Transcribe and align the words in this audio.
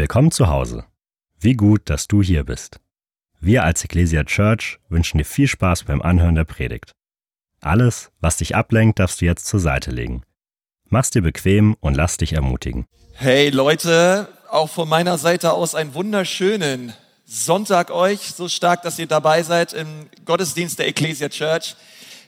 Willkommen 0.00 0.30
zu 0.30 0.48
Hause. 0.48 0.86
Wie 1.38 1.52
gut, 1.52 1.90
dass 1.90 2.08
du 2.08 2.22
hier 2.22 2.44
bist. 2.44 2.80
Wir 3.38 3.64
als 3.64 3.84
Ecclesia 3.84 4.24
Church 4.24 4.78
wünschen 4.88 5.18
dir 5.18 5.26
viel 5.26 5.46
Spaß 5.46 5.84
beim 5.84 6.00
Anhören 6.00 6.36
der 6.36 6.44
Predigt. 6.44 6.92
Alles, 7.60 8.10
was 8.18 8.38
dich 8.38 8.56
ablenkt, 8.56 8.98
darfst 8.98 9.20
du 9.20 9.26
jetzt 9.26 9.44
zur 9.44 9.60
Seite 9.60 9.90
legen. 9.90 10.22
Mach's 10.88 11.10
dir 11.10 11.20
bequem 11.20 11.76
und 11.80 11.96
lass 11.98 12.16
dich 12.16 12.32
ermutigen. 12.32 12.86
Hey 13.12 13.50
Leute, 13.50 14.28
auch 14.48 14.70
von 14.70 14.88
meiner 14.88 15.18
Seite 15.18 15.52
aus 15.52 15.74
einen 15.74 15.92
wunderschönen 15.92 16.94
Sonntag 17.26 17.90
euch. 17.90 18.32
So 18.34 18.48
stark, 18.48 18.80
dass 18.80 18.98
ihr 18.98 19.06
dabei 19.06 19.42
seid 19.42 19.74
im 19.74 20.08
Gottesdienst 20.24 20.78
der 20.78 20.88
Ecclesia 20.88 21.28
Church. 21.28 21.76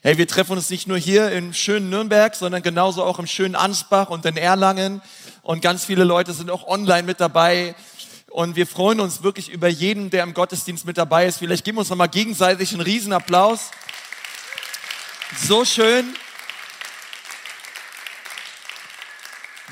Hey, 0.02 0.18
wir 0.18 0.28
treffen 0.28 0.58
uns 0.58 0.68
nicht 0.68 0.88
nur 0.88 0.98
hier 0.98 1.30
im 1.30 1.54
schönen 1.54 1.88
Nürnberg, 1.88 2.34
sondern 2.34 2.62
genauso 2.62 3.02
auch 3.02 3.18
im 3.18 3.26
schönen 3.26 3.54
Ansbach 3.54 4.10
und 4.10 4.26
in 4.26 4.36
Erlangen. 4.36 5.00
Und 5.42 5.60
ganz 5.60 5.84
viele 5.84 6.04
Leute 6.04 6.32
sind 6.32 6.50
auch 6.50 6.68
online 6.68 7.02
mit 7.02 7.18
dabei. 7.18 7.74
Und 8.30 8.54
wir 8.54 8.66
freuen 8.66 9.00
uns 9.00 9.24
wirklich 9.24 9.48
über 9.48 9.66
jeden, 9.66 10.08
der 10.08 10.22
im 10.22 10.34
Gottesdienst 10.34 10.86
mit 10.86 10.96
dabei 10.96 11.26
ist. 11.26 11.38
Vielleicht 11.38 11.64
geben 11.64 11.76
wir 11.76 11.80
uns 11.80 11.90
nochmal 11.90 12.08
gegenseitig 12.08 12.72
einen 12.72 12.80
Riesenapplaus. 12.80 13.72
So 15.36 15.64
schön, 15.64 16.14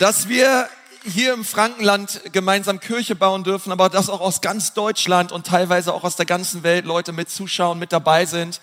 dass 0.01 0.29
wir 0.29 0.69
hier 1.05 1.33
im 1.35 1.45
Frankenland 1.45 2.21
gemeinsam 2.33 2.81
Kirche 2.81 3.15
bauen 3.15 3.45
dürfen, 3.45 3.71
aber 3.71 3.89
dass 3.89 4.11
auch 4.11 4.21
aus 4.21 4.41
ganz 4.41 4.75
Deutschland 4.75 5.31
und 5.31 5.47
teilweise 5.47 5.95
auch 5.95 6.03
aus 6.03 6.17
der 6.17 6.27
ganzen 6.27 6.65
Welt 6.65 6.85
Leute 6.85 7.13
mit 7.13 7.31
zuschauen, 7.31 7.79
mit 7.79 7.93
dabei 7.93 8.27
sind. 8.27 8.61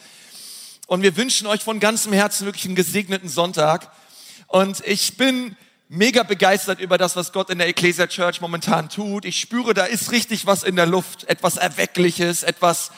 Und 0.88 1.04
wir 1.04 1.16
wünschen 1.16 1.48
euch 1.48 1.64
von 1.64 1.80
ganzem 1.80 2.12
Herzen 2.12 2.46
wirklich 2.46 2.66
einen 2.66 2.76
gesegneten 2.76 3.30
Sonntag. 3.30 3.92
Und 4.48 4.86
ich 4.86 5.16
bin 5.16 5.56
mega 5.90 6.24
begeistert 6.24 6.80
über 6.80 6.98
das, 6.98 7.16
was 7.16 7.32
Gott 7.32 7.50
in 7.50 7.60
der 7.60 7.68
Ecclesia 7.68 8.08
Church 8.08 8.42
momentan 8.42 8.90
tut. 8.90 9.26
Ich 9.26 9.40
spüre, 9.40 9.74
da 9.74 9.86
ist 9.86 10.12
richtig 10.12 10.46
was 10.46 10.64
in 10.64 10.76
der 10.76 10.86
Luft, 10.86 11.24
etwas 11.26 11.58
Erweckliches, 11.58 12.44
etwas 12.44 12.92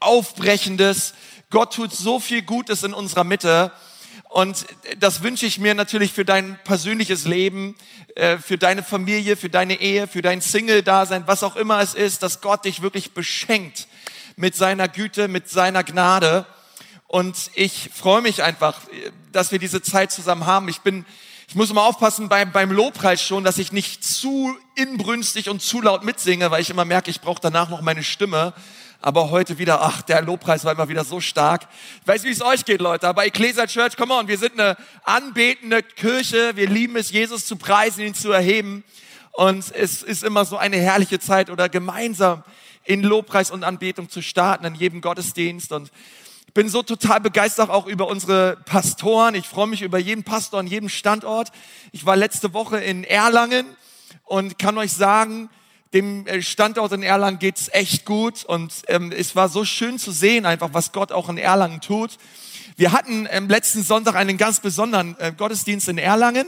Aufbrechendes. 0.00 1.14
Gott 1.50 1.74
tut 1.74 1.92
so 1.92 2.20
viel 2.20 2.42
Gutes 2.42 2.82
in 2.82 2.92
unserer 2.92 3.24
Mitte. 3.24 3.72
Und 4.28 4.66
das 4.98 5.22
wünsche 5.22 5.46
ich 5.46 5.58
mir 5.58 5.74
natürlich 5.74 6.12
für 6.12 6.24
dein 6.24 6.58
persönliches 6.64 7.24
Leben, 7.24 7.76
äh, 8.16 8.38
für 8.38 8.58
deine 8.58 8.82
Familie, 8.82 9.36
für 9.36 9.48
deine 9.48 9.80
Ehe, 9.80 10.06
für 10.08 10.22
dein 10.22 10.40
Single-Dasein, 10.40 11.26
was 11.26 11.42
auch 11.42 11.56
immer 11.56 11.80
es 11.80 11.94
ist, 11.94 12.22
dass 12.22 12.40
Gott 12.40 12.64
dich 12.64 12.82
wirklich 12.82 13.12
beschenkt 13.12 13.86
mit 14.36 14.56
seiner 14.56 14.88
Güte, 14.88 15.28
mit 15.28 15.48
seiner 15.48 15.84
Gnade. 15.84 16.46
Und 17.06 17.50
ich 17.54 17.90
freue 17.94 18.22
mich 18.22 18.42
einfach, 18.42 18.80
dass 19.30 19.52
wir 19.52 19.60
diese 19.60 19.82
Zeit 19.82 20.10
zusammen 20.10 20.46
haben. 20.46 20.68
Ich 20.68 20.80
bin, 20.80 21.06
ich 21.48 21.54
muss 21.54 21.70
immer 21.70 21.84
aufpassen 21.84 22.28
beim, 22.28 22.52
beim 22.52 22.72
Lobpreis 22.72 23.22
schon, 23.22 23.44
dass 23.44 23.58
ich 23.58 23.72
nicht 23.72 24.02
zu 24.02 24.56
inbrünstig 24.74 25.48
und 25.48 25.62
zu 25.62 25.80
laut 25.80 26.04
mitsinge, 26.04 26.50
weil 26.50 26.62
ich 26.62 26.70
immer 26.70 26.84
merke, 26.84 27.10
ich 27.10 27.20
brauche 27.20 27.40
danach 27.40 27.68
noch 27.68 27.80
meine 27.80 28.02
Stimme. 28.02 28.54
Aber 29.00 29.30
heute 29.30 29.58
wieder, 29.58 29.82
ach, 29.82 30.00
der 30.00 30.22
Lobpreis 30.22 30.64
war 30.64 30.72
immer 30.72 30.88
wieder 30.88 31.04
so 31.04 31.20
stark. 31.20 31.68
Ich 32.00 32.08
weiß, 32.08 32.24
wie 32.24 32.30
es 32.30 32.40
euch 32.40 32.64
geht, 32.64 32.80
Leute. 32.80 33.06
Aber 33.06 33.26
Ecclesia 33.26 33.66
Church, 33.66 33.98
come 33.98 34.14
on, 34.14 34.28
wir 34.28 34.38
sind 34.38 34.58
eine 34.58 34.78
anbetende 35.02 35.82
Kirche. 35.82 36.56
Wir 36.56 36.70
lieben 36.70 36.96
es, 36.96 37.10
Jesus 37.10 37.44
zu 37.44 37.56
preisen, 37.56 38.02
ihn 38.02 38.14
zu 38.14 38.32
erheben. 38.32 38.82
Und 39.32 39.70
es 39.74 40.02
ist 40.02 40.24
immer 40.24 40.46
so 40.46 40.56
eine 40.56 40.78
herrliche 40.78 41.18
Zeit 41.18 41.50
oder 41.50 41.68
gemeinsam 41.68 42.44
in 42.84 43.02
Lobpreis 43.02 43.50
und 43.50 43.62
Anbetung 43.62 44.08
zu 44.08 44.22
starten 44.22 44.64
in 44.64 44.74
jedem 44.74 45.02
Gottesdienst. 45.02 45.72
Und 45.72 45.90
bin 46.54 46.68
so 46.68 46.84
total 46.84 47.20
begeistert 47.20 47.68
auch 47.68 47.86
über 47.86 48.06
unsere 48.06 48.56
Pastoren. 48.64 49.34
Ich 49.34 49.48
freue 49.48 49.66
mich 49.66 49.82
über 49.82 49.98
jeden 49.98 50.22
Pastor 50.22 50.60
an 50.60 50.68
jedem 50.68 50.88
Standort. 50.88 51.50
Ich 51.90 52.06
war 52.06 52.14
letzte 52.14 52.54
Woche 52.54 52.78
in 52.78 53.02
Erlangen 53.02 53.66
und 54.22 54.56
kann 54.56 54.78
euch 54.78 54.92
sagen, 54.92 55.50
dem 55.92 56.26
äh, 56.28 56.42
Standort 56.42 56.92
in 56.92 57.02
Erlangen 57.02 57.40
geht's 57.40 57.68
echt 57.72 58.04
gut 58.04 58.44
und 58.44 58.72
ähm, 58.86 59.10
es 59.10 59.34
war 59.34 59.48
so 59.48 59.64
schön 59.64 59.98
zu 59.98 60.12
sehen, 60.12 60.46
einfach 60.46 60.70
was 60.72 60.92
Gott 60.92 61.10
auch 61.10 61.28
in 61.28 61.38
Erlangen 61.38 61.80
tut. 61.80 62.18
Wir 62.76 62.92
hatten 62.92 63.26
ähm, 63.30 63.48
letzten 63.48 63.82
Sonntag 63.82 64.14
einen 64.14 64.38
ganz 64.38 64.60
besonderen 64.60 65.16
äh, 65.18 65.32
Gottesdienst 65.36 65.88
in 65.88 65.98
Erlangen 65.98 66.46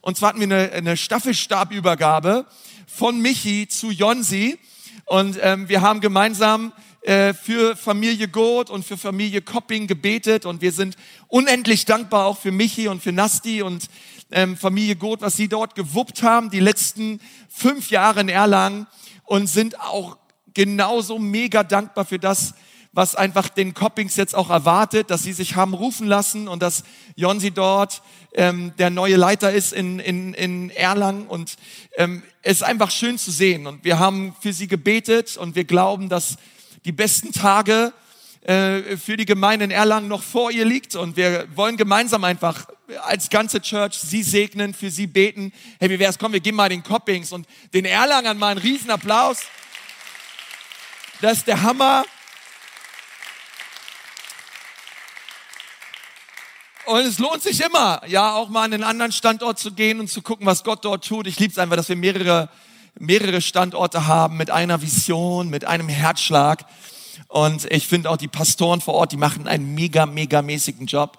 und 0.00 0.16
zwar 0.16 0.30
hatten 0.30 0.40
wir 0.40 0.44
eine, 0.44 0.72
eine 0.72 0.96
Staffelstabübergabe 0.96 2.46
von 2.86 3.20
Michi 3.20 3.66
zu 3.66 3.90
Jonsi 3.90 4.58
und 5.06 5.38
ähm, 5.42 5.68
wir 5.68 5.82
haben 5.82 6.00
gemeinsam 6.00 6.72
äh, 7.02 7.32
für 7.32 7.76
Familie 7.76 8.28
Goth 8.28 8.68
und 8.68 8.84
für 8.84 8.98
Familie 8.98 9.40
Kopping 9.40 9.86
gebetet 9.86 10.44
und 10.44 10.60
wir 10.60 10.72
sind 10.72 10.96
unendlich 11.28 11.86
dankbar 11.86 12.26
auch 12.26 12.36
für 12.38 12.52
Michi 12.52 12.88
und 12.88 13.02
für 13.02 13.12
Nasti 13.12 13.62
und 13.62 13.86
ähm, 14.30 14.56
Familie 14.56 14.96
Goth, 14.96 15.22
was 15.22 15.36
sie 15.36 15.48
dort 15.48 15.74
gewuppt 15.74 16.22
haben, 16.22 16.50
die 16.50 16.60
letzten 16.60 17.20
fünf 17.48 17.90
Jahre 17.90 18.20
in 18.20 18.28
Erlangen 18.28 18.86
und 19.24 19.46
sind 19.46 19.80
auch 19.80 20.18
genauso 20.52 21.18
mega 21.18 21.62
dankbar 21.62 22.04
für 22.04 22.18
das, 22.18 22.54
was 22.92 23.14
einfach 23.14 23.48
den 23.48 23.72
Coppings 23.72 24.16
jetzt 24.16 24.34
auch 24.34 24.50
erwartet, 24.50 25.10
dass 25.10 25.22
sie 25.22 25.32
sich 25.32 25.54
haben 25.54 25.74
rufen 25.74 26.06
lassen 26.06 26.48
und 26.48 26.60
dass 26.60 26.82
Jonsi 27.14 27.50
dort 27.50 28.02
ähm, 28.34 28.72
der 28.78 28.90
neue 28.90 29.16
Leiter 29.16 29.52
ist 29.52 29.72
in, 29.72 30.00
in, 30.00 30.34
in 30.34 30.70
Erlangen 30.70 31.26
und 31.28 31.56
ähm, 31.96 32.22
es 32.42 32.58
ist 32.58 32.62
einfach 32.62 32.90
schön 32.90 33.16
zu 33.16 33.30
sehen 33.30 33.66
und 33.66 33.84
wir 33.84 33.98
haben 33.98 34.34
für 34.40 34.52
sie 34.52 34.66
gebetet 34.66 35.36
und 35.36 35.54
wir 35.54 35.64
glauben, 35.64 36.08
dass 36.08 36.36
die 36.84 36.92
besten 36.92 37.32
Tage 37.32 37.92
äh, 38.42 38.96
für 38.96 39.16
die 39.16 39.26
Gemeinde 39.26 39.64
in 39.66 39.70
Erlangen 39.70 40.08
noch 40.08 40.22
vor 40.22 40.50
ihr 40.50 40.64
liegt 40.64 40.96
und 40.96 41.16
wir 41.16 41.46
wollen 41.54 41.76
gemeinsam 41.76 42.24
einfach 42.24 42.66
als 43.02 43.28
ganze 43.30 43.60
Church 43.60 43.94
sie 43.94 44.22
segnen, 44.22 44.74
für 44.74 44.90
sie 44.90 45.06
beten. 45.06 45.52
Hey, 45.78 45.90
wie 45.90 45.98
wär's? 45.98 46.18
Komm, 46.18 46.32
wir 46.32 46.40
geben 46.40 46.56
mal 46.56 46.68
den 46.68 46.82
Coppings 46.82 47.32
und 47.32 47.46
den 47.72 47.84
Erlangern 47.84 48.38
mal 48.38 48.48
einen 48.48 48.60
riesen 48.60 48.90
Applaus. 48.90 49.40
Das 51.20 51.38
ist 51.38 51.46
der 51.46 51.62
Hammer. 51.62 52.04
Und 56.86 57.00
es 57.00 57.18
lohnt 57.18 57.42
sich 57.42 57.60
immer, 57.60 58.02
ja, 58.06 58.34
auch 58.34 58.48
mal 58.48 58.64
an 58.64 58.72
einen 58.72 58.84
anderen 58.84 59.12
Standort 59.12 59.58
zu 59.58 59.72
gehen 59.72 60.00
und 60.00 60.08
zu 60.08 60.22
gucken, 60.22 60.46
was 60.46 60.64
Gott 60.64 60.84
dort 60.84 61.06
tut. 61.06 61.26
Ich 61.26 61.38
liebe 61.38 61.52
es 61.52 61.58
einfach, 61.58 61.76
dass 61.76 61.88
wir 61.88 61.94
mehrere 61.94 62.48
mehrere 62.98 63.40
Standorte 63.40 64.06
haben 64.06 64.36
mit 64.36 64.50
einer 64.50 64.82
Vision, 64.82 65.48
mit 65.48 65.64
einem 65.64 65.88
Herzschlag. 65.88 66.64
Und 67.28 67.70
ich 67.70 67.86
finde 67.86 68.10
auch 68.10 68.16
die 68.16 68.28
Pastoren 68.28 68.80
vor 68.80 68.94
Ort, 68.94 69.12
die 69.12 69.16
machen 69.16 69.46
einen 69.46 69.74
mega, 69.74 70.06
mega 70.06 70.42
mäßigen 70.42 70.86
Job. 70.86 71.18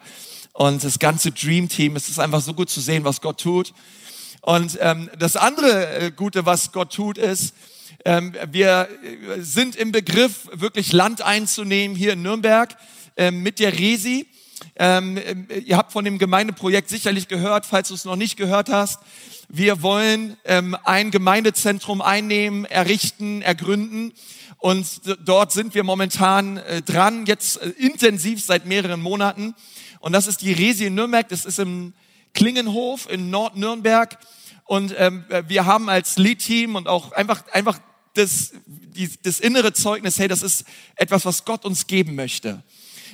Und 0.53 0.83
das 0.83 0.99
ganze 0.99 1.31
Dream 1.31 1.69
Team, 1.69 1.95
es 1.95 2.09
ist 2.09 2.19
einfach 2.19 2.41
so 2.41 2.53
gut 2.53 2.69
zu 2.69 2.81
sehen, 2.81 3.03
was 3.03 3.21
Gott 3.21 3.39
tut. 3.39 3.73
Und 4.41 4.77
ähm, 4.81 5.09
das 5.17 5.35
andere 5.35 5.99
äh, 5.99 6.11
Gute, 6.11 6.45
was 6.45 6.71
Gott 6.71 6.93
tut, 6.93 7.17
ist, 7.17 7.53
ähm, 8.05 8.33
wir 8.51 8.87
sind 9.37 9.75
im 9.75 9.91
Begriff, 9.91 10.49
wirklich 10.53 10.91
Land 10.91 11.21
einzunehmen 11.21 11.95
hier 11.95 12.13
in 12.13 12.23
Nürnberg 12.23 12.75
ähm, 13.15 13.43
mit 13.43 13.59
der 13.59 13.77
Resi. 13.77 14.25
Ähm, 14.75 15.17
äh, 15.17 15.59
ihr 15.59 15.77
habt 15.77 15.91
von 15.91 16.05
dem 16.05 16.17
Gemeindeprojekt 16.17 16.89
sicherlich 16.89 17.27
gehört, 17.27 17.65
falls 17.65 17.89
du 17.89 17.93
es 17.93 18.05
noch 18.05 18.15
nicht 18.15 18.37
gehört 18.37 18.69
hast. 18.69 18.99
Wir 19.49 19.81
wollen 19.81 20.37
ähm, 20.45 20.77
ein 20.85 21.11
Gemeindezentrum 21.11 22.01
einnehmen, 22.01 22.65
errichten, 22.65 23.41
ergründen. 23.41 24.13
Und 24.57 25.01
dort 25.25 25.51
sind 25.51 25.75
wir 25.75 25.83
momentan 25.83 26.57
äh, 26.57 26.81
dran, 26.81 27.25
jetzt 27.25 27.61
äh, 27.61 27.69
intensiv 27.77 28.43
seit 28.43 28.65
mehreren 28.65 29.01
Monaten. 29.01 29.55
Und 29.99 30.13
das 30.13 30.27
ist 30.27 30.41
die 30.41 30.53
Resi 30.53 30.85
in 30.85 30.95
Nürnberg. 30.95 31.27
Das 31.27 31.45
ist 31.45 31.59
im 31.59 31.93
Klingenhof 32.33 33.09
in 33.09 33.29
Nordnürnberg. 33.29 34.17
Und 34.65 34.95
ähm, 34.97 35.25
wir 35.47 35.65
haben 35.65 35.89
als 35.89 36.17
Lead-Team 36.17 36.75
und 36.75 36.87
auch 36.87 37.11
einfach, 37.11 37.45
einfach 37.51 37.79
das, 38.13 38.53
die, 38.65 39.09
das 39.23 39.39
innere 39.39 39.73
Zeugnis, 39.73 40.17
hey, 40.17 40.27
das 40.27 40.43
ist 40.43 40.63
etwas, 40.95 41.25
was 41.25 41.43
Gott 41.43 41.65
uns 41.65 41.87
geben 41.87 42.15
möchte. 42.15 42.63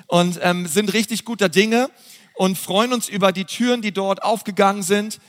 Und 0.05 0.39
ähm, 0.41 0.67
sind 0.67 0.93
richtig 0.93 1.25
guter 1.25 1.49
Dinge 1.49 1.89
und 2.35 2.57
freuen 2.57 2.93
uns 2.93 3.09
über 3.09 3.31
die 3.31 3.45
Türen, 3.45 3.81
die 3.81 3.91
dort 3.91 4.23
aufgegangen 4.23 4.83
sind. 4.83 5.19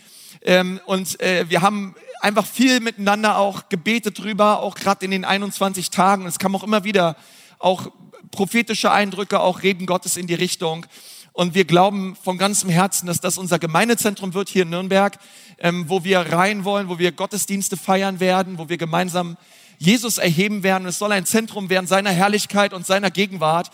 Ähm, 0.42 0.80
und 0.86 1.20
äh, 1.20 1.48
wir 1.48 1.62
haben 1.62 1.94
einfach 2.20 2.46
viel 2.46 2.80
miteinander 2.80 3.38
auch 3.38 3.68
gebetet 3.68 4.18
drüber, 4.18 4.60
auch 4.60 4.74
gerade 4.74 5.04
in 5.04 5.10
den 5.10 5.24
21 5.24 5.90
Tagen. 5.90 6.26
Es 6.26 6.38
kam 6.38 6.54
auch 6.54 6.62
immer 6.62 6.84
wieder 6.84 7.16
auch 7.58 7.90
prophetische 8.30 8.90
Eindrücke, 8.90 9.40
auch 9.40 9.62
Reden 9.62 9.86
Gottes 9.86 10.16
in 10.16 10.26
die 10.26 10.34
Richtung. 10.34 10.86
Und 11.32 11.54
wir 11.54 11.64
glauben 11.64 12.16
von 12.22 12.36
ganzem 12.36 12.68
Herzen, 12.68 13.06
dass 13.06 13.20
das 13.20 13.38
unser 13.38 13.58
Gemeindezentrum 13.58 14.34
wird 14.34 14.48
hier 14.48 14.62
in 14.62 14.70
Nürnberg, 14.70 15.16
ähm, 15.58 15.88
wo 15.88 16.02
wir 16.04 16.20
rein 16.20 16.64
wollen, 16.64 16.88
wo 16.88 16.98
wir 16.98 17.12
Gottesdienste 17.12 17.76
feiern 17.76 18.20
werden, 18.20 18.58
wo 18.58 18.68
wir 18.68 18.76
gemeinsam 18.76 19.36
Jesus 19.78 20.18
erheben 20.18 20.64
werden. 20.64 20.88
Es 20.88 20.98
soll 20.98 21.12
ein 21.12 21.26
Zentrum 21.26 21.70
werden 21.70 21.86
seiner 21.86 22.10
Herrlichkeit 22.10 22.72
und 22.72 22.84
seiner 22.84 23.10
Gegenwart. 23.12 23.70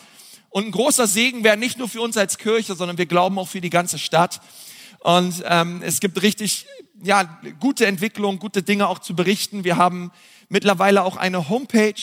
Und 0.55 0.69
ein 0.69 0.71
großer 0.71 1.09
Segen 1.09 1.43
werden 1.43 1.59
nicht 1.59 1.79
nur 1.79 1.89
für 1.89 2.01
uns 2.01 2.17
als 2.17 2.39
Kirche, 2.39 2.77
sondern 2.77 2.97
wir 2.97 3.07
glauben 3.07 3.41
auch 3.41 3.49
für 3.49 3.61
die 3.61 3.71
ganze 3.71 3.99
Stadt. 3.99 4.41
Und 5.01 5.43
ähm, 5.47 5.83
es 5.83 5.99
gibt 5.99 6.23
richtig 6.23 6.67
ja, 7.03 7.25
gute 7.59 7.87
Entwicklungen, 7.87 8.39
gute 8.39 8.63
Dinge 8.63 8.87
auch 8.87 9.01
zu 9.01 9.17
berichten. 9.17 9.65
Wir 9.65 9.79
haben 9.79 10.13
mittlerweile 10.49 11.03
auch 11.03 11.17
eine 11.17 11.49
Homepage 11.49 12.01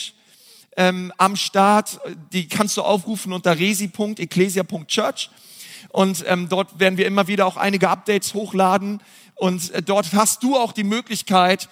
ähm, 0.76 1.14
am 1.16 1.36
Start. 1.36 1.98
Die 2.34 2.46
kannst 2.46 2.76
du 2.76 2.82
aufrufen 2.82 3.32
unter 3.32 3.58
resi.ecclesia.church. 3.58 5.30
Und 5.88 6.22
ähm, 6.28 6.50
dort 6.50 6.78
werden 6.78 6.98
wir 6.98 7.06
immer 7.06 7.28
wieder 7.28 7.46
auch 7.46 7.56
einige 7.56 7.88
Updates 7.88 8.34
hochladen. 8.34 9.00
Und 9.34 9.70
äh, 9.70 9.80
dort 9.80 10.12
hast 10.12 10.42
du 10.42 10.58
auch 10.58 10.72
die 10.72 10.84
Möglichkeit, 10.84 11.70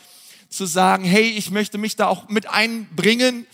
zu 0.48 0.64
sagen, 0.64 1.04
hey, 1.04 1.28
ich 1.28 1.50
möchte 1.50 1.76
mich 1.76 1.96
da 1.96 2.06
auch 2.06 2.30
mit 2.30 2.48
einbringen 2.48 3.46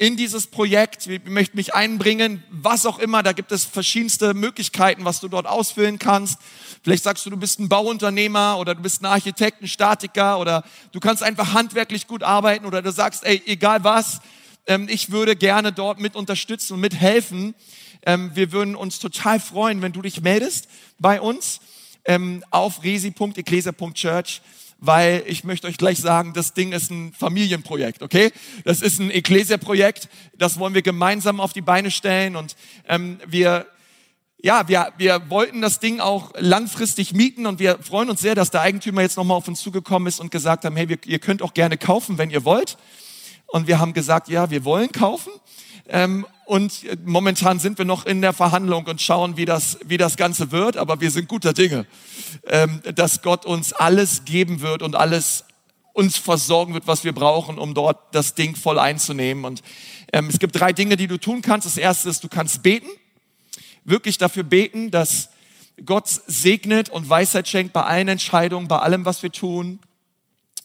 in 0.00 0.16
dieses 0.16 0.46
Projekt. 0.46 1.06
Ich 1.08 1.26
möchte 1.26 1.56
mich 1.58 1.74
einbringen, 1.74 2.42
was 2.48 2.86
auch 2.86 2.98
immer. 2.98 3.22
Da 3.22 3.32
gibt 3.32 3.52
es 3.52 3.66
verschiedenste 3.66 4.32
Möglichkeiten, 4.32 5.04
was 5.04 5.20
du 5.20 5.28
dort 5.28 5.46
ausfüllen 5.46 5.98
kannst. 5.98 6.38
Vielleicht 6.82 7.04
sagst 7.04 7.26
du, 7.26 7.28
du 7.28 7.36
bist 7.36 7.60
ein 7.60 7.68
Bauunternehmer 7.68 8.56
oder 8.58 8.74
du 8.74 8.80
bist 8.80 9.02
ein 9.02 9.06
Architekt, 9.06 9.60
ein 9.60 9.68
Statiker 9.68 10.38
oder 10.38 10.64
du 10.92 11.00
kannst 11.00 11.22
einfach 11.22 11.52
handwerklich 11.52 12.06
gut 12.06 12.22
arbeiten 12.22 12.64
oder 12.64 12.80
du 12.80 12.90
sagst, 12.90 13.26
ey, 13.26 13.42
egal 13.44 13.84
was, 13.84 14.22
ähm, 14.66 14.88
ich 14.88 15.10
würde 15.10 15.36
gerne 15.36 15.70
dort 15.70 16.00
mit 16.00 16.16
unterstützen 16.16 16.72
und 16.72 16.80
mithelfen. 16.80 17.54
Ähm, 18.06 18.30
wir 18.32 18.52
würden 18.52 18.76
uns 18.76 19.00
total 19.00 19.38
freuen, 19.38 19.82
wenn 19.82 19.92
du 19.92 20.00
dich 20.00 20.22
meldest 20.22 20.66
bei 20.98 21.20
uns 21.20 21.60
ähm, 22.06 22.42
auf 22.50 22.82
resi.ecclesia.church 22.82 24.40
weil 24.80 25.22
ich 25.26 25.44
möchte 25.44 25.66
euch 25.66 25.76
gleich 25.76 25.98
sagen, 25.98 26.32
das 26.32 26.54
Ding 26.54 26.72
ist 26.72 26.90
ein 26.90 27.12
Familienprojekt, 27.12 28.02
okay? 28.02 28.32
Das 28.64 28.82
ist 28.82 28.98
ein 28.98 29.10
Ecclesia-Projekt, 29.10 30.08
das 30.36 30.58
wollen 30.58 30.74
wir 30.74 30.82
gemeinsam 30.82 31.38
auf 31.38 31.52
die 31.52 31.60
Beine 31.60 31.90
stellen 31.90 32.34
und 32.34 32.56
ähm, 32.88 33.18
wir 33.26 33.66
ja, 34.42 34.66
wir, 34.68 34.92
wir 34.96 35.28
wollten 35.28 35.60
das 35.60 35.80
Ding 35.80 36.00
auch 36.00 36.32
langfristig 36.38 37.12
mieten 37.12 37.44
und 37.44 37.58
wir 37.58 37.78
freuen 37.82 38.08
uns 38.08 38.22
sehr, 38.22 38.34
dass 38.34 38.50
der 38.50 38.62
Eigentümer 38.62 39.02
jetzt 39.02 39.18
nochmal 39.18 39.36
auf 39.36 39.46
uns 39.46 39.60
zugekommen 39.60 40.08
ist 40.08 40.18
und 40.18 40.30
gesagt 40.30 40.64
haben, 40.64 40.76
hey, 40.76 40.88
wir, 40.88 40.98
ihr 41.04 41.18
könnt 41.18 41.42
auch 41.42 41.52
gerne 41.52 41.76
kaufen, 41.76 42.16
wenn 42.16 42.30
ihr 42.30 42.44
wollt. 42.44 42.78
Und 43.46 43.66
wir 43.66 43.78
haben 43.80 43.92
gesagt, 43.92 44.28
ja, 44.28 44.50
wir 44.50 44.64
wollen 44.64 44.92
kaufen. 44.92 45.30
Ähm, 45.90 46.26
und 46.46 46.84
momentan 47.04 47.58
sind 47.58 47.78
wir 47.78 47.84
noch 47.84 48.06
in 48.06 48.22
der 48.22 48.32
Verhandlung 48.32 48.86
und 48.86 49.00
schauen, 49.00 49.36
wie 49.36 49.44
das, 49.44 49.78
wie 49.84 49.98
das 49.98 50.16
Ganze 50.16 50.50
wird. 50.50 50.76
Aber 50.76 51.00
wir 51.00 51.10
sind 51.10 51.28
guter 51.28 51.52
Dinge, 51.52 51.86
ähm, 52.46 52.80
dass 52.94 53.22
Gott 53.22 53.44
uns 53.44 53.72
alles 53.72 54.24
geben 54.24 54.60
wird 54.60 54.82
und 54.82 54.96
alles 54.96 55.44
uns 55.92 56.16
versorgen 56.16 56.74
wird, 56.74 56.86
was 56.86 57.04
wir 57.04 57.12
brauchen, 57.12 57.58
um 57.58 57.74
dort 57.74 57.98
das 58.14 58.34
Ding 58.34 58.56
voll 58.56 58.78
einzunehmen. 58.78 59.44
Und 59.44 59.62
ähm, 60.12 60.28
es 60.28 60.38
gibt 60.38 60.58
drei 60.58 60.72
Dinge, 60.72 60.96
die 60.96 61.06
du 61.06 61.18
tun 61.18 61.42
kannst. 61.42 61.66
Das 61.66 61.76
erste 61.76 62.08
ist, 62.08 62.24
du 62.24 62.28
kannst 62.28 62.62
beten, 62.62 62.88
wirklich 63.84 64.18
dafür 64.18 64.44
beten, 64.44 64.90
dass 64.90 65.30
Gott 65.84 66.08
segnet 66.08 66.88
und 66.88 67.08
Weisheit 67.08 67.48
schenkt 67.48 67.72
bei 67.72 67.82
allen 67.82 68.08
Entscheidungen, 68.08 68.68
bei 68.68 68.78
allem, 68.78 69.04
was 69.04 69.22
wir 69.22 69.32
tun. 69.32 69.80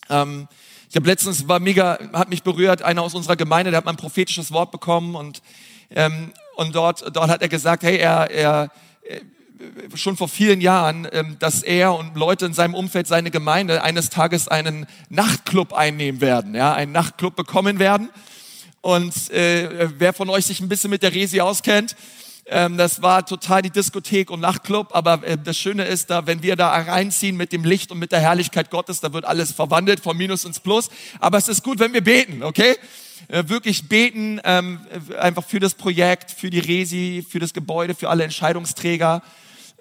Ähm, 0.10 0.48
ich 0.96 0.98
habe 0.98 1.10
letztens, 1.10 1.46
war 1.50 1.60
mega, 1.60 2.00
hat 2.14 2.30
mich 2.30 2.42
berührt, 2.42 2.82
einer 2.82 3.02
aus 3.02 3.16
unserer 3.16 3.36
Gemeinde, 3.36 3.70
der 3.70 3.80
hat 3.80 3.86
mal 3.86 3.92
ein 3.92 3.98
prophetisches 3.98 4.54
Wort 4.54 4.72
bekommen 4.72 5.16
und, 5.16 5.42
ähm, 5.90 6.32
und 6.56 6.74
dort, 6.74 7.14
dort 7.14 7.30
hat 7.30 7.42
er 7.42 7.50
gesagt, 7.50 7.84
hey, 7.84 7.98
er, 7.98 8.32
er, 8.32 8.72
äh, 9.04 9.20
schon 9.98 10.16
vor 10.16 10.30
vielen 10.30 10.62
Jahren, 10.62 11.06
ähm, 11.12 11.36
dass 11.40 11.64
er 11.64 11.96
und 11.96 12.16
Leute 12.16 12.46
in 12.46 12.54
seinem 12.54 12.74
Umfeld, 12.74 13.08
seine 13.08 13.30
Gemeinde 13.30 13.84
eines 13.84 14.10
Tages 14.10 14.48
einen 14.48 14.86
Nachtclub 15.10 15.74
einnehmen 15.74 16.22
werden, 16.22 16.56
ja, 16.56 16.74
einen 16.74 16.94
Nachtclub 16.94 17.36
bekommen 17.36 17.78
werden. 17.78 18.08
Und 18.80 19.32
äh, 19.32 19.90
wer 20.00 20.14
von 20.14 20.30
euch 20.30 20.46
sich 20.46 20.62
ein 20.62 20.70
bisschen 20.70 20.92
mit 20.92 21.04
der 21.04 21.14
Resi 21.14 21.42
auskennt, 21.42 21.98
ähm, 22.48 22.78
das 22.78 23.02
war 23.02 23.26
total 23.26 23.64
die 23.64 23.72
Diskothek 23.72 24.30
und 24.30 24.40
Nachtclub, 24.40 24.90
aber 24.96 25.24
äh, 25.24 25.36
das 25.36 25.58
Schöne 25.58 25.86
ist, 25.86 26.12
da, 26.12 26.28
wenn 26.28 26.44
wir 26.44 26.56
da 26.56 26.70
reinziehen 26.70 27.36
mit 27.36 27.52
dem 27.52 27.64
Licht 27.64 27.92
und 27.92 27.98
mit 27.98 28.12
der 28.12 28.20
Herrlichkeit 28.20 28.70
Gottes, 28.70 29.00
da 29.00 29.14
wird 29.14 29.26
alles 29.26 29.52
verwandelt 29.52 30.00
vom 30.00 30.16
Minus 30.16 30.46
ins 30.46 30.60
Plus. 30.60 30.90
Aber 31.20 31.40
es 31.40 31.48
ist 31.48 31.64
gut, 31.64 31.80
wenn 31.80 31.94
wir 31.94 32.04
beten, 32.04 32.44
okay? 32.44 32.76
Äh, 33.30 33.46
wirklich 33.48 33.90
beten, 33.90 34.40
ähm, 34.44 34.80
einfach 35.20 35.44
für 35.44 35.60
das 35.60 35.74
Projekt, 35.74 36.30
für 36.30 36.52
die 36.52 36.60
Resi, 36.60 37.26
für 37.28 37.40
das 37.40 37.52
Gebäude, 37.52 37.96
für 37.96 38.10
alle 38.10 38.24
Entscheidungsträger. 38.24 39.24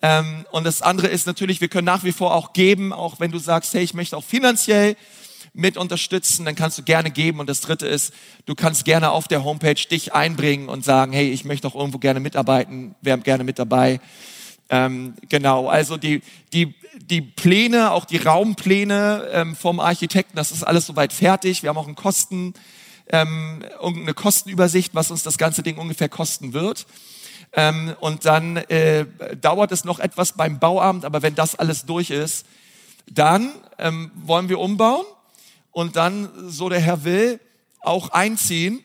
Ähm, 0.00 0.46
und 0.50 0.64
das 0.64 0.81
andere 0.81 1.08
ist 1.08 1.26
natürlich, 1.26 1.61
wir 1.61 1.69
können 1.69 1.84
nach 1.84 2.05
wie 2.05 2.12
vor 2.12 2.34
auch 2.34 2.55
geben, 2.55 2.94
auch 2.94 3.20
wenn 3.20 3.31
du 3.31 3.38
sagst, 3.38 3.75
hey, 3.75 3.82
ich 3.82 3.93
möchte 3.93 4.16
auch 4.16 4.25
finanziell 4.25 4.96
mit 5.54 5.76
unterstützen, 5.76 6.44
dann 6.44 6.56
kannst 6.56 6.78
du 6.78 6.82
gerne 6.82 7.10
geben. 7.10 7.38
Und 7.38 7.48
das 7.48 7.60
Dritte 7.60 7.86
ist, 7.86 8.12
du 8.44 8.54
kannst 8.54 8.84
gerne 8.84 9.12
auf 9.12 9.28
der 9.28 9.44
Homepage 9.44 9.74
dich 9.74 10.12
einbringen 10.12 10.68
und 10.68 10.84
sagen, 10.84 11.12
hey, 11.12 11.30
ich 11.30 11.44
möchte 11.44 11.68
auch 11.68 11.76
irgendwo 11.76 11.98
gerne 11.98 12.20
mitarbeiten, 12.20 12.94
wäre 13.00 13.18
gerne 13.18 13.44
mit 13.44 13.58
dabei. 13.58 14.00
Ähm, 14.68 15.14
genau, 15.28 15.68
also 15.68 15.96
die, 15.96 16.22
die, 16.52 16.74
die 16.98 17.20
Pläne, 17.20 17.92
auch 17.92 18.04
die 18.04 18.16
Raumpläne 18.16 19.28
ähm, 19.32 19.54
vom 19.54 19.78
Architekten, 19.78 20.36
das 20.36 20.50
ist 20.50 20.64
alles 20.64 20.86
soweit 20.86 21.12
fertig. 21.12 21.62
Wir 21.62 21.70
haben 21.70 21.78
auch 21.78 21.86
einen 21.86 21.94
Kosten, 21.94 22.54
ähm, 23.08 23.62
eine 23.80 24.14
Kostenübersicht, 24.14 24.94
was 24.94 25.12
uns 25.12 25.22
das 25.22 25.38
ganze 25.38 25.62
Ding 25.62 25.78
ungefähr 25.78 26.08
kosten 26.08 26.52
wird. 26.52 26.86
Ähm, 27.52 27.94
und 28.00 28.24
dann 28.24 28.56
äh, 28.56 29.06
dauert 29.40 29.70
es 29.70 29.84
noch 29.84 30.00
etwas 30.00 30.32
beim 30.32 30.58
Bauamt, 30.58 31.04
aber 31.04 31.22
wenn 31.22 31.36
das 31.36 31.54
alles 31.54 31.86
durch 31.86 32.10
ist, 32.10 32.44
dann 33.08 33.52
ähm, 33.78 34.10
wollen 34.16 34.48
wir 34.48 34.58
umbauen 34.58 35.04
und 35.75 35.97
dann, 35.97 36.31
so 36.49 36.71
der 36.71 36.81
Herr 36.81 37.05
will, 37.05 37.41
auch 37.81 38.09
einziehen. 38.11 38.82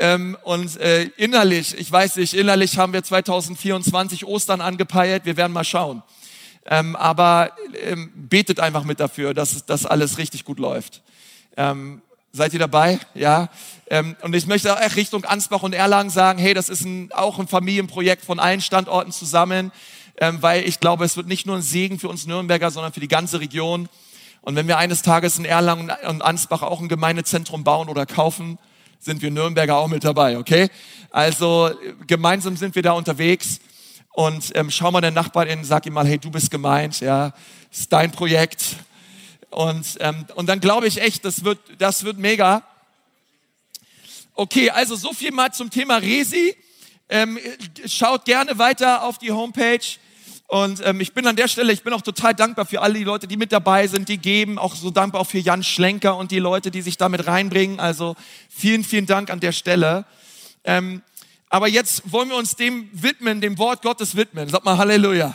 Ähm, 0.00 0.38
und 0.44 0.76
äh, 0.76 1.04
innerlich, 1.16 1.76
ich 1.76 1.90
weiß 1.90 2.16
nicht, 2.16 2.32
innerlich 2.32 2.78
haben 2.78 2.92
wir 2.92 3.02
2024 3.02 4.24
Ostern 4.24 4.60
angepeilt, 4.60 5.24
wir 5.24 5.36
werden 5.36 5.52
mal 5.52 5.64
schauen. 5.64 6.02
Ähm, 6.64 6.94
aber 6.96 7.50
ähm, 7.82 8.12
betet 8.14 8.60
einfach 8.60 8.84
mit 8.84 9.00
dafür, 9.00 9.34
dass 9.34 9.66
das 9.66 9.84
alles 9.84 10.18
richtig 10.18 10.44
gut 10.44 10.60
läuft. 10.60 11.02
Ähm, 11.56 12.02
seid 12.32 12.52
ihr 12.52 12.60
dabei? 12.60 13.00
Ja. 13.14 13.48
Ähm, 13.88 14.14
und 14.22 14.34
ich 14.36 14.46
möchte 14.46 14.72
auch 14.72 14.96
Richtung 14.96 15.24
Ansbach 15.24 15.64
und 15.64 15.72
Erlangen 15.72 16.10
sagen, 16.10 16.38
hey, 16.38 16.54
das 16.54 16.68
ist 16.68 16.82
ein, 16.82 17.10
auch 17.12 17.40
ein 17.40 17.48
Familienprojekt 17.48 18.24
von 18.24 18.38
allen 18.38 18.60
Standorten 18.60 19.10
zusammen, 19.10 19.72
ähm, 20.20 20.40
weil 20.40 20.68
ich 20.68 20.78
glaube, 20.78 21.04
es 21.04 21.16
wird 21.16 21.26
nicht 21.26 21.46
nur 21.46 21.56
ein 21.56 21.62
Segen 21.62 21.98
für 21.98 22.08
uns 22.08 22.26
Nürnberger, 22.26 22.70
sondern 22.70 22.92
für 22.92 23.00
die 23.00 23.08
ganze 23.08 23.40
Region. 23.40 23.88
Und 24.42 24.56
wenn 24.56 24.68
wir 24.68 24.78
eines 24.78 25.02
Tages 25.02 25.38
in 25.38 25.44
Erlangen 25.44 25.92
und 26.08 26.22
Ansbach 26.22 26.62
auch 26.62 26.80
ein 26.80 26.88
Gemeindezentrum 26.88 27.64
bauen 27.64 27.88
oder 27.88 28.06
kaufen, 28.06 28.58
sind 28.98 29.22
wir 29.22 29.30
Nürnberger 29.30 29.76
auch 29.76 29.88
mit 29.88 30.04
dabei, 30.04 30.38
okay? 30.38 30.68
Also 31.10 31.70
gemeinsam 32.06 32.56
sind 32.56 32.74
wir 32.74 32.82
da 32.82 32.92
unterwegs 32.92 33.60
und 34.12 34.50
ähm, 34.56 34.70
schau 34.70 34.90
mal 34.90 35.00
den 35.00 35.14
Nachbarn 35.14 35.48
in, 35.48 35.64
sag 35.64 35.86
ihm 35.86 35.92
mal, 35.92 36.06
hey, 36.06 36.18
du 36.18 36.30
bist 36.30 36.50
gemeint, 36.50 37.00
ja, 37.00 37.32
ist 37.70 37.92
dein 37.92 38.10
Projekt. 38.10 38.76
Und, 39.50 39.96
ähm, 40.00 40.26
und 40.34 40.48
dann 40.48 40.60
glaube 40.60 40.86
ich 40.86 41.00
echt, 41.00 41.24
das 41.24 41.44
wird, 41.44 41.58
das 41.78 42.04
wird 42.04 42.18
mega. 42.18 42.62
Okay, 44.34 44.70
also 44.70 44.96
so 44.96 45.12
viel 45.12 45.30
mal 45.30 45.52
zum 45.52 45.70
Thema 45.70 45.96
Resi. 45.98 46.56
Ähm, 47.08 47.38
schaut 47.86 48.24
gerne 48.24 48.58
weiter 48.58 49.04
auf 49.04 49.18
die 49.18 49.32
Homepage. 49.32 49.78
Und 50.48 50.80
ähm, 50.82 51.02
ich 51.02 51.12
bin 51.12 51.26
an 51.26 51.36
der 51.36 51.46
Stelle, 51.46 51.74
ich 51.74 51.82
bin 51.82 51.92
auch 51.92 52.00
total 52.00 52.34
dankbar 52.34 52.64
für 52.64 52.80
alle 52.80 52.94
die 52.94 53.04
Leute, 53.04 53.28
die 53.28 53.36
mit 53.36 53.52
dabei 53.52 53.86
sind, 53.86 54.08
die 54.08 54.16
geben, 54.16 54.58
auch 54.58 54.74
so 54.74 54.90
dankbar 54.90 55.20
auch 55.20 55.26
für 55.26 55.38
Jan 55.38 55.62
Schlenker 55.62 56.16
und 56.16 56.30
die 56.30 56.38
Leute, 56.38 56.70
die 56.70 56.80
sich 56.80 56.96
damit 56.96 57.26
reinbringen. 57.26 57.80
Also 57.80 58.16
vielen, 58.48 58.82
vielen 58.82 59.04
Dank 59.04 59.28
an 59.28 59.40
der 59.40 59.52
Stelle. 59.52 60.06
Ähm, 60.64 61.02
aber 61.50 61.68
jetzt 61.68 62.10
wollen 62.10 62.30
wir 62.30 62.36
uns 62.36 62.56
dem 62.56 62.88
widmen, 62.92 63.42
dem 63.42 63.58
Wort 63.58 63.82
Gottes 63.82 64.16
widmen. 64.16 64.48
Sag 64.48 64.64
mal 64.64 64.78
Halleluja. 64.78 65.34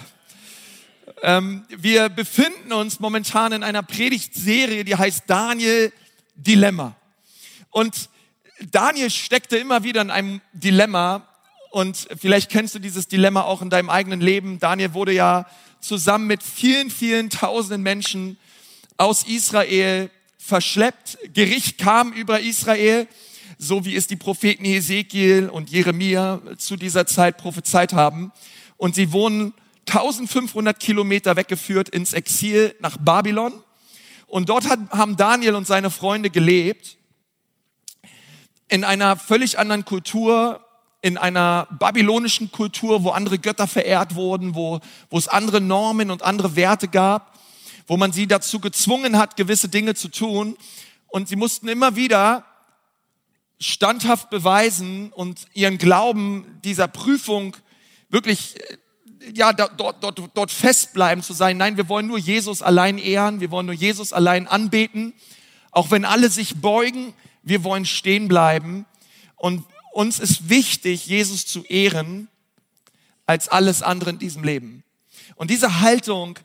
Ähm, 1.21 1.63
wir 1.69 2.09
befinden 2.09 2.73
uns 2.73 2.99
momentan 2.99 3.51
in 3.51 3.63
einer 3.63 3.83
Predigtserie, 3.83 4.83
die 4.83 4.95
heißt 4.95 5.25
Daniel 5.27 5.93
Dilemma. 6.33 6.95
Und 7.69 8.09
Daniel 8.71 9.11
steckte 9.11 9.57
immer 9.57 9.83
wieder 9.83 10.01
in 10.01 10.09
einem 10.09 10.41
Dilemma, 10.53 11.27
und 11.73 12.07
vielleicht 12.21 12.51
kennst 12.51 12.75
du 12.75 12.79
dieses 12.79 13.07
Dilemma 13.07 13.41
auch 13.41 13.63
in 13.63 13.71
deinem 13.71 13.89
eigenen 13.89 14.21
Leben. 14.21 14.59
Daniel 14.59 14.93
wurde 14.93 15.11
ja 15.11 15.47
zusammen 15.79 16.27
mit 16.27 16.43
vielen, 16.43 16.91
vielen 16.91 17.31
tausenden 17.31 17.81
Menschen 17.81 18.37
aus 18.97 19.23
Israel 19.23 20.11
verschleppt. 20.37 21.17
Gericht 21.33 21.79
kam 21.79 22.13
über 22.13 22.41
Israel, 22.41 23.07
so 23.57 23.85
wie 23.85 23.95
es 23.95 24.05
die 24.05 24.17
Propheten 24.17 24.65
Hesekiel 24.65 25.49
und 25.49 25.71
Jeremia 25.71 26.41
zu 26.59 26.75
dieser 26.75 27.07
Zeit 27.07 27.37
prophezeit 27.37 27.93
haben. 27.93 28.31
Und 28.77 28.93
sie 28.93 29.11
wurden 29.11 29.55
1500 29.87 30.79
Kilometer 30.79 31.35
weggeführt 31.37 31.89
ins 31.89 32.13
Exil 32.13 32.75
nach 32.81 32.97
Babylon. 32.97 33.51
Und 34.27 34.49
dort 34.49 34.65
haben 34.69 35.17
Daniel 35.17 35.55
und 35.55 35.65
seine 35.65 35.89
Freunde 35.89 36.29
gelebt 36.29 36.97
in 38.67 38.83
einer 38.83 39.17
völlig 39.17 39.57
anderen 39.57 39.85
Kultur, 39.85 40.62
in 41.03 41.17
einer 41.17 41.67
babylonischen 41.69 42.49
Kultur, 42.49 43.03
wo 43.03 43.09
andere 43.09 43.37
Götter 43.37 43.67
verehrt 43.67 44.15
wurden, 44.15 44.55
wo, 44.55 44.79
wo 45.09 45.17
es 45.17 45.27
andere 45.27 45.59
Normen 45.59 46.09
und 46.09 46.23
andere 46.23 46.55
Werte 46.55 46.87
gab, 46.87 47.37
wo 47.87 47.97
man 47.97 48.13
sie 48.13 48.25
dazu 48.25 48.61
gezwungen 48.61 49.17
hat, 49.17 49.35
gewisse 49.35 49.67
Dinge 49.67 49.95
zu 49.95 50.07
tun. 50.07 50.55
Und 51.07 51.27
sie 51.27 51.35
mussten 51.35 51.67
immer 51.67 51.97
wieder 51.97 52.45
standhaft 53.59 54.29
beweisen 54.29 55.11
und 55.11 55.45
ihren 55.53 55.77
Glauben 55.77 56.61
dieser 56.63 56.87
Prüfung 56.87 57.57
wirklich 58.09 58.55
äh, 58.61 58.77
ja, 59.33 59.51
dort, 59.51 60.01
dort, 60.01 60.21
dort 60.33 60.51
festbleiben 60.51 61.21
zu 61.21 61.33
sein. 61.33 61.57
Nein, 61.57 61.75
wir 61.75 61.89
wollen 61.89 62.07
nur 62.07 62.17
Jesus 62.17 62.61
allein 62.61 62.97
ehren, 62.97 63.41
wir 63.41 63.51
wollen 63.51 63.65
nur 63.65 63.75
Jesus 63.75 64.13
allein 64.13 64.47
anbeten. 64.47 65.13
Auch 65.71 65.91
wenn 65.91 66.05
alle 66.05 66.29
sich 66.29 66.61
beugen, 66.61 67.13
wir 67.41 67.65
wollen 67.65 67.85
stehen 67.85 68.29
bleiben. 68.29 68.85
Und 69.35 69.65
uns 69.93 70.19
ist 70.19 70.49
wichtig, 70.49 71.05
Jesus 71.07 71.45
zu 71.45 71.63
ehren, 71.63 72.27
als 73.25 73.47
alles 73.47 73.81
andere 73.81 74.09
in 74.09 74.19
diesem 74.19 74.43
Leben. 74.43 74.83
Und 75.35 75.49
diese 75.49 75.79
Haltung, 75.81 76.37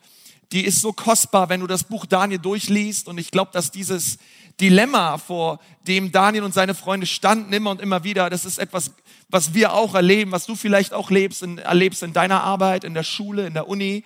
die 0.53 0.65
ist 0.65 0.81
so 0.81 0.93
kostbar, 0.93 1.49
wenn 1.49 1.61
du 1.61 1.67
das 1.67 1.85
Buch 1.85 2.07
Daniel 2.07 2.39
durchliest. 2.39 3.09
Und 3.09 3.19
ich 3.19 3.31
glaube, 3.31 3.51
dass 3.53 3.71
dieses, 3.71 4.19
Dilemma, 4.61 5.19
vor 5.19 5.61
dem 5.87 6.11
Daniel 6.11 6.43
und 6.43 6.53
seine 6.53 6.75
Freunde 6.75 7.07
standen 7.07 7.53
immer 7.53 7.71
und 7.71 7.81
immer 7.81 8.03
wieder. 8.03 8.29
Das 8.29 8.45
ist 8.45 8.59
etwas, 8.59 8.91
was 9.29 9.55
wir 9.55 9.73
auch 9.73 9.95
erleben, 9.95 10.33
was 10.33 10.47
du 10.47 10.57
vielleicht 10.57 10.93
auch 10.93 11.11
lebst, 11.11 11.43
in, 11.43 11.59
erlebst 11.59 12.03
in 12.03 12.13
deiner 12.13 12.43
Arbeit, 12.43 12.85
in 12.85 12.95
der 12.95 13.05
Schule, 13.05 13.47
in 13.47 13.55
der 13.55 13.69
Uni. 13.69 14.05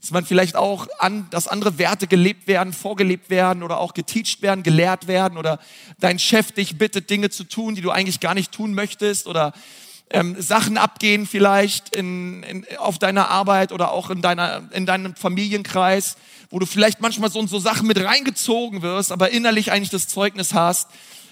Dass 0.00 0.10
man 0.10 0.24
vielleicht 0.24 0.56
auch 0.56 0.86
an, 0.98 1.26
dass 1.30 1.48
andere 1.48 1.78
Werte 1.78 2.06
gelebt 2.06 2.46
werden, 2.46 2.72
vorgelebt 2.72 3.30
werden 3.30 3.62
oder 3.62 3.78
auch 3.78 3.94
geteacht 3.94 4.42
werden, 4.42 4.62
gelehrt 4.62 5.08
werden 5.08 5.38
oder 5.38 5.58
dein 5.98 6.18
Chef 6.18 6.52
dich 6.52 6.78
bittet, 6.78 7.10
Dinge 7.10 7.30
zu 7.30 7.44
tun, 7.44 7.74
die 7.74 7.80
du 7.80 7.90
eigentlich 7.90 8.20
gar 8.20 8.34
nicht 8.34 8.52
tun 8.52 8.74
möchtest 8.74 9.26
oder 9.26 9.52
ähm, 10.10 10.40
Sachen 10.40 10.78
abgehen 10.78 11.26
vielleicht 11.26 11.94
in, 11.94 12.42
in, 12.44 12.66
auf 12.78 12.98
deiner 12.98 13.28
Arbeit 13.28 13.72
oder 13.72 13.90
auch 13.90 14.10
in, 14.10 14.22
deiner, 14.22 14.68
in 14.72 14.86
deinem 14.86 15.16
Familienkreis, 15.16 16.16
wo 16.50 16.58
du 16.58 16.66
vielleicht 16.66 17.00
manchmal 17.00 17.30
so, 17.30 17.44
so 17.46 17.58
Sachen 17.58 17.86
mit 17.88 17.98
reingezogen 17.98 18.82
wirst, 18.82 19.10
aber 19.10 19.30
innerlich 19.30 19.72
eigentlich 19.72 19.90
das 19.90 20.06
Zeugnis 20.06 20.54
hast, 20.54 20.88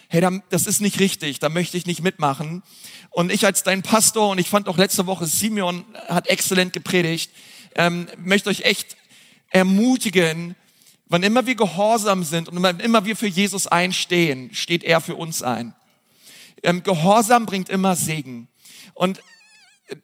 hey, 0.08 0.40
das 0.50 0.66
ist 0.66 0.80
nicht 0.80 0.98
richtig, 1.00 1.38
da 1.38 1.48
möchte 1.48 1.76
ich 1.76 1.86
nicht 1.86 2.02
mitmachen. 2.02 2.62
Und 3.10 3.30
ich 3.30 3.46
als 3.46 3.62
dein 3.62 3.82
Pastor, 3.82 4.30
und 4.30 4.38
ich 4.38 4.48
fand 4.48 4.68
auch 4.68 4.76
letzte 4.76 5.06
Woche, 5.06 5.26
Simeon 5.26 5.84
hat 6.08 6.26
exzellent 6.26 6.72
gepredigt, 6.72 7.30
ähm, 7.74 8.06
möchte 8.16 8.50
euch 8.50 8.62
echt 8.62 8.96
ermutigen, 9.50 10.56
wann 11.06 11.22
immer 11.22 11.46
wir 11.46 11.54
gehorsam 11.54 12.24
sind 12.24 12.48
und 12.48 12.62
wann 12.62 12.80
immer 12.80 13.04
wir 13.04 13.16
für 13.16 13.26
Jesus 13.26 13.66
einstehen, 13.66 14.52
steht 14.54 14.84
er 14.84 15.00
für 15.00 15.14
uns 15.16 15.42
ein. 15.42 15.74
Ähm, 16.62 16.82
Gehorsam 16.82 17.46
bringt 17.46 17.68
immer 17.68 17.94
Segen. 17.94 18.48
Und, 18.94 19.20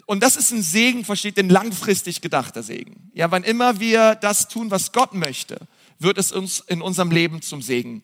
und 0.07 0.23
das 0.23 0.37
ist 0.37 0.53
ein 0.53 0.62
Segen, 0.62 1.05
versteht 1.05 1.37
den 1.37 1.49
langfristig 1.49 2.21
gedachter 2.21 2.62
Segen. 2.62 3.11
Ja, 3.15 3.31
wann 3.31 3.45
immer 3.45 3.81
wir 3.81 4.15
das 4.15 4.49
tun, 4.49 4.71
was 4.71 4.93
Gott 4.93 5.15
möchte, 5.15 5.59
wird 5.99 6.19
es 6.19 6.33
uns 6.33 6.61
in 6.61 6.83
unserem 6.83 7.11
Leben 7.11 7.43
zum 7.43 7.62
Segen. 7.62 8.03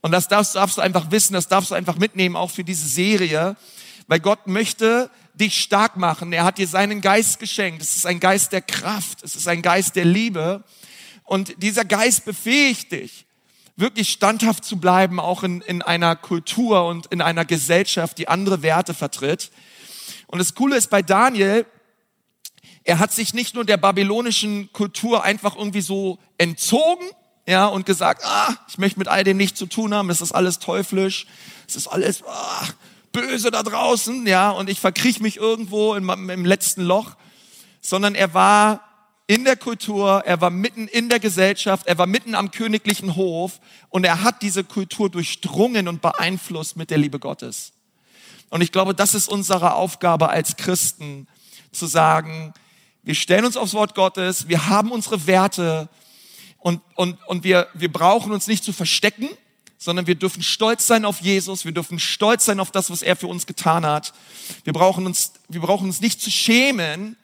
Und 0.00 0.10
das 0.10 0.28
darfst, 0.28 0.56
darfst 0.56 0.78
du 0.78 0.80
einfach 0.80 1.10
wissen, 1.10 1.34
das 1.34 1.48
darfst 1.48 1.70
du 1.70 1.74
einfach 1.74 1.96
mitnehmen, 1.96 2.36
auch 2.36 2.50
für 2.50 2.64
diese 2.64 2.88
Serie, 2.88 3.56
weil 4.08 4.20
Gott 4.20 4.46
möchte 4.46 5.10
dich 5.34 5.60
stark 5.60 5.96
machen. 5.96 6.32
Er 6.32 6.44
hat 6.44 6.58
dir 6.58 6.66
seinen 6.66 7.00
Geist 7.00 7.38
geschenkt. 7.38 7.82
Es 7.82 7.96
ist 7.96 8.06
ein 8.06 8.20
Geist 8.20 8.52
der 8.52 8.62
Kraft, 8.62 9.22
es 9.22 9.36
ist 9.36 9.48
ein 9.48 9.62
Geist 9.62 9.96
der 9.96 10.04
Liebe. 10.04 10.62
Und 11.24 11.62
dieser 11.62 11.84
Geist 11.84 12.24
befähigt 12.24 12.92
dich, 12.92 13.26
wirklich 13.76 14.10
standhaft 14.10 14.64
zu 14.64 14.78
bleiben, 14.78 15.18
auch 15.18 15.42
in, 15.42 15.60
in 15.62 15.82
einer 15.82 16.16
Kultur 16.16 16.86
und 16.86 17.06
in 17.06 17.22
einer 17.22 17.44
Gesellschaft, 17.44 18.18
die 18.18 18.28
andere 18.28 18.62
Werte 18.62 18.94
vertritt. 18.94 19.50
Und 20.26 20.38
das 20.38 20.54
Coole 20.54 20.76
ist 20.76 20.90
bei 20.90 21.02
Daniel, 21.02 21.66
er 22.84 22.98
hat 22.98 23.12
sich 23.12 23.32
nicht 23.32 23.54
nur 23.54 23.64
der 23.64 23.76
babylonischen 23.76 24.72
Kultur 24.72 25.22
einfach 25.22 25.56
irgendwie 25.56 25.80
so 25.80 26.18
entzogen, 26.38 27.06
ja, 27.46 27.66
und 27.66 27.86
gesagt, 27.86 28.22
ah, 28.24 28.54
ich 28.68 28.78
möchte 28.78 28.98
mit 28.98 29.08
all 29.08 29.24
dem 29.24 29.36
nichts 29.36 29.58
zu 29.58 29.66
tun 29.66 29.92
haben, 29.94 30.10
es 30.10 30.20
ist 30.20 30.32
alles 30.32 30.58
teuflisch, 30.58 31.26
es 31.66 31.74
ist 31.74 31.88
alles 31.88 32.22
ah, 32.24 32.68
böse 33.12 33.50
da 33.50 33.62
draußen, 33.62 34.26
ja, 34.26 34.50
und 34.50 34.68
ich 34.68 34.80
verkriech 34.80 35.20
mich 35.20 35.36
irgendwo 35.36 35.94
in, 35.94 36.08
im 36.08 36.44
letzten 36.44 36.82
Loch, 36.82 37.16
sondern 37.80 38.14
er 38.14 38.34
war 38.34 38.80
in 39.26 39.44
der 39.44 39.56
Kultur, 39.56 40.22
er 40.26 40.40
war 40.40 40.50
mitten 40.50 40.88
in 40.88 41.08
der 41.08 41.20
Gesellschaft, 41.20 41.86
er 41.86 41.98
war 41.98 42.06
mitten 42.06 42.34
am 42.34 42.50
königlichen 42.50 43.16
Hof 43.16 43.60
und 43.88 44.04
er 44.04 44.22
hat 44.22 44.42
diese 44.42 44.64
Kultur 44.64 45.08
durchdrungen 45.10 45.88
und 45.88 46.02
beeinflusst 46.02 46.76
mit 46.76 46.90
der 46.90 46.98
Liebe 46.98 47.18
Gottes. 47.18 47.72
Und 48.50 48.60
ich 48.60 48.72
glaube, 48.72 48.94
das 48.94 49.14
ist 49.14 49.28
unsere 49.28 49.74
Aufgabe 49.74 50.28
als 50.28 50.56
Christen, 50.56 51.28
zu 51.70 51.86
sagen, 51.86 52.52
wir 53.02 53.14
stellen 53.14 53.46
uns 53.46 53.56
aufs 53.56 53.74
Wort 53.74 53.94
Gottes, 53.94 54.48
wir 54.48 54.68
haben 54.68 54.90
unsere 54.90 55.26
Werte 55.26 55.88
und, 56.58 56.82
und, 56.94 57.18
und 57.26 57.44
wir, 57.44 57.68
wir 57.74 57.90
brauchen 57.90 58.32
uns 58.32 58.46
nicht 58.46 58.62
zu 58.62 58.72
verstecken, 58.72 59.28
sondern 59.82 60.06
wir 60.06 60.14
dürfen 60.14 60.44
stolz 60.44 60.86
sein 60.86 61.04
auf 61.04 61.20
Jesus, 61.20 61.64
wir 61.64 61.72
dürfen 61.72 61.98
stolz 61.98 62.44
sein 62.44 62.60
auf 62.60 62.70
das, 62.70 62.88
was 62.88 63.02
er 63.02 63.16
für 63.16 63.26
uns 63.26 63.46
getan 63.46 63.84
hat. 63.84 64.12
Wir 64.62 64.72
brauchen 64.72 65.06
uns, 65.06 65.32
wir 65.48 65.60
brauchen 65.60 65.88
uns 65.88 66.00
nicht 66.00 66.20
zu 66.20 66.30
schämen, 66.30 67.16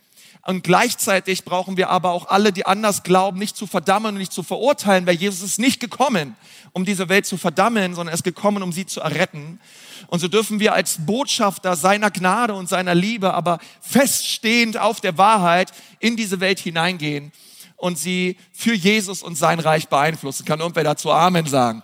und 0.48 0.64
gleichzeitig 0.64 1.44
brauchen 1.44 1.76
wir 1.76 1.90
aber 1.90 2.12
auch 2.12 2.28
alle, 2.28 2.52
die 2.52 2.64
anders 2.64 3.02
glauben, 3.02 3.38
nicht 3.38 3.54
zu 3.54 3.66
verdammen 3.66 4.14
und 4.14 4.18
nicht 4.18 4.32
zu 4.32 4.42
verurteilen, 4.42 5.06
weil 5.06 5.16
Jesus 5.16 5.42
ist 5.42 5.58
nicht 5.58 5.78
gekommen, 5.78 6.36
um 6.72 6.86
diese 6.86 7.10
Welt 7.10 7.26
zu 7.26 7.36
verdammen, 7.36 7.94
sondern 7.94 8.12
er 8.12 8.14
ist 8.14 8.24
gekommen, 8.24 8.62
um 8.62 8.72
sie 8.72 8.86
zu 8.86 9.00
erretten. 9.00 9.60
Und 10.06 10.20
so 10.20 10.28
dürfen 10.28 10.58
wir 10.58 10.72
als 10.72 11.04
Botschafter 11.04 11.76
seiner 11.76 12.10
Gnade 12.10 12.54
und 12.54 12.66
seiner 12.66 12.94
Liebe, 12.94 13.34
aber 13.34 13.58
feststehend 13.82 14.78
auf 14.78 15.02
der 15.02 15.18
Wahrheit 15.18 15.70
in 15.98 16.16
diese 16.16 16.40
Welt 16.40 16.60
hineingehen 16.60 17.30
und 17.76 17.98
sie 17.98 18.38
für 18.50 18.74
Jesus 18.74 19.22
und 19.22 19.36
sein 19.36 19.60
Reich 19.60 19.88
beeinflussen. 19.88 20.46
Kann 20.46 20.60
irgendwer 20.60 20.84
dazu 20.84 21.12
Amen 21.12 21.44
sagen? 21.44 21.82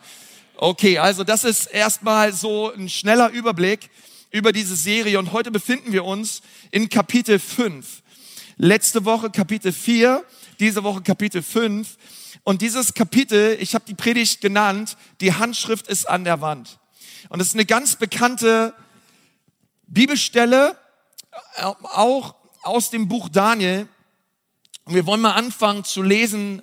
Okay, 0.57 0.99
also 0.99 1.25
das 1.25 1.43
ist 1.43 1.67
erstmal 1.67 2.33
so 2.33 2.73
ein 2.73 2.89
schneller 2.89 3.31
Überblick 3.31 3.91
über 4.31 4.53
diese 4.53 4.77
Serie 4.77 5.19
und 5.19 5.33
heute 5.33 5.51
befinden 5.51 5.93
wir 5.93 6.05
uns 6.05 6.43
in 6.71 6.89
Kapitel 6.89 7.41
5. 7.41 8.03
Letzte 8.57 9.05
Woche 9.05 9.31
Kapitel 9.31 9.73
4, 9.73 10.25
diese 10.61 10.85
Woche 10.85 11.03
Kapitel 11.03 11.43
5. 11.43 11.97
Und 12.45 12.63
dieses 12.63 12.95
Kapitel, 12.95 13.57
ich 13.61 13.75
habe 13.75 13.85
die 13.89 13.95
Predigt 13.95 14.41
genannt, 14.43 14.97
die 15.21 15.35
Handschrift 15.35 15.89
ist 15.89 16.09
an 16.09 16.23
der 16.23 16.41
Wand. 16.41 16.79
Und 17.31 17.41
es 17.41 17.49
ist 17.49 17.55
eine 17.55 17.67
ganz 17.67 17.97
bekannte 17.97 18.75
Bibelstelle, 19.89 20.79
äh, 21.57 21.65
auch 21.65 22.37
aus 22.63 22.91
dem 22.91 23.09
Buch 23.09 23.29
Daniel. 23.29 23.89
Und 24.85 24.95
wir 24.95 25.05
wollen 25.05 25.21
mal 25.21 25.33
anfangen 25.33 25.83
zu 25.83 26.01
lesen 26.01 26.63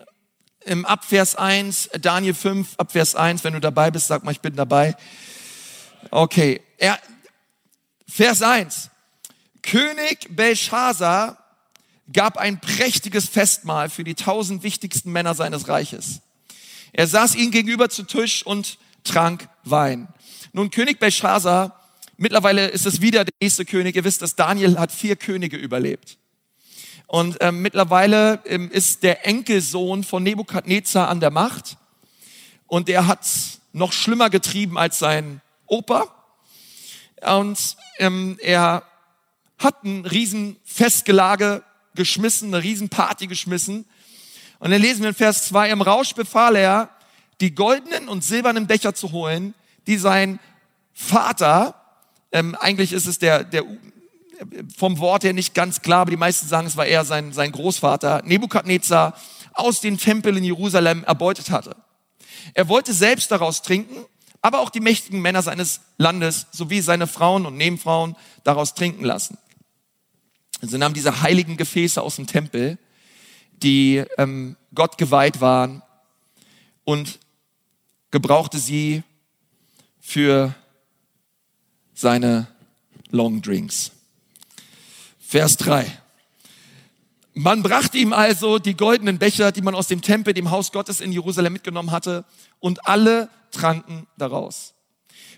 im 0.65 0.85
Abvers 0.85 1.35
1, 1.35 1.89
Daniel 2.01 2.33
5, 2.33 2.75
Abvers 2.77 3.15
1. 3.15 3.43
Wenn 3.43 3.53
du 3.53 3.59
dabei 3.59 3.91
bist, 3.91 4.07
sag 4.07 4.23
mal, 4.23 4.31
ich 4.31 4.41
bin 4.41 4.55
dabei. 4.55 4.95
Okay. 6.09 6.61
Er, 6.77 6.99
Vers 8.07 8.41
1. 8.41 8.89
König 9.61 10.27
Belshazzar 10.29 11.37
gab 12.11 12.37
ein 12.37 12.59
prächtiges 12.59 13.27
Festmahl 13.29 13.89
für 13.89 14.03
die 14.03 14.15
tausend 14.15 14.63
wichtigsten 14.63 15.11
Männer 15.11 15.33
seines 15.33 15.67
Reiches. 15.67 16.21
Er 16.93 17.07
saß 17.07 17.35
ihnen 17.35 17.51
gegenüber 17.51 17.89
zu 17.89 18.03
Tisch 18.03 18.45
und 18.45 18.77
trank 19.03 19.47
Wein. 19.63 20.07
Nun, 20.53 20.71
König 20.71 20.99
Belshazzar, 20.99 21.79
mittlerweile 22.17 22.67
ist 22.67 22.85
es 22.85 23.01
wieder 23.01 23.23
der 23.23 23.33
nächste 23.41 23.63
König. 23.63 23.95
Ihr 23.95 24.03
wisst, 24.03 24.21
dass 24.21 24.35
Daniel 24.35 24.77
hat 24.77 24.91
vier 24.91 25.15
Könige 25.15 25.57
überlebt. 25.57 26.17
Und 27.11 27.39
ähm, 27.41 27.61
mittlerweile 27.61 28.39
ähm, 28.45 28.71
ist 28.71 29.03
der 29.03 29.27
Enkelsohn 29.27 30.05
von 30.05 30.23
Nebukadnezar 30.23 31.09
an 31.09 31.19
der 31.19 31.29
Macht. 31.29 31.75
Und 32.67 32.87
er 32.87 33.05
hat 33.05 33.27
noch 33.73 33.91
schlimmer 33.91 34.29
getrieben 34.29 34.77
als 34.77 34.99
sein 34.99 35.41
Opa. 35.65 36.07
Und 37.21 37.75
ähm, 37.97 38.37
er 38.41 38.83
hat 39.57 39.83
ein 39.83 40.05
riesen 40.05 40.55
Festgelage 40.63 41.63
geschmissen, 41.95 42.53
eine 42.53 42.63
Riesenparty 42.63 43.27
geschmissen. 43.27 43.83
Und 44.59 44.71
dann 44.71 44.81
lesen 44.81 45.01
wir 45.01 45.09
in 45.09 45.13
Vers 45.13 45.49
2, 45.49 45.69
im 45.71 45.81
Rausch 45.81 46.15
befahl 46.15 46.55
er, 46.55 46.91
die 47.41 47.53
goldenen 47.53 48.07
und 48.07 48.23
silbernen 48.23 48.67
Becher 48.67 48.95
zu 48.95 49.11
holen, 49.11 49.53
die 49.85 49.97
sein 49.97 50.39
Vater, 50.93 51.75
ähm, 52.31 52.55
eigentlich 52.55 52.93
ist 52.93 53.05
es 53.05 53.19
der, 53.19 53.43
der 53.43 53.65
vom 54.75 54.99
Wort 54.99 55.23
her 55.23 55.33
nicht 55.33 55.53
ganz 55.53 55.81
klar, 55.81 56.01
aber 56.01 56.11
die 56.11 56.17
meisten 56.17 56.47
sagen, 56.47 56.67
es 56.67 56.77
war 56.77 56.85
eher 56.85 57.05
sein, 57.05 57.33
sein 57.33 57.51
Großvater, 57.51 58.21
Nebukadnezar, 58.25 59.15
aus 59.53 59.81
den 59.81 59.97
Tempel 59.97 60.37
in 60.37 60.43
Jerusalem 60.43 61.03
erbeutet 61.03 61.49
hatte. 61.49 61.75
Er 62.53 62.67
wollte 62.67 62.93
selbst 62.93 63.31
daraus 63.31 63.61
trinken, 63.61 64.05
aber 64.41 64.59
auch 64.59 64.69
die 64.69 64.79
mächtigen 64.79 65.21
Männer 65.21 65.41
seines 65.41 65.81
Landes 65.97 66.47
sowie 66.51 66.81
seine 66.81 67.07
Frauen 67.07 67.45
und 67.45 67.57
Nebenfrauen 67.57 68.15
daraus 68.43 68.73
trinken 68.73 69.05
lassen. 69.05 69.37
Sie 70.61 70.77
nahm 70.77 70.93
diese 70.93 71.21
heiligen 71.21 71.57
Gefäße 71.57 72.01
aus 72.01 72.15
dem 72.15 72.27
Tempel, 72.27 72.77
die 73.53 74.03
ähm, 74.17 74.57
Gott 74.73 74.97
geweiht 74.97 75.41
waren, 75.41 75.81
und 76.83 77.19
gebrauchte 78.09 78.57
sie 78.57 79.03
für 79.99 80.55
seine 81.93 82.47
Long 83.11 83.41
Drinks. 83.41 83.91
Vers 85.31 85.55
3. 85.55 85.89
Man 87.35 87.63
brachte 87.63 87.97
ihm 87.97 88.11
also 88.11 88.59
die 88.59 88.75
goldenen 88.75 89.17
Becher, 89.17 89.53
die 89.53 89.61
man 89.61 89.75
aus 89.75 89.87
dem 89.87 90.01
Tempel, 90.01 90.33
dem 90.33 90.51
Haus 90.51 90.73
Gottes 90.73 90.99
in 90.99 91.13
Jerusalem 91.13 91.53
mitgenommen 91.53 91.91
hatte, 91.91 92.25
und 92.59 92.85
alle 92.85 93.29
tranken 93.49 94.07
daraus. 94.17 94.73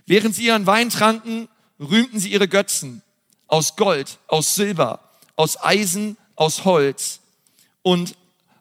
Während 0.07 0.33
sie 0.33 0.47
ihren 0.47 0.65
Wein 0.65 0.89
tranken, 0.89 1.47
rühmten 1.79 2.19
sie 2.19 2.31
ihre 2.31 2.47
Götzen 2.47 3.03
aus 3.45 3.75
Gold, 3.75 4.17
aus 4.27 4.55
Silber, 4.55 4.99
aus 5.35 5.61
Eisen, 5.63 6.17
aus 6.35 6.65
Holz 6.65 7.19
und 7.83 8.15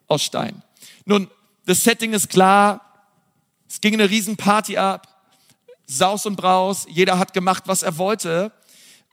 aus 0.07 0.21
Stein. 0.21 0.61
Nun, 1.05 1.31
das 1.65 1.83
Setting 1.83 2.13
ist 2.13 2.29
klar. 2.29 2.79
Es 3.67 3.81
ging 3.81 3.95
eine 3.95 4.07
Riesenparty 4.07 4.77
ab. 4.77 5.07
Saus 5.87 6.27
und 6.27 6.35
Braus. 6.35 6.85
Jeder 6.87 7.17
hat 7.17 7.33
gemacht, 7.33 7.63
was 7.65 7.81
er 7.81 7.97
wollte. 7.97 8.51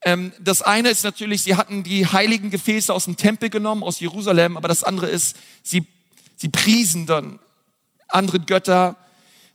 Ähm, 0.02 0.33
das 0.40 0.62
eine 0.62 0.90
ist 0.90 1.04
natürlich, 1.04 1.42
sie 1.42 1.57
hatten 1.57 1.83
die 1.83 2.07
heiligen 2.07 2.50
Gefäße 2.50 2.92
aus 2.92 3.04
dem 3.04 3.16
Tempel 3.16 3.50
genommen, 3.50 3.83
aus 3.83 4.00
Jerusalem. 4.00 4.57
Aber 4.57 4.69
das 4.69 4.85
andere 4.85 5.09
ist, 5.09 5.37
sie, 5.62 5.87
sie 6.37 6.49
priesen 6.49 7.07
dann 7.07 7.38
andere 8.09 8.40
Götter 8.40 8.97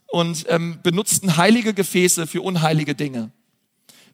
und 0.06 0.46
ähm, 0.48 0.78
benutzten 0.82 1.36
heilige 1.36 1.74
Gefäße 1.74 2.26
für 2.26 2.42
unheilige 2.42 2.94
Dinge. 2.94 3.30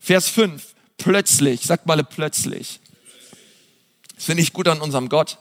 Vers 0.00 0.28
5, 0.28 0.74
plötzlich, 0.96 1.62
sagt 1.62 1.86
mal 1.86 2.02
plötzlich. 2.02 2.80
Das 4.16 4.24
finde 4.24 4.42
ich 4.42 4.52
gut 4.52 4.68
an 4.68 4.80
unserem 4.80 5.08
Gott. 5.08 5.38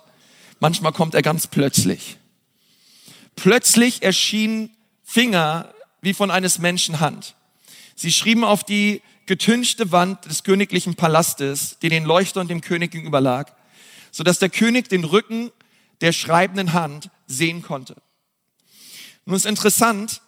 Manchmal 0.59 0.91
kommt 0.91 1.15
er 1.15 1.21
ganz 1.21 1.47
plötzlich. 1.47 2.17
Plötzlich 3.35 4.03
erschienen 4.03 4.75
Finger 5.03 5.73
wie 6.01 6.13
von 6.13 6.31
eines 6.31 6.59
Menschen 6.59 6.99
Hand. 6.99 7.35
Sie 7.95 8.11
schrieben 8.11 8.43
auf 8.43 8.63
die 8.63 9.01
getünchte 9.25 9.91
Wand 9.91 10.25
des 10.25 10.43
königlichen 10.43 10.95
Palastes, 10.95 11.77
die 11.81 11.89
den 11.89 12.05
Leuchtern 12.05 12.47
dem 12.47 12.61
König 12.61 12.91
gegenüber 12.91 13.21
lag, 13.21 13.51
so 14.11 14.23
dass 14.23 14.39
der 14.39 14.49
König 14.49 14.89
den 14.89 15.03
Rücken 15.03 15.51
der 16.01 16.11
schreibenden 16.11 16.73
Hand 16.73 17.09
sehen 17.27 17.61
konnte. 17.61 17.95
Nun 19.25 19.35
ist 19.35 19.45
interessant, 19.45 20.21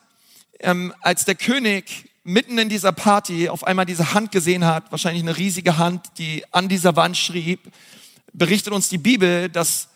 ähm, 0.60 0.94
als 1.02 1.26
der 1.26 1.36
König 1.36 2.10
mitten 2.24 2.58
in 2.58 2.70
dieser 2.70 2.92
Party 2.92 3.50
auf 3.50 3.66
einmal 3.66 3.86
diese 3.86 4.14
Hand 4.14 4.32
gesehen 4.32 4.66
hat, 4.66 4.92
wahrscheinlich 4.92 5.24
eine 5.24 5.38
riesige 5.38 5.78
Hand, 5.78 6.12
die 6.18 6.44
an 6.52 6.70
dieser 6.70 6.96
Wand 6.96 7.18
schrieb, 7.18 7.72
berichtet 8.32 8.74
uns 8.74 8.90
die 8.90 8.98
Bibel, 8.98 9.50
dass 9.50 9.90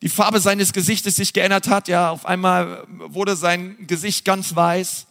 die 0.00 0.08
Farbe 0.08 0.40
seines 0.40 0.72
Gesichtes 0.72 1.16
sich 1.16 1.32
geändert 1.32 1.68
hat. 1.68 1.88
Ja, 1.88 2.10
auf 2.10 2.26
einmal 2.26 2.84
wurde 2.88 3.36
sein 3.36 3.86
Gesicht 3.86 4.24
ganz 4.24 4.56
weiß. 4.56 5.06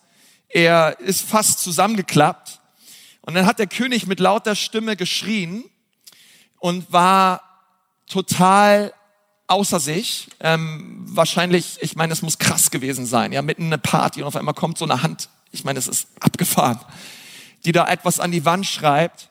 Er 0.54 1.00
ist 1.00 1.22
fast 1.22 1.60
zusammengeklappt. 1.60 2.60
Und 3.22 3.36
dann 3.36 3.46
hat 3.46 3.60
der 3.60 3.68
König 3.68 4.08
mit 4.08 4.20
lauter 4.20 4.56
Stimme 4.56 4.96
geschrien 4.96 5.64
und 6.60 6.92
war 6.92 7.42
total 8.08 8.94
außer 9.48 9.80
sich. 9.80 10.30
Ähm, 10.40 11.04
wahrscheinlich, 11.08 11.78
ich 11.82 11.96
meine, 11.96 12.14
es 12.14 12.22
muss 12.22 12.40
krass 12.40 12.72
gewesen 12.72 13.06
sein. 13.06 13.32
Ja, 13.32 13.42
mitten 13.42 13.64
in 13.64 13.68
einer 13.68 13.78
Party 13.78 14.22
und 14.22 14.28
auf 14.28 14.36
einmal 14.36 14.54
kommt 14.54 14.78
so 14.78 14.86
eine 14.86 15.04
Hand. 15.04 15.30
Ich 15.52 15.64
meine, 15.64 15.80
es 15.80 15.88
ist 15.88 16.08
abgefahren, 16.20 16.80
die 17.66 17.72
da 17.72 17.88
etwas 17.88 18.20
an 18.20 18.32
die 18.32 18.46
Wand 18.46 18.66
schreibt. 18.66 19.30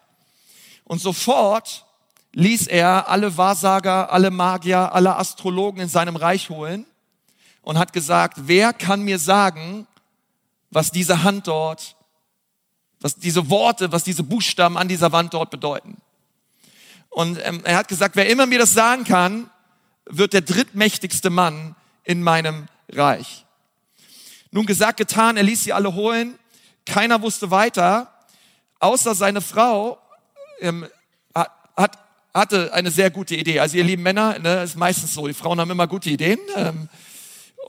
Und 0.85 1.01
sofort 1.01 1.85
ließ 2.33 2.67
er 2.69 3.09
alle 3.09 3.37
Wahrsager, 3.37 4.13
alle 4.13 4.31
Magier, 4.31 4.93
alle 4.93 5.17
Astrologen 5.17 5.83
in 5.83 5.89
seinem 5.89 6.17
Reich 6.17 6.51
holen 6.51 6.87
und 7.63 7.79
hat 7.79 7.93
gesagt, 7.93 8.37
wer 8.47 8.73
kann 8.73 9.03
mir 9.03 9.19
sagen, 9.19 9.87
was 10.71 10.91
diese 10.91 11.23
Hand 11.23 11.47
dort, 11.49 11.97
was 13.01 13.17
diese 13.17 13.51
Worte, 13.51 13.93
was 13.93 14.05
diese 14.05 14.23
Buchstaben 14.23 14.77
an 14.77 14.89
dieser 14.89 15.13
Wand 15.13 15.35
dort 15.35 15.51
bedeuten. 15.51 15.97
Und 17.09 17.39
ähm, 17.45 17.63
er 17.65 17.77
hat 17.77 17.89
gesagt, 17.89 18.17
wer 18.17 18.29
immer 18.29 18.47
mir 18.47 18.59
das 18.59 18.73
sagen 18.73 19.05
kann, 19.05 19.51
wird 20.05 20.33
der 20.33 20.43
drittmächtigste 20.43 21.31
Mann 21.31 21.75
in 22.05 22.23
meinem 22.23 22.67
Reich. 22.91 23.45
Nun 24.53 24.67
gesagt, 24.67 24.97
getan, 24.97 25.37
er 25.37 25.43
ließ 25.43 25.65
sie 25.65 25.73
alle 25.73 25.95
holen. 25.95 26.39
Keiner 26.87 27.23
wusste 27.23 27.51
weiter, 27.51 28.13
außer 28.81 29.15
seine 29.15 29.41
Frau 29.41 29.99
ähm, 30.61 30.87
hat, 31.35 31.99
hatte 32.35 32.73
eine 32.73 32.91
sehr 32.91 33.11
gute 33.11 33.35
Idee. 33.35 33.61
Also 33.61 33.77
ihr 33.77 33.85
lieben 33.85 34.03
Männer, 34.03 34.39
ne, 34.39 34.63
ist 34.63 34.77
meistens 34.77 35.15
so, 35.15 35.27
die 35.27 35.35
Frauen 35.35 35.61
haben 35.61 35.71
immer 35.71 35.87
gute 35.87 36.11
Ideen. 36.11 36.39
Ähm, 36.57 36.89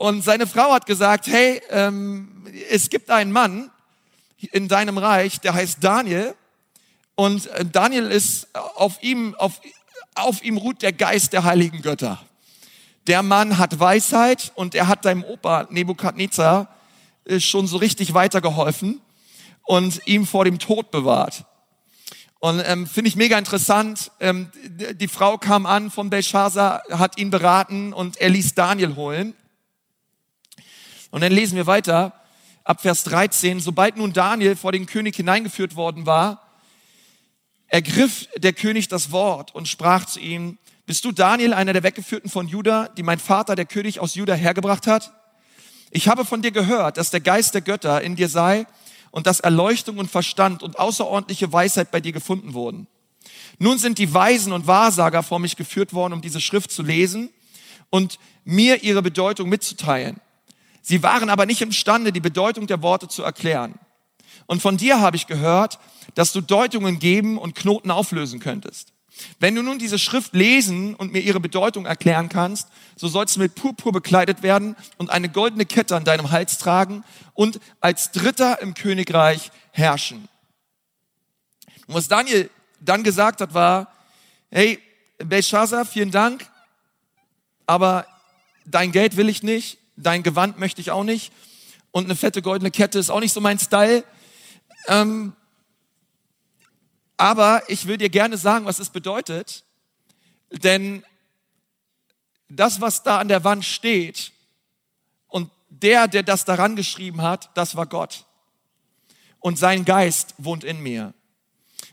und 0.02 0.22
seine 0.22 0.48
Frau 0.48 0.72
hat 0.72 0.84
gesagt, 0.86 1.28
hey, 1.28 1.62
ähm, 1.70 2.44
es 2.68 2.90
gibt 2.90 3.08
einen 3.08 3.30
Mann 3.30 3.70
in 4.50 4.66
deinem 4.66 4.98
Reich, 4.98 5.38
der 5.38 5.54
heißt 5.54 5.78
Daniel. 5.80 6.34
Und 7.14 7.46
äh, 7.46 7.64
Daniel 7.64 8.10
ist 8.10 8.48
auf 8.52 9.00
ihm, 9.00 9.36
auf, 9.36 9.60
auf 10.16 10.42
ihm 10.42 10.56
ruht 10.56 10.82
der 10.82 10.92
Geist 10.92 11.32
der 11.32 11.44
heiligen 11.44 11.82
Götter. 11.82 12.20
Der 13.06 13.22
Mann 13.22 13.58
hat 13.58 13.78
Weisheit 13.78 14.50
und 14.56 14.74
er 14.74 14.88
hat 14.88 15.04
deinem 15.04 15.22
Opa 15.22 15.68
Nebukadnezar 15.70 16.66
äh, 17.24 17.38
schon 17.38 17.68
so 17.68 17.76
richtig 17.76 18.12
weitergeholfen 18.12 19.00
und 19.62 20.04
ihm 20.08 20.26
vor 20.26 20.44
dem 20.44 20.58
Tod 20.58 20.90
bewahrt. 20.90 21.44
Und 22.40 22.60
ähm, 22.66 22.88
finde 22.88 23.06
ich 23.06 23.14
mega 23.14 23.38
interessant. 23.38 24.10
Ähm, 24.18 24.50
die 24.64 25.06
Frau 25.06 25.38
kam 25.38 25.64
an 25.64 25.92
von 25.92 26.10
Belshazzar, 26.10 26.82
hat 26.90 27.18
ihn 27.18 27.30
beraten 27.30 27.92
und 27.92 28.16
er 28.16 28.30
ließ 28.30 28.56
Daniel 28.56 28.96
holen. 28.96 29.36
Und 31.12 31.20
dann 31.20 31.30
lesen 31.30 31.56
wir 31.56 31.66
weiter 31.66 32.14
ab 32.64 32.80
Vers 32.80 33.04
13. 33.04 33.60
Sobald 33.60 33.96
nun 33.96 34.12
Daniel 34.12 34.56
vor 34.56 34.72
den 34.72 34.86
König 34.86 35.14
hineingeführt 35.14 35.76
worden 35.76 36.06
war, 36.06 36.42
ergriff 37.68 38.28
der 38.36 38.54
König 38.54 38.88
das 38.88 39.12
Wort 39.12 39.54
und 39.54 39.68
sprach 39.68 40.06
zu 40.06 40.18
ihm, 40.18 40.58
bist 40.86 41.04
du 41.04 41.12
Daniel, 41.12 41.54
einer 41.54 41.74
der 41.74 41.82
Weggeführten 41.82 42.30
von 42.30 42.48
Juda, 42.48 42.88
die 42.96 43.02
mein 43.02 43.18
Vater, 43.18 43.54
der 43.54 43.66
König 43.66 44.00
aus 44.00 44.14
Juda, 44.14 44.34
hergebracht 44.34 44.86
hat? 44.86 45.12
Ich 45.90 46.08
habe 46.08 46.24
von 46.24 46.40
dir 46.40 46.50
gehört, 46.50 46.96
dass 46.96 47.10
der 47.10 47.20
Geist 47.20 47.52
der 47.54 47.60
Götter 47.60 48.00
in 48.00 48.16
dir 48.16 48.30
sei 48.30 48.66
und 49.10 49.26
dass 49.26 49.40
Erleuchtung 49.40 49.98
und 49.98 50.10
Verstand 50.10 50.62
und 50.62 50.78
außerordentliche 50.78 51.52
Weisheit 51.52 51.90
bei 51.90 52.00
dir 52.00 52.12
gefunden 52.12 52.54
wurden. 52.54 52.86
Nun 53.58 53.76
sind 53.76 53.98
die 53.98 54.12
Weisen 54.14 54.52
und 54.54 54.66
Wahrsager 54.66 55.22
vor 55.22 55.38
mich 55.38 55.56
geführt 55.56 55.92
worden, 55.92 56.14
um 56.14 56.22
diese 56.22 56.40
Schrift 56.40 56.70
zu 56.70 56.82
lesen 56.82 57.28
und 57.90 58.18
mir 58.44 58.82
ihre 58.82 59.02
Bedeutung 59.02 59.50
mitzuteilen. 59.50 60.18
Sie 60.82 61.02
waren 61.02 61.30
aber 61.30 61.46
nicht 61.46 61.62
imstande, 61.62 62.12
die 62.12 62.20
Bedeutung 62.20 62.66
der 62.66 62.82
Worte 62.82 63.08
zu 63.08 63.22
erklären. 63.22 63.78
Und 64.46 64.60
von 64.60 64.76
dir 64.76 65.00
habe 65.00 65.16
ich 65.16 65.26
gehört, 65.26 65.78
dass 66.14 66.32
du 66.32 66.40
Deutungen 66.40 66.98
geben 66.98 67.38
und 67.38 67.54
Knoten 67.54 67.90
auflösen 67.90 68.40
könntest. 68.40 68.92
Wenn 69.38 69.54
du 69.54 69.62
nun 69.62 69.78
diese 69.78 69.98
Schrift 69.98 70.34
lesen 70.34 70.94
und 70.94 71.12
mir 71.12 71.20
ihre 71.20 71.38
Bedeutung 71.38 71.86
erklären 71.86 72.28
kannst, 72.28 72.68
so 72.96 73.08
sollst 73.08 73.36
du 73.36 73.40
mit 73.40 73.54
Purpur 73.54 73.92
bekleidet 73.92 74.42
werden 74.42 74.74
und 74.96 75.10
eine 75.10 75.28
goldene 75.28 75.66
Kette 75.66 75.94
an 75.94 76.04
deinem 76.04 76.30
Hals 76.30 76.58
tragen 76.58 77.04
und 77.34 77.60
als 77.80 78.10
Dritter 78.10 78.60
im 78.60 78.74
Königreich 78.74 79.50
herrschen. 79.70 80.28
Und 81.86 81.94
was 81.94 82.08
Daniel 82.08 82.50
dann 82.80 83.02
gesagt 83.04 83.40
hat, 83.40 83.54
war, 83.54 83.92
hey, 84.50 84.80
Belshazzar, 85.18 85.84
vielen 85.84 86.10
Dank, 86.10 86.46
aber 87.66 88.06
dein 88.64 88.92
Geld 88.92 89.16
will 89.16 89.28
ich 89.28 89.42
nicht, 89.42 89.78
dein 89.96 90.22
Gewand 90.22 90.58
möchte 90.58 90.80
ich 90.80 90.90
auch 90.90 91.04
nicht 91.04 91.32
und 91.90 92.04
eine 92.04 92.16
fette 92.16 92.42
goldene 92.42 92.70
Kette 92.70 92.98
ist 92.98 93.10
auch 93.10 93.20
nicht 93.20 93.32
so 93.32 93.40
mein 93.40 93.58
Style. 93.58 94.04
Ähm, 94.88 95.34
aber 97.16 97.62
ich 97.68 97.86
will 97.86 97.98
dir 97.98 98.08
gerne 98.08 98.36
sagen, 98.36 98.64
was 98.64 98.78
es 98.78 98.90
bedeutet, 98.90 99.64
denn 100.50 101.04
das, 102.48 102.80
was 102.80 103.02
da 103.02 103.18
an 103.18 103.28
der 103.28 103.44
Wand 103.44 103.64
steht 103.64 104.32
und 105.28 105.50
der, 105.68 106.08
der 106.08 106.22
das 106.22 106.44
daran 106.44 106.76
geschrieben 106.76 107.22
hat, 107.22 107.50
das 107.54 107.76
war 107.76 107.86
Gott. 107.86 108.26
Und 109.38 109.58
sein 109.58 109.84
Geist 109.84 110.34
wohnt 110.38 110.64
in 110.64 110.80
mir. 110.80 111.14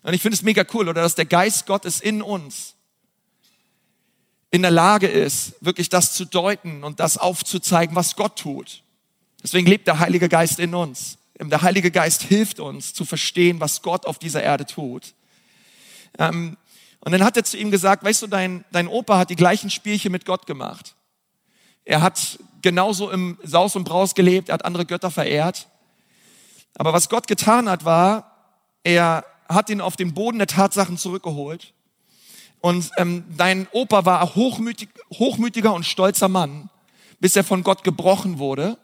Und 0.04 0.14
ich 0.14 0.22
finde 0.22 0.36
es 0.36 0.42
mega 0.42 0.64
cool, 0.74 0.88
oder 0.88 1.02
dass 1.02 1.16
der 1.16 1.26
Geist 1.26 1.66
Gottes 1.66 2.00
in 2.00 2.22
uns 2.22 2.76
in 4.52 4.62
der 4.62 4.72
Lage 4.72 5.08
ist, 5.08 5.54
wirklich 5.62 5.90
das 5.90 6.14
zu 6.14 6.26
deuten 6.26 6.84
und 6.84 7.00
das 7.00 7.18
aufzuzeigen, 7.18 7.96
was 7.96 8.16
Gott 8.16 8.38
tut. 8.38 8.84
Deswegen 9.44 9.68
lebt 9.68 9.88
der 9.88 10.00
Heilige 10.00 10.28
Geist 10.28 10.60
in 10.60 10.74
uns. 10.74 11.18
Der 11.40 11.62
Heilige 11.62 11.92
Geist 11.92 12.24
hilft 12.24 12.60
uns 12.60 12.94
zu 12.94 13.06
verstehen, 13.06 13.60
was 13.60 13.82
Gott 13.82 14.06
auf 14.06 14.20
dieser 14.20 14.44
Erde 14.44 14.66
tut. 14.66 15.14
Ähm, 16.18 16.58
und 17.02 17.12
dann 17.14 17.24
hat 17.24 17.38
er 17.38 17.46
zu 17.46 17.58
ihm 17.58 17.72
gesagt, 17.72 18.04
weißt 18.04 18.24
du, 18.24 18.28
dein, 18.28 18.66
dein 18.72 18.88
Opa 18.88 19.18
hat 19.18 19.30
die 19.30 19.38
gleichen 19.38 19.70
Spielchen 19.70 20.12
mit 20.12 20.26
Gott 20.26 20.46
gemacht. 20.46 20.96
Er 21.86 22.02
hat 22.02 22.40
genauso 22.62 23.10
im 23.10 23.38
Saus 23.44 23.76
und 23.76 23.86
Braus 23.86 24.16
gelebt, 24.16 24.50
er 24.50 24.56
hat 24.56 24.66
andere 24.66 24.86
Götter 24.86 25.12
verehrt. 25.12 25.68
Aber 26.76 26.92
was 26.92 27.08
Gott 27.08 27.28
getan 27.28 27.70
hat, 27.70 27.86
war, 27.86 28.36
er 28.84 29.24
hat 29.48 29.70
ihn 29.70 29.82
auf 29.82 29.96
den 29.96 30.14
Boden 30.14 30.40
der 30.40 30.48
Tatsachen 30.48 30.98
zurückgeholt. 30.98 31.74
Und 32.62 32.92
ähm, 32.98 33.24
dein 33.38 33.68
Opa 33.72 34.06
war 34.06 34.36
hochmütig, 34.36 34.90
hochmütiger 35.14 35.74
und 35.74 35.86
stolzer 35.86 36.28
Mann, 36.28 36.70
bis 37.20 37.36
er 37.36 37.44
von 37.44 37.64
Gott 37.64 37.84
gebrochen 37.84 38.38
wurde 38.40 38.78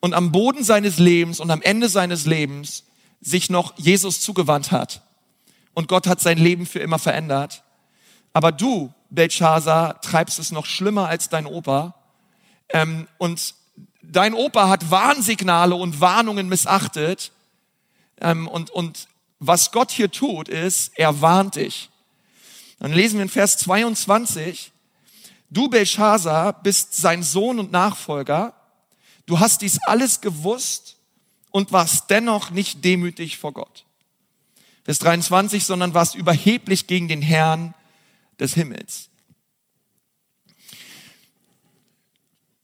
und 0.00 0.14
am 0.14 0.32
Boden 0.32 0.64
seines 0.64 0.98
Lebens 0.98 1.40
und 1.40 1.50
am 1.50 1.62
Ende 1.62 1.88
seines 1.88 2.26
Lebens 2.26 2.84
sich 3.20 3.50
noch 3.50 3.76
Jesus 3.76 4.20
zugewandt 4.20 4.72
hat 4.72 5.02
und 5.74 5.88
Gott 5.88 6.06
hat 6.06 6.20
sein 6.20 6.38
Leben 6.38 6.66
für 6.66 6.80
immer 6.80 6.98
verändert. 6.98 7.62
Aber 8.32 8.52
du, 8.52 8.92
Belshazzar, 9.10 10.00
treibst 10.00 10.38
es 10.38 10.52
noch 10.52 10.66
schlimmer 10.66 11.08
als 11.08 11.28
dein 11.28 11.46
Opa. 11.46 11.94
Ähm, 12.68 13.08
und 13.18 13.54
dein 14.02 14.34
Opa 14.34 14.68
hat 14.68 14.90
Warnsignale 14.90 15.74
und 15.74 16.00
Warnungen 16.00 16.48
missachtet. 16.48 17.32
Ähm, 18.20 18.48
und, 18.48 18.70
und 18.70 19.08
was 19.38 19.72
Gott 19.72 19.90
hier 19.90 20.10
tut, 20.10 20.48
ist, 20.48 20.92
er 20.96 21.20
warnt 21.20 21.56
dich. 21.56 21.90
Dann 22.82 22.92
lesen 22.92 23.18
wir 23.18 23.22
in 23.22 23.28
Vers 23.28 23.58
22, 23.58 24.72
du 25.50 25.68
Belshazzar 25.68 26.52
bist 26.64 26.96
sein 26.96 27.22
Sohn 27.22 27.60
und 27.60 27.70
Nachfolger. 27.70 28.54
Du 29.24 29.38
hast 29.38 29.62
dies 29.62 29.78
alles 29.84 30.20
gewusst 30.20 30.96
und 31.52 31.70
warst 31.70 32.10
dennoch 32.10 32.50
nicht 32.50 32.84
demütig 32.84 33.38
vor 33.38 33.52
Gott. 33.52 33.84
Vers 34.82 34.98
23, 34.98 35.64
sondern 35.64 35.94
warst 35.94 36.16
überheblich 36.16 36.88
gegen 36.88 37.06
den 37.06 37.22
Herrn 37.22 37.72
des 38.40 38.54
Himmels. 38.54 39.10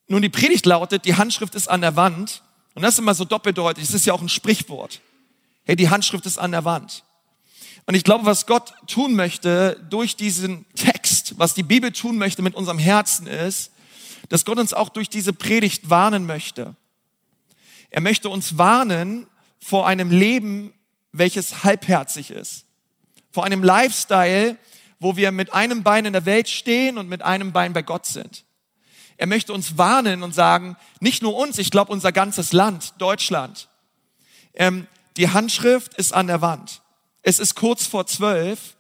Nun, 0.09 0.23
die 0.23 0.29
Predigt 0.29 0.67
lautet, 0.67 1.05
die 1.05 1.15
Handschrift 1.15 1.55
ist 1.55 1.69
an 1.69 1.81
der 1.81 1.95
Wand 1.95 2.43
Und 2.75 2.83
das 2.83 2.95
ist 2.95 2.99
immer 2.99 3.15
so 3.15 3.25
doppeldeutig. 3.25 3.85
Es 3.85 3.95
ist 3.95 4.05
ja 4.05 4.15
auch 4.15 4.21
ein 4.21 4.29
Sprichwort. 4.29 5.01
Hey, 5.63 5.77
die 5.77 5.91
Handschrift 5.91 6.27
ist 6.27 6.39
an 6.39 6.51
der 6.51 6.65
Wand. 6.65 7.05
Und 7.89 7.95
ich 7.95 8.05
glaube, 8.05 8.27
was 8.27 8.45
Gott 8.45 8.75
tun 8.87 9.15
möchte 9.15 9.83
durch 9.89 10.15
diesen 10.15 10.67
Text, 10.75 11.39
was 11.39 11.55
die 11.55 11.63
Bibel 11.63 11.91
tun 11.91 12.19
möchte 12.19 12.43
mit 12.43 12.55
unserem 12.55 12.79
Herzen 12.79 13.27
ist, 13.27 13.73
dass 14.29 14.45
Gott 14.45 14.59
uns 14.59 14.75
auch 14.75 14.91
durch 14.91 15.09
diese 15.09 15.33
Predigt 15.33 15.89
warnen 15.89 16.27
möchte. 16.27 16.77
Er 17.89 18.03
möchte 18.03 18.29
uns 18.29 18.59
warnen 18.59 19.27
vor 19.59 19.87
einem 19.87 20.11
Leben, 20.11 20.75
welches 21.13 21.65
halbherzig 21.65 22.31
ist. 22.31 22.67
Vor 23.31 23.45
einem 23.45 23.63
Lifestyle, 23.63 24.59
wo 25.01 25.17
wir 25.17 25.33
mit 25.33 25.55
einem 25.55 25.83
Bein 25.83 26.05
in 26.05 26.13
der 26.13 26.27
Welt 26.27 26.51
stehen 26.51 26.99
und 26.99 27.09
mit 27.09 27.23
einem 27.23 27.53
Bein 27.53 27.73
bei 27.73 27.81
Gott 27.81 28.05
sind. 28.05 28.45
Er 29.17 29.29
möchte 29.29 29.55
uns 29.55 29.79
warnen 29.79 30.23
und 30.23 30.35
sagen, 30.35 30.77
nicht 31.01 31.23
nur 31.23 31.35
uns, 31.35 31.57
ich 31.57 31.71
glaube 31.71 31.91
unser 31.91 32.13
ganzes 32.13 32.53
Land, 32.53 32.93
Deutschland. 32.99 33.71
Ähm, 34.53 34.87
die 35.17 35.31
Handschrift 35.31 35.95
ist 35.95 36.13
an 36.13 36.27
der 36.27 36.43
Wand. 36.43 36.83
Es 37.23 37.39
ist 37.39 37.55
kurz 37.55 37.87
vor 37.87 38.07
zwölf 38.07 38.77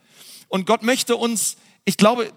und 0.48 0.66
Gott 0.66 0.82
möchte 0.82 1.16
uns, 1.16 1.56
ich 1.84 1.96
glaube, 1.96 2.32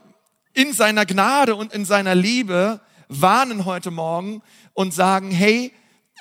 in 0.54 0.74
seiner 0.74 1.06
Gnade 1.06 1.56
und 1.56 1.74
in 1.74 1.86
seiner 1.86 2.16
Liebe 2.16 2.82
warnen 3.08 3.66
heute 3.66 3.92
Morgen 3.92 4.42
und 4.74 4.94
sagen, 4.94 5.32
hey, 5.32 5.74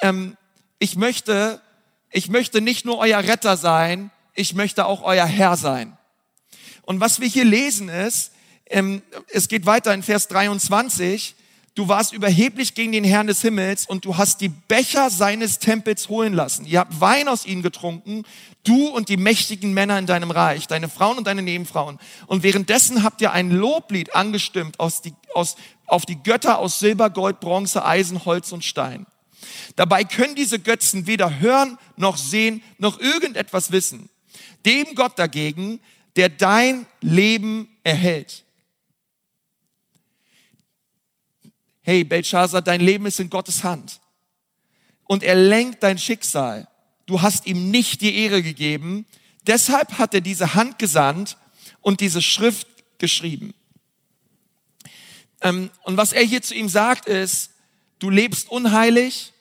ähm, 0.03 0.37
ich 0.79 0.97
möchte, 0.97 1.61
ich 2.11 2.29
möchte 2.29 2.61
nicht 2.61 2.85
nur 2.85 2.99
euer 2.99 3.19
Retter 3.19 3.57
sein, 3.57 4.11
ich 4.35 4.55
möchte 4.55 4.87
auch 4.87 5.03
euer 5.03 5.27
Herr 5.27 5.57
sein. 5.57 5.97
Und 6.83 7.01
was 7.01 7.21
wir 7.21 7.29
hier 7.29 7.45
lesen 7.45 7.89
ist, 7.89 8.33
ähm, 8.67 9.03
es 9.29 9.49
geht 9.49 9.67
weiter 9.67 9.93
in 9.93 10.03
Vers 10.03 10.29
23, 10.29 11.35
du 11.75 11.89
warst 11.89 12.13
überheblich 12.13 12.75
gegen 12.75 12.93
den 12.93 13.05
Herrn 13.05 13.27
des 13.27 13.43
Himmels 13.43 13.87
und 13.87 14.05
du 14.05 14.17
hast 14.17 14.41
die 14.41 14.49
Becher 14.49 15.11
seines 15.11 15.59
Tempels 15.59 16.09
holen 16.09 16.33
lassen. 16.33 16.67
Ihr 16.67 16.81
habt 16.81 17.01
Wein 17.01 17.29
aus 17.29 17.47
ihnen 17.47 17.63
getrunken, 17.63 18.25
du 18.65 18.89
und 18.89 19.09
die 19.09 19.17
mächtigen 19.17 19.73
Männer 19.73 19.99
in 19.99 20.07
deinem 20.07 20.31
Reich, 20.31 20.67
deine 20.67 20.89
Frauen 20.89 21.19
und 21.19 21.27
deine 21.27 21.43
Nebenfrauen. 21.43 21.99
Und 22.27 22.43
währenddessen 22.43 23.03
habt 23.03 23.21
ihr 23.21 23.33
ein 23.33 23.51
Loblied 23.51 24.15
angestimmt 24.15 24.81
aus 24.81 25.03
die, 25.03 25.15
aus, 25.35 25.57
auf 25.87 26.07
die 26.07 26.23
Götter 26.23 26.59
aus 26.59 26.79
Silber, 26.79 27.11
Gold, 27.11 27.41
Bronze, 27.41 27.85
Eisen, 27.85 28.25
Holz 28.25 28.53
und 28.53 28.65
Stein. 28.65 29.07
Dabei 29.77 30.05
können 30.05 30.35
diese 30.35 30.59
Götzen 30.59 31.07
weder 31.07 31.41
hören 31.41 31.79
noch 31.97 32.17
sehen 32.17 32.63
noch 32.79 33.01
irgendetwas 33.01 33.73
wissen. 33.73 34.11
Dem 34.67 34.95
Gott 34.95 35.19
dagegen, 35.19 35.81
der 36.17 36.29
dein 36.29 36.87
Leben 37.01 37.69
erhält. 37.83 38.45
Hey, 41.83 42.05
Belshazzar, 42.05 42.63
dein 42.63 42.81
Leben 42.81 43.07
ist 43.07 43.21
in 43.21 43.31
Gottes 43.31 43.65
Hand. 43.65 44.01
Und 45.05 45.23
er 45.23 45.35
lenkt 45.35 45.83
dein 45.83 45.99
Schicksal. 45.99 46.69
Du 47.07 47.23
hast 47.23 47.47
ihm 47.47 47.71
nicht 47.71 48.01
die 48.01 48.15
Ehre 48.17 48.43
gegeben. 48.43 49.07
Deshalb 49.47 49.99
hat 49.99 50.15
er 50.15 50.21
diese 50.21 50.55
Hand 50.55 50.79
gesandt 50.79 51.37
und 51.81 52.01
diese 52.01 52.23
Schrift 52.23 52.69
geschrieben. 52.99 53.55
Ähm, 55.41 55.71
und 55.83 55.97
was 55.97 56.13
er 56.13 56.23
hier 56.23 56.43
zu 56.43 56.55
ihm 56.55 56.69
sagt 56.69 57.07
ist, 57.07 57.51
du 57.99 58.11
lebst 58.11 58.51
unheilig, 58.51 59.33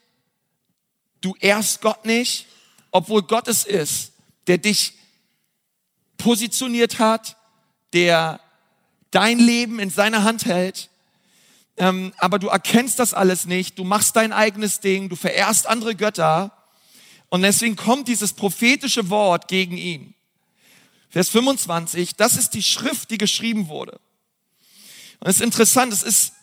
du 1.22 1.36
ehrst 1.40 1.82
Gott 1.82 2.06
nicht, 2.06 2.48
obwohl 2.92 3.22
Gott 3.24 3.48
es 3.48 3.66
ist, 3.66 4.14
der 4.48 4.58
dich 4.58 4.94
positioniert 6.18 7.00
hat, 7.00 7.38
der 7.94 8.40
dein 9.12 9.40
Leben 9.40 9.80
in 9.80 9.90
seiner 9.90 10.24
Hand 10.24 10.46
hält. 10.46 10.90
Ähm, 11.80 12.14
aber 12.18 12.40
du 12.40 12.50
erkennst 12.50 13.00
das 13.00 13.14
alles 13.14 13.46
nicht, 13.46 13.80
du 13.80 13.86
machst 13.86 14.16
dein 14.18 14.34
eigenes 14.34 14.82
Ding, 14.82 15.08
du 15.08 15.16
verehrst 15.16 15.66
andere 15.66 15.96
Götter 15.96 16.52
und 17.30 17.42
deswegen 17.42 17.78
kommt 17.78 18.10
dieses 18.10 18.34
prophetische 18.34 19.10
Wort 19.10 19.48
gegen 19.48 19.78
ihn. 19.78 20.14
Vers 21.10 21.30
25, 21.30 22.16
das 22.18 22.36
ist 22.36 22.50
die 22.52 22.62
Schrift, 22.62 23.10
die 23.12 23.18
geschrieben 23.18 23.70
wurde. 23.70 24.00
Und 25.22 25.30
es 25.30 25.38
ist 25.38 25.42
interessant, 25.42 25.94
es 25.94 26.04
ist, 26.04 26.34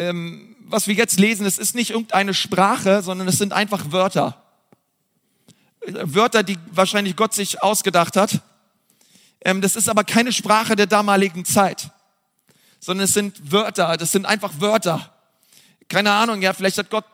ähm, 0.00 0.56
was 0.60 0.88
wir 0.88 0.94
jetzt 0.94 1.20
lesen, 1.20 1.46
es 1.46 1.58
ist 1.58 1.76
nicht 1.76 1.90
irgendeine 1.90 2.34
Sprache, 2.34 3.02
sondern 3.02 3.28
es 3.28 3.38
sind 3.38 3.52
einfach 3.52 3.92
Wörter. 3.92 4.42
Wörter, 5.86 6.42
die 6.42 6.58
wahrscheinlich 6.72 7.14
Gott 7.14 7.34
sich 7.34 7.62
ausgedacht 7.62 8.16
hat. 8.16 8.42
Ähm, 9.40 9.60
das 9.60 9.76
ist 9.76 9.88
aber 9.88 10.02
keine 10.02 10.32
Sprache 10.32 10.74
der 10.74 10.86
damaligen 10.86 11.44
Zeit, 11.44 11.90
sondern 12.80 13.04
es 13.04 13.14
sind 13.14 13.52
Wörter, 13.52 13.96
das 13.96 14.12
sind 14.12 14.26
einfach 14.26 14.52
Wörter. 14.58 15.12
Keine 15.88 16.12
Ahnung, 16.12 16.42
ja, 16.42 16.52
vielleicht 16.52 16.78
hat 16.78 16.90
Gott 16.90 17.04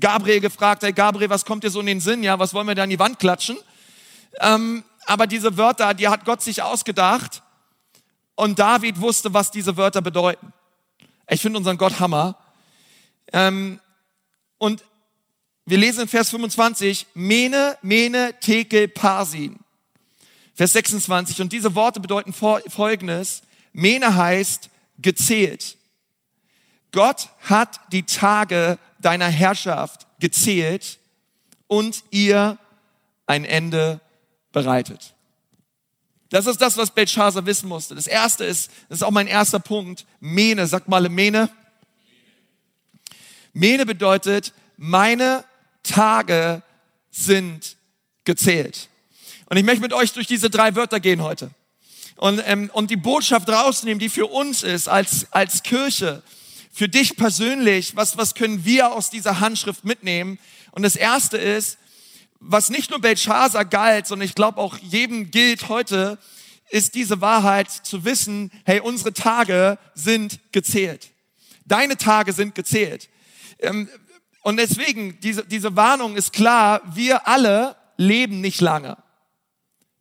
Gabriel 0.00 0.40
gefragt, 0.40 0.82
hey 0.82 0.92
Gabriel, 0.92 1.30
was 1.30 1.44
kommt 1.44 1.64
dir 1.64 1.70
so 1.70 1.80
in 1.80 1.86
den 1.86 2.00
Sinn? 2.00 2.22
Ja, 2.22 2.38
was 2.38 2.52
wollen 2.52 2.66
wir 2.66 2.74
da 2.74 2.82
an 2.82 2.90
die 2.90 2.98
Wand 2.98 3.18
klatschen? 3.18 3.56
Ähm, 4.40 4.84
aber 5.06 5.26
diese 5.26 5.56
Wörter, 5.56 5.94
die 5.94 6.08
hat 6.08 6.24
Gott 6.24 6.42
sich 6.42 6.62
ausgedacht 6.62 7.42
und 8.34 8.58
David 8.58 9.00
wusste, 9.00 9.32
was 9.32 9.50
diese 9.50 9.76
Wörter 9.76 10.02
bedeuten. 10.02 10.52
Ich 11.28 11.40
finde 11.40 11.58
unseren 11.58 11.78
Gott 11.78 11.98
Hammer. 11.98 12.36
Ähm, 13.32 13.80
und 14.58 14.84
wir 15.64 15.78
lesen 15.78 16.02
in 16.02 16.08
Vers 16.08 16.30
25, 16.30 17.06
Mene, 17.14 17.76
Mene, 17.82 18.34
Tekel, 18.40 18.88
Parsin. 18.88 19.58
Vers 20.54 20.72
26, 20.72 21.40
und 21.40 21.52
diese 21.52 21.74
Worte 21.74 22.00
bedeuten 22.00 22.32
folgendes. 22.32 23.42
Mene 23.72 24.14
heißt 24.14 24.70
gezählt. 24.98 25.76
Gott 26.92 27.28
hat 27.40 27.80
die 27.92 28.04
Tage 28.04 28.78
deiner 28.98 29.28
Herrschaft 29.28 30.06
gezählt 30.18 30.98
und 31.66 32.04
ihr 32.10 32.58
ein 33.26 33.44
Ende 33.44 34.00
bereitet. 34.52 35.14
Das 36.30 36.46
ist 36.46 36.60
das, 36.60 36.76
was 36.76 36.90
Belshazzar 36.90 37.46
wissen 37.46 37.68
musste. 37.68 37.94
Das 37.94 38.06
erste 38.06 38.44
ist, 38.44 38.70
das 38.88 38.98
ist 38.98 39.02
auch 39.02 39.10
mein 39.10 39.26
erster 39.26 39.60
Punkt, 39.60 40.06
Mene. 40.20 40.66
Sag 40.66 40.88
mal 40.88 41.08
Mene. 41.08 41.50
Mene 43.52 43.86
bedeutet, 43.86 44.52
meine 44.76 45.44
Tage 45.82 46.62
sind 47.10 47.76
gezählt. 48.24 48.88
Und 49.46 49.56
ich 49.56 49.64
möchte 49.64 49.80
mit 49.80 49.92
euch 49.92 50.12
durch 50.12 50.26
diese 50.26 50.50
drei 50.50 50.74
Wörter 50.74 51.00
gehen 51.00 51.22
heute. 51.22 51.50
Und, 52.16 52.42
ähm, 52.46 52.70
und 52.72 52.90
die 52.90 52.96
Botschaft 52.96 53.48
rausnehmen, 53.48 53.98
die 53.98 54.08
für 54.08 54.26
uns 54.26 54.62
ist 54.62 54.88
als, 54.88 55.26
als 55.32 55.62
Kirche, 55.62 56.22
für 56.72 56.88
dich 56.88 57.16
persönlich, 57.16 57.96
was, 57.96 58.16
was 58.16 58.34
können 58.34 58.64
wir 58.64 58.92
aus 58.92 59.10
dieser 59.10 59.40
Handschrift 59.40 59.84
mitnehmen? 59.84 60.38
Und 60.72 60.82
das 60.82 60.96
erste 60.96 61.38
ist, 61.38 61.78
was 62.38 62.68
nicht 62.68 62.90
nur 62.90 63.00
Belshazzar 63.00 63.64
galt, 63.64 64.06
sondern 64.06 64.26
ich 64.26 64.34
glaube 64.34 64.58
auch 64.58 64.76
jedem 64.78 65.30
gilt 65.30 65.68
heute, 65.68 66.18
ist 66.70 66.94
diese 66.94 67.20
Wahrheit 67.20 67.70
zu 67.70 68.04
wissen, 68.04 68.50
hey, 68.64 68.80
unsere 68.80 69.12
Tage 69.12 69.78
sind 69.94 70.38
gezählt. 70.52 71.10
Deine 71.64 71.96
Tage 71.96 72.32
sind 72.32 72.54
gezählt. 72.54 73.08
Ähm, 73.58 73.88
und 74.42 74.58
deswegen, 74.58 75.18
diese, 75.20 75.44
diese 75.44 75.76
Warnung 75.76 76.16
ist 76.16 76.32
klar, 76.32 76.80
wir 76.94 77.26
alle 77.26 77.76
leben 77.96 78.40
nicht 78.40 78.60
lange. 78.60 78.96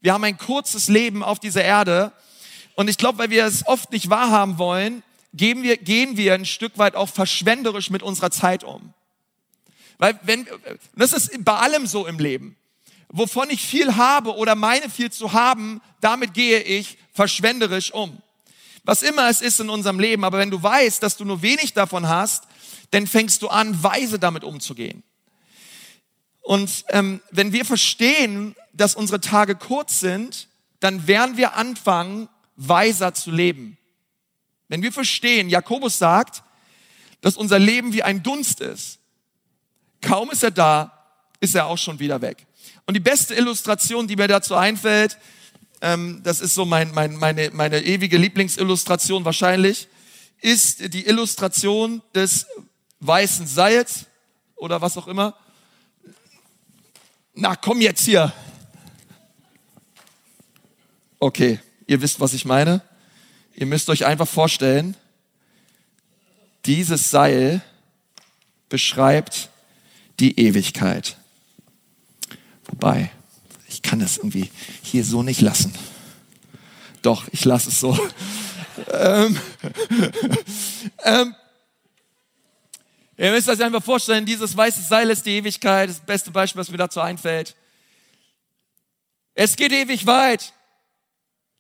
Wir 0.06 0.14
haben 0.14 0.24
ein 0.24 0.38
kurzes 0.38 0.88
Leben 0.88 1.24
auf 1.24 1.40
dieser 1.40 1.64
Erde. 1.64 2.12
Und 2.76 2.92
ich 2.92 3.00
glaube, 3.00 3.18
weil 3.18 3.32
wir 3.32 3.44
es 3.44 3.66
oft 3.66 3.92
nicht 3.92 4.12
wahrhaben 4.12 4.60
wollen, 4.60 5.02
gehen 5.34 5.64
wir, 5.64 5.78
gehen 5.78 6.16
wir 6.16 6.36
ein 6.36 6.46
Stück 6.46 6.78
weit 6.78 6.96
auch 6.96 7.10
verschwenderisch 7.10 7.90
mit 7.90 8.04
unserer 8.04 8.30
Zeit 8.30 8.64
um. 8.64 8.94
Weil 9.98 10.20
wenn, 10.22 10.48
das 10.96 11.12
ist 11.12 11.44
bei 11.44 11.56
allem 11.56 11.88
so 11.88 12.06
im 12.06 12.20
Leben. 12.20 12.56
Wovon 13.08 13.50
ich 13.50 13.66
viel 13.66 13.96
habe 13.96 14.36
oder 14.36 14.54
meine 14.54 14.92
viel 14.92 15.12
zu 15.12 15.34
haben, 15.34 15.82
damit 16.02 16.36
gehe 16.36 16.62
ich 16.62 17.00
verschwenderisch 17.12 17.92
um. 17.92 18.22
Was 18.84 19.02
immer 19.02 19.28
es 19.28 19.42
ist 19.42 19.60
in 19.60 19.72
unserem 19.72 20.00
Leben, 20.00 20.24
aber 20.24 20.38
wenn 20.38 20.52
du 20.52 20.62
weißt, 20.62 21.02
dass 21.02 21.18
du 21.18 21.26
nur 21.26 21.42
wenig 21.42 21.74
davon 21.74 22.08
hast, 22.08 22.44
dann 22.92 23.08
fängst 23.08 23.42
du 23.42 23.48
an, 23.48 23.82
weise 23.82 24.20
damit 24.20 24.44
umzugehen. 24.44 25.02
Und 26.42 26.86
ähm, 26.90 27.22
wenn 27.32 27.54
wir 27.54 27.66
verstehen, 27.66 28.56
dass 28.76 28.96
unsere 28.96 29.22
Tage 29.22 29.56
kurz 29.56 30.00
sind, 30.00 30.48
dann 30.80 31.08
werden 31.08 31.38
wir 31.38 31.56
anfangen, 31.56 32.30
weiser 32.56 33.14
zu 33.14 33.32
leben. 33.32 33.78
Wenn 34.68 34.82
wir 34.82 34.92
verstehen, 34.92 35.50
Jakobus 35.50 35.98
sagt, 35.98 36.44
dass 37.22 37.38
unser 37.38 37.60
Leben 37.60 37.94
wie 37.94 38.04
ein 38.04 38.24
Dunst 38.24 38.62
ist. 38.62 39.00
Kaum 40.02 40.30
ist 40.32 40.44
er 40.44 40.52
da, 40.52 40.92
ist 41.40 41.56
er 41.56 41.68
auch 41.68 41.78
schon 41.78 42.00
wieder 42.00 42.22
weg. 42.22 42.46
Und 42.86 42.94
die 42.94 43.00
beste 43.00 43.34
Illustration, 43.34 44.08
die 44.08 44.16
mir 44.16 44.28
dazu 44.28 44.56
einfällt, 44.56 45.18
ähm, 45.82 46.22
das 46.24 46.40
ist 46.40 46.54
so 46.54 46.66
mein, 46.66 46.92
mein, 46.92 47.16
meine, 47.16 47.50
meine 47.52 47.82
ewige 47.82 48.18
Lieblingsillustration 48.18 49.26
wahrscheinlich, 49.26 49.88
ist 50.42 50.94
die 50.94 51.08
Illustration 51.08 52.02
des 52.14 52.46
weißen 53.00 53.48
Seils 53.48 54.06
oder 54.56 54.82
was 54.82 54.98
auch 54.98 55.08
immer. 55.08 55.36
Na, 57.34 57.56
komm 57.56 57.82
jetzt 57.82 58.06
hier. 58.06 58.32
Okay, 61.26 61.60
ihr 61.88 62.04
wisst, 62.04 62.20
was 62.20 62.36
ich 62.36 62.46
meine. 62.46 62.84
Ihr 63.56 63.66
müsst 63.66 63.90
euch 63.90 64.06
einfach 64.06 64.28
vorstellen, 64.28 64.96
dieses 66.68 67.10
Seil 67.10 67.64
beschreibt 68.70 69.50
die 70.20 70.40
Ewigkeit. 70.40 71.18
Wobei, 72.68 73.10
ich 73.68 73.82
kann 73.82 73.98
das 73.98 74.18
irgendwie 74.18 74.52
hier 74.84 75.04
so 75.04 75.24
nicht 75.24 75.42
lassen. 75.42 75.74
Doch, 77.02 77.28
ich 77.32 77.44
lasse 77.44 77.70
es 77.70 77.80
so. 77.80 77.98
ähm, 78.92 79.40
ähm, 81.06 81.36
ihr 83.18 83.32
müsst 83.32 83.50
euch 83.50 83.64
einfach 83.64 83.84
vorstellen, 83.84 84.28
dieses 84.28 84.56
weiße 84.56 84.84
Seil 84.84 85.10
ist 85.10 85.26
die 85.26 85.38
Ewigkeit, 85.38 85.90
das 85.90 86.02
beste 86.02 86.30
Beispiel, 86.30 86.60
was 86.60 86.70
mir 86.70 86.78
dazu 86.78 87.02
einfällt. 87.02 87.56
Es 89.34 89.56
geht 89.56 89.72
ewig 89.72 90.06
weit. 90.06 90.54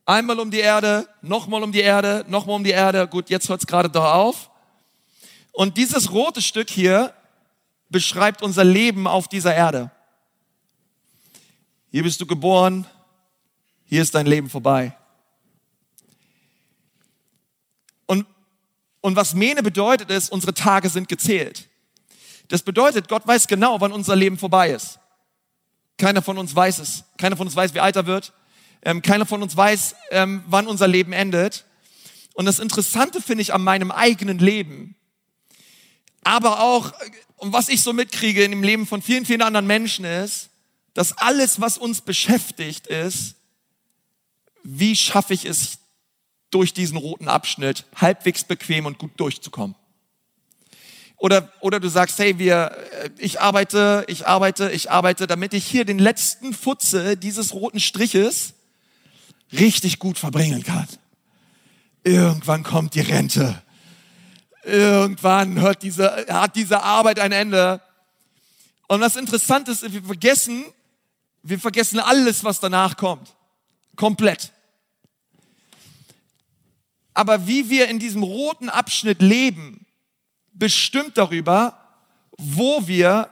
Einmal 0.05 0.39
um 0.39 0.51
die 0.51 0.59
Erde, 0.59 1.07
nochmal 1.21 1.63
um 1.63 1.71
die 1.71 1.81
Erde, 1.81 2.25
nochmal 2.27 2.57
um 2.57 2.63
die 2.63 2.71
Erde. 2.71 3.07
Gut, 3.07 3.29
jetzt 3.29 3.49
hört 3.49 3.61
es 3.61 3.67
gerade 3.67 3.89
da 3.89 4.13
auf. 4.13 4.51
Und 5.51 5.77
dieses 5.77 6.11
rote 6.11 6.41
Stück 6.41 6.69
hier 6.69 7.13
beschreibt 7.89 8.43
unser 8.43 8.63
Leben 8.63 9.07
auf 9.07 9.27
dieser 9.27 9.55
Erde. 9.55 9.89
Hier 11.89 12.03
bist 12.03 12.21
du 12.21 12.25
geboren, 12.25 12.85
hier 13.85 14.01
ist 14.01 14.13
dein 14.13 14.25
Leben 14.25 14.49
vorbei. 14.49 14.95
Und, 18.05 18.27
und 19.01 19.15
was 19.15 19.33
Mene 19.33 19.63
bedeutet 19.63 20.11
ist, 20.11 20.29
unsere 20.29 20.53
Tage 20.53 20.89
sind 20.89 21.07
gezählt. 21.07 21.67
Das 22.49 22.61
bedeutet, 22.61 23.07
Gott 23.07 23.25
weiß 23.25 23.47
genau, 23.47 23.79
wann 23.81 23.91
unser 23.91 24.15
Leben 24.15 24.37
vorbei 24.37 24.71
ist. 24.71 24.99
Keiner 25.97 26.21
von 26.21 26.37
uns 26.37 26.55
weiß 26.55 26.79
es. 26.79 27.05
Keiner 27.17 27.37
von 27.37 27.47
uns 27.47 27.55
weiß, 27.55 27.73
wie 27.73 27.79
alt 27.79 27.95
er 27.95 28.05
wird. 28.05 28.33
Ähm, 28.85 29.01
keiner 29.01 29.25
von 29.25 29.43
uns 29.43 29.57
weiß, 29.57 29.95
ähm, 30.11 30.43
wann 30.47 30.67
unser 30.67 30.87
Leben 30.87 31.11
endet. 31.11 31.65
Und 32.33 32.45
das 32.45 32.59
Interessante 32.59 33.21
finde 33.21 33.41
ich 33.41 33.53
an 33.53 33.63
meinem 33.63 33.91
eigenen 33.91 34.39
Leben, 34.39 34.95
aber 36.23 36.59
auch, 36.59 36.91
und 37.37 37.53
was 37.53 37.69
ich 37.69 37.83
so 37.83 37.93
mitkriege 37.93 38.43
in 38.43 38.51
dem 38.51 38.63
Leben 38.63 38.87
von 38.87 39.01
vielen, 39.01 39.25
vielen 39.25 39.43
anderen 39.43 39.67
Menschen 39.67 40.05
ist, 40.05 40.49
dass 40.95 41.17
alles, 41.17 41.61
was 41.61 41.77
uns 41.77 42.01
beschäftigt, 42.01 42.87
ist, 42.87 43.35
wie 44.63 44.95
schaffe 44.95 45.33
ich 45.33 45.45
es, 45.45 45.79
durch 46.49 46.73
diesen 46.73 46.97
roten 46.97 47.27
Abschnitt 47.27 47.85
halbwegs 47.95 48.43
bequem 48.43 48.85
und 48.85 48.97
gut 48.97 49.11
durchzukommen. 49.17 49.75
Oder, 51.17 51.51
oder 51.59 51.79
du 51.79 51.89
sagst, 51.89 52.17
hey, 52.19 52.39
wir, 52.39 52.77
äh, 52.91 53.09
ich 53.17 53.41
arbeite, 53.41 54.05
ich 54.07 54.25
arbeite, 54.25 54.71
ich 54.71 54.89
arbeite, 54.89 55.27
damit 55.27 55.53
ich 55.53 55.65
hier 55.65 55.85
den 55.85 55.99
letzten 55.99 56.53
Futze 56.53 57.17
dieses 57.17 57.53
roten 57.53 57.79
Striches 57.79 58.53
richtig 59.59 59.99
gut 59.99 60.17
verbringen 60.17 60.63
kann. 60.63 60.87
Irgendwann 62.03 62.63
kommt 62.63 62.95
die 62.95 63.01
Rente. 63.01 63.61
Irgendwann 64.63 65.59
hört 65.59 65.83
diese, 65.83 66.25
hat 66.29 66.55
diese 66.55 66.81
Arbeit 66.81 67.19
ein 67.19 67.31
Ende. 67.31 67.81
Und 68.87 69.01
was 69.01 69.15
interessant 69.15 69.67
ist, 69.67 69.91
wir 69.91 70.03
vergessen, 70.03 70.65
wir 71.43 71.59
vergessen 71.59 71.99
alles, 71.99 72.43
was 72.43 72.59
danach 72.59 72.97
kommt. 72.97 73.35
Komplett. 73.95 74.51
Aber 77.13 77.47
wie 77.47 77.69
wir 77.69 77.87
in 77.87 77.99
diesem 77.99 78.23
roten 78.23 78.69
Abschnitt 78.69 79.21
leben, 79.21 79.85
bestimmt 80.53 81.17
darüber, 81.17 81.79
wo 82.37 82.87
wir 82.87 83.29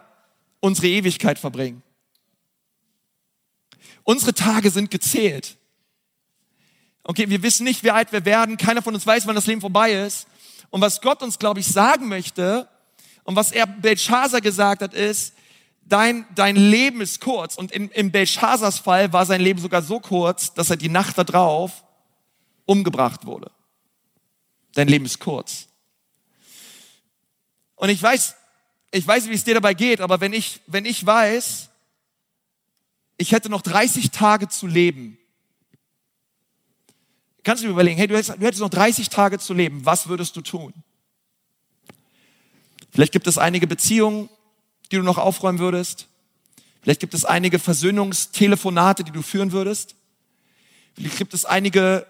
unsere 0.60 0.88
Ewigkeit 0.88 1.38
verbringen. 1.38 1.84
Unsere 4.04 4.34
Tage 4.34 4.70
sind 4.70 4.92
gezählt. 4.92 5.58
Okay, 7.04 7.30
wir 7.30 7.44
wissen 7.44 7.66
nicht, 7.66 7.84
wie 7.84 7.92
alt 7.92 8.12
wir 8.12 8.26
werden. 8.26 8.58
Keiner 8.58 8.82
von 8.82 8.94
uns 8.94 9.06
weiß, 9.06 9.28
wann 9.28 9.36
das 9.36 9.48
Leben 9.48 9.62
vorbei 9.62 9.92
ist. 9.92 10.28
Und 10.70 10.82
was 10.82 11.02
Gott 11.02 11.22
uns, 11.22 11.38
glaube 11.38 11.60
ich, 11.60 11.68
sagen 11.68 12.08
möchte 12.08 12.68
und 13.26 13.36
was 13.36 13.52
er 13.52 13.68
Belshazzar 13.68 14.42
gesagt 14.42 14.82
hat, 14.82 14.94
ist, 14.94 15.34
dein, 15.86 16.26
dein 16.34 16.56
Leben 16.56 17.02
ist 17.02 17.22
kurz. 17.22 17.56
Und 17.56 17.72
in, 17.72 17.90
in 17.90 18.12
Belshazzars 18.12 18.80
Fall 18.80 19.12
war 19.14 19.26
sein 19.26 19.42
Leben 19.42 19.60
sogar 19.60 19.82
so 19.82 20.00
kurz, 20.00 20.54
dass 20.54 20.70
er 20.70 20.78
die 20.78 20.90
Nacht 20.90 21.18
darauf 21.18 21.84
umgebracht 22.66 23.26
wurde. 23.26 23.52
Dein 24.74 24.88
Leben 24.88 25.06
ist 25.06 25.20
kurz. 25.20 25.68
Und 27.76 27.90
ich 27.90 28.02
weiß, 28.02 28.36
ich 28.92 29.06
weiß, 29.06 29.30
wie 29.30 29.34
es 29.34 29.44
dir 29.44 29.56
dabei 29.56 29.74
geht, 29.74 30.02
aber 30.02 30.22
wenn 30.22 30.34
ich, 30.34 30.62
wenn 30.68 30.86
ich 30.86 31.06
weiß, 31.06 31.70
ich 33.18 33.32
hätte 33.32 33.50
noch 33.50 33.62
30 33.62 34.12
Tage 34.12 34.48
zu 34.48 34.68
leben, 34.68 35.18
Kannst 37.44 37.62
du 37.64 37.68
dir 37.68 37.74
überlegen, 37.74 37.98
hey, 37.98 38.08
du 38.08 38.16
hättest, 38.16 38.38
du 38.38 38.46
hättest 38.46 38.62
noch 38.62 38.70
30 38.70 39.10
Tage 39.10 39.38
zu 39.40 39.54
leben, 39.54 39.86
was 39.86 40.08
würdest 40.08 40.36
du 40.36 40.42
tun? 40.42 40.74
Vielleicht 42.92 43.12
gibt 43.12 43.28
es 43.28 43.38
einige 43.38 43.68
Beziehungen, 43.68 44.30
die 44.92 44.98
du 44.98 45.04
noch 45.04 45.18
aufräumen 45.18 45.60
würdest. 45.60 46.08
Vielleicht 46.82 47.00
gibt 47.00 47.14
es 47.14 47.26
einige 47.26 47.60
Versöhnungstelefonate, 47.60 49.04
die 49.04 49.12
du 49.12 49.22
führen 49.22 49.52
würdest. 49.52 49.96
Vielleicht 50.96 51.18
gibt 51.18 51.34
es 51.34 51.46
einige, 51.46 52.06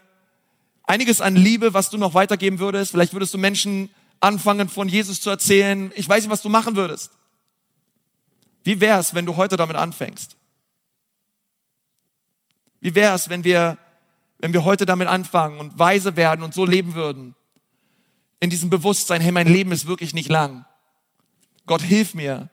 einiges 0.84 1.22
an 1.22 1.36
Liebe, 1.36 1.74
was 1.74 1.90
du 1.90 1.98
noch 1.98 2.14
weitergeben 2.14 2.60
würdest. 2.60 2.92
Vielleicht 2.92 3.14
würdest 3.14 3.34
du 3.34 3.38
Menschen 3.38 3.90
anfangen, 4.20 4.70
von 4.70 4.90
Jesus 4.90 5.22
zu 5.22 5.30
erzählen. 5.30 5.92
Ich 5.96 6.08
weiß 6.08 6.24
nicht, 6.24 6.32
was 6.32 6.42
du 6.42 6.50
machen 6.50 6.76
würdest. 6.76 7.12
Wie 8.64 8.80
wär's, 8.82 9.14
wenn 9.14 9.26
du 9.26 9.36
heute 9.36 9.58
damit 9.58 9.76
anfängst? 9.76 10.36
Wie 12.80 12.96
wär's, 12.96 13.30
wenn 13.30 13.44
wir 13.44 13.78
wenn 14.44 14.52
wir 14.52 14.66
heute 14.66 14.86
damit 14.86 15.08
anfangen 15.08 15.58
und 15.58 15.80
weise 15.80 16.18
werden 16.18 16.44
und 16.44 16.54
so 16.54 16.66
leben 16.66 16.96
würden, 16.96 17.34
in 18.42 18.50
diesem 18.50 18.70
Bewusstsein, 18.70 19.22
hey, 19.22 19.32
mein 19.32 19.48
Leben 19.48 19.72
ist 19.72 19.88
wirklich 19.88 20.14
nicht 20.14 20.28
lang. 20.28 20.66
Gott, 21.66 21.82
hilf 21.82 22.14
mir, 22.14 22.50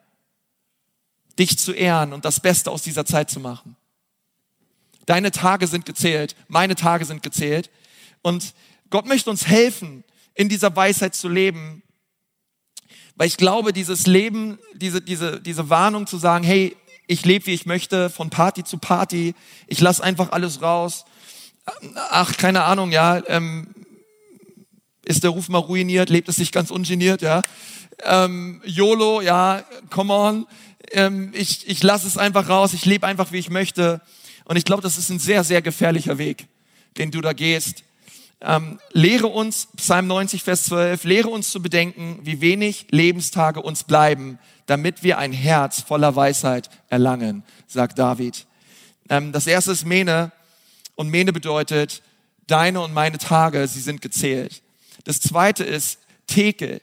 dich 1.36 1.58
zu 1.58 1.72
ehren 1.72 2.12
und 2.12 2.24
das 2.24 2.38
Beste 2.38 2.70
aus 2.70 2.82
dieser 2.82 3.04
Zeit 3.06 3.28
zu 3.28 3.40
machen. 3.40 3.74
Deine 5.04 5.32
Tage 5.32 5.66
sind 5.66 5.84
gezählt, 5.84 6.36
meine 6.46 6.76
Tage 6.76 7.04
sind 7.04 7.24
gezählt. 7.24 7.72
Und 8.22 8.54
Gott 8.90 9.06
möchte 9.06 9.28
uns 9.28 9.48
helfen, 9.48 10.04
in 10.34 10.48
dieser 10.48 10.76
Weisheit 10.76 11.16
zu 11.16 11.28
leben. 11.28 11.82
Weil 13.16 13.26
ich 13.26 13.36
glaube, 13.36 13.72
dieses 13.72 14.06
Leben, 14.06 14.60
diese, 14.74 15.02
diese, 15.02 15.40
diese 15.40 15.70
Warnung 15.70 16.06
zu 16.06 16.18
sagen, 16.18 16.44
hey, 16.44 16.76
ich 17.08 17.24
lebe, 17.24 17.46
wie 17.46 17.54
ich 17.54 17.66
möchte, 17.66 18.10
von 18.10 18.30
Party 18.30 18.62
zu 18.62 18.78
Party, 18.78 19.34
ich 19.66 19.80
lasse 19.80 20.04
einfach 20.04 20.30
alles 20.30 20.62
raus 20.62 21.04
ach, 22.10 22.36
keine 22.36 22.64
Ahnung, 22.64 22.92
ja, 22.92 23.22
ähm, 23.26 23.68
ist 25.04 25.24
der 25.24 25.30
Ruf 25.30 25.48
mal 25.48 25.58
ruiniert, 25.58 26.10
lebt 26.10 26.28
es 26.28 26.36
sich 26.36 26.52
ganz 26.52 26.70
ungeniert, 26.70 27.22
ja. 27.22 27.42
Ähm, 28.04 28.62
YOLO, 28.64 29.20
ja, 29.20 29.62
come 29.90 30.12
on, 30.12 30.46
ähm, 30.92 31.32
ich, 31.34 31.68
ich 31.68 31.82
lasse 31.82 32.06
es 32.06 32.16
einfach 32.18 32.48
raus, 32.48 32.72
ich 32.72 32.86
lebe 32.86 33.06
einfach, 33.06 33.32
wie 33.32 33.38
ich 33.38 33.50
möchte. 33.50 34.00
Und 34.44 34.56
ich 34.56 34.64
glaube, 34.64 34.82
das 34.82 34.98
ist 34.98 35.10
ein 35.10 35.18
sehr, 35.18 35.44
sehr 35.44 35.62
gefährlicher 35.62 36.18
Weg, 36.18 36.48
den 36.96 37.10
du 37.10 37.20
da 37.20 37.32
gehst. 37.32 37.84
Ähm, 38.42 38.80
lehre 38.92 39.26
uns, 39.26 39.68
Psalm 39.76 40.06
90, 40.06 40.42
Vers 40.42 40.64
12, 40.64 41.04
lehre 41.04 41.28
uns 41.28 41.50
zu 41.50 41.60
bedenken, 41.60 42.20
wie 42.22 42.40
wenig 42.40 42.86
Lebenstage 42.90 43.60
uns 43.60 43.84
bleiben, 43.84 44.38
damit 44.66 45.02
wir 45.02 45.18
ein 45.18 45.32
Herz 45.32 45.82
voller 45.82 46.16
Weisheit 46.16 46.70
erlangen, 46.88 47.44
sagt 47.66 47.98
David. 47.98 48.46
Ähm, 49.10 49.32
das 49.32 49.46
erste 49.46 49.72
ist 49.72 49.84
Mene, 49.84 50.32
und 51.00 51.08
Mene 51.08 51.32
bedeutet, 51.32 52.02
deine 52.46 52.82
und 52.82 52.92
meine 52.92 53.16
Tage, 53.16 53.66
sie 53.66 53.80
sind 53.80 54.02
gezählt. 54.02 54.62
Das 55.04 55.18
zweite 55.18 55.64
ist 55.64 55.98
Tekel. 56.26 56.82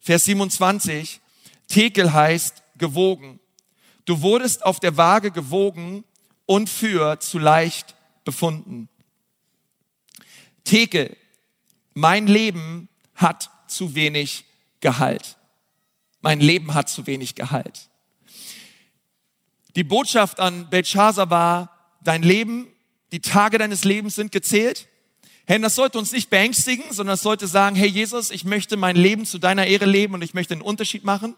Vers 0.00 0.26
27. 0.26 1.20
Tekel 1.66 2.12
heißt 2.12 2.62
gewogen. 2.78 3.40
Du 4.04 4.22
wurdest 4.22 4.64
auf 4.64 4.78
der 4.78 4.96
Waage 4.96 5.32
gewogen 5.32 6.04
und 6.46 6.70
für 6.70 7.18
zu 7.18 7.40
leicht 7.40 7.96
befunden. 8.24 8.88
Tekel. 10.62 11.16
Mein 11.94 12.28
Leben 12.28 12.88
hat 13.16 13.50
zu 13.66 13.96
wenig 13.96 14.44
Gehalt. 14.78 15.36
Mein 16.20 16.38
Leben 16.38 16.74
hat 16.74 16.88
zu 16.88 17.08
wenig 17.08 17.34
Gehalt. 17.34 17.90
Die 19.74 19.82
Botschaft 19.82 20.38
an 20.38 20.70
Belshazzar 20.70 21.28
war, 21.28 21.96
dein 22.04 22.22
Leben 22.22 22.71
die 23.12 23.20
Tage 23.20 23.58
deines 23.58 23.84
Lebens 23.84 24.14
sind 24.14 24.32
gezählt. 24.32 24.88
Hey, 25.44 25.60
das 25.60 25.74
sollte 25.74 25.98
uns 25.98 26.12
nicht 26.12 26.30
beängstigen, 26.30 26.84
sondern 26.90 27.14
es 27.14 27.22
sollte 27.22 27.46
sagen, 27.46 27.76
hey 27.76 27.88
Jesus, 27.88 28.30
ich 28.30 28.44
möchte 28.44 28.76
mein 28.76 28.96
Leben 28.96 29.26
zu 29.26 29.38
deiner 29.38 29.66
Ehre 29.66 29.84
leben 29.84 30.14
und 30.14 30.22
ich 30.22 30.34
möchte 30.34 30.54
einen 30.54 30.62
Unterschied 30.62 31.04
machen. 31.04 31.36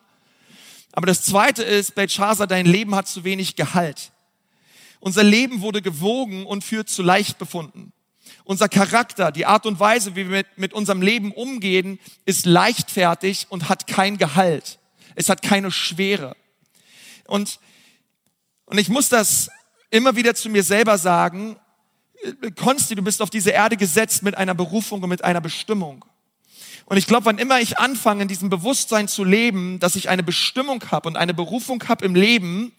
Aber 0.93 1.07
das 1.07 1.23
zweite 1.23 1.65
ist, 1.65 1.97
Belshazzar, 1.97 2.47
dein 2.47 2.67
Leben 2.67 2.95
hat 2.95 3.09
zu 3.09 3.25
wenig 3.25 3.57
Gehalt. 3.57 4.13
Unser 5.01 5.25
Leben 5.25 5.61
wurde 5.63 5.83
gewogen 5.83 6.47
und 6.47 6.63
für 6.63 6.87
zu 6.87 7.03
leicht 7.03 7.39
befunden. 7.39 7.93
Unser 8.45 8.69
Charakter, 8.69 9.33
die 9.33 9.47
Art 9.47 9.67
und 9.67 9.81
Weise, 9.81 10.15
wie 10.15 10.29
wir 10.29 10.37
mit, 10.37 10.59
mit 10.59 10.73
unserem 10.73 11.03
Leben 11.03 11.33
umgehen, 11.33 11.99
ist 12.25 12.47
leichtfertig 12.47 13.47
und 13.49 13.69
hat 13.69 13.87
kein 13.87 14.17
Gehalt. 14.17 14.79
Es 15.17 15.29
hat 15.29 15.43
keine 15.43 15.71
Schwere. 15.71 16.37
Und, 17.27 17.59
und 18.67 18.79
ich 18.79 18.89
muss 18.89 19.09
das 19.09 19.51
immer 19.91 20.17
wieder 20.17 20.35
zu 20.35 20.49
mir 20.51 20.63
selber 20.63 20.99
sagen, 20.99 21.57
Konsti, 22.57 22.95
du 22.95 23.03
bist 23.03 23.21
auf 23.23 23.31
diese 23.31 23.51
Erde 23.51 23.77
gesetzt 23.77 24.23
mit 24.23 24.37
einer 24.37 24.55
Berufung 24.55 25.03
und 25.03 25.09
mit 25.09 25.25
einer 25.25 25.41
Bestimmung. 25.41 26.05
Und 26.87 26.97
ich 26.97 27.07
glaube, 27.07 27.27
wann 27.27 27.39
immer 27.39 27.61
ich 27.61 27.79
anfange, 27.79 28.23
in 28.23 28.29
diesem 28.29 28.51
Bewusstsein 28.51 29.09
zu 29.09 29.25
leben, 29.25 29.79
dass 29.81 29.97
ich 29.97 30.09
eine 30.09 30.23
Bestimmung 30.23 30.83
habe 30.91 31.09
und 31.09 31.17
eine 31.17 31.35
Berufung 31.35 31.83
habe 31.89 32.05
im 32.05 32.15
Leben, 32.15 32.73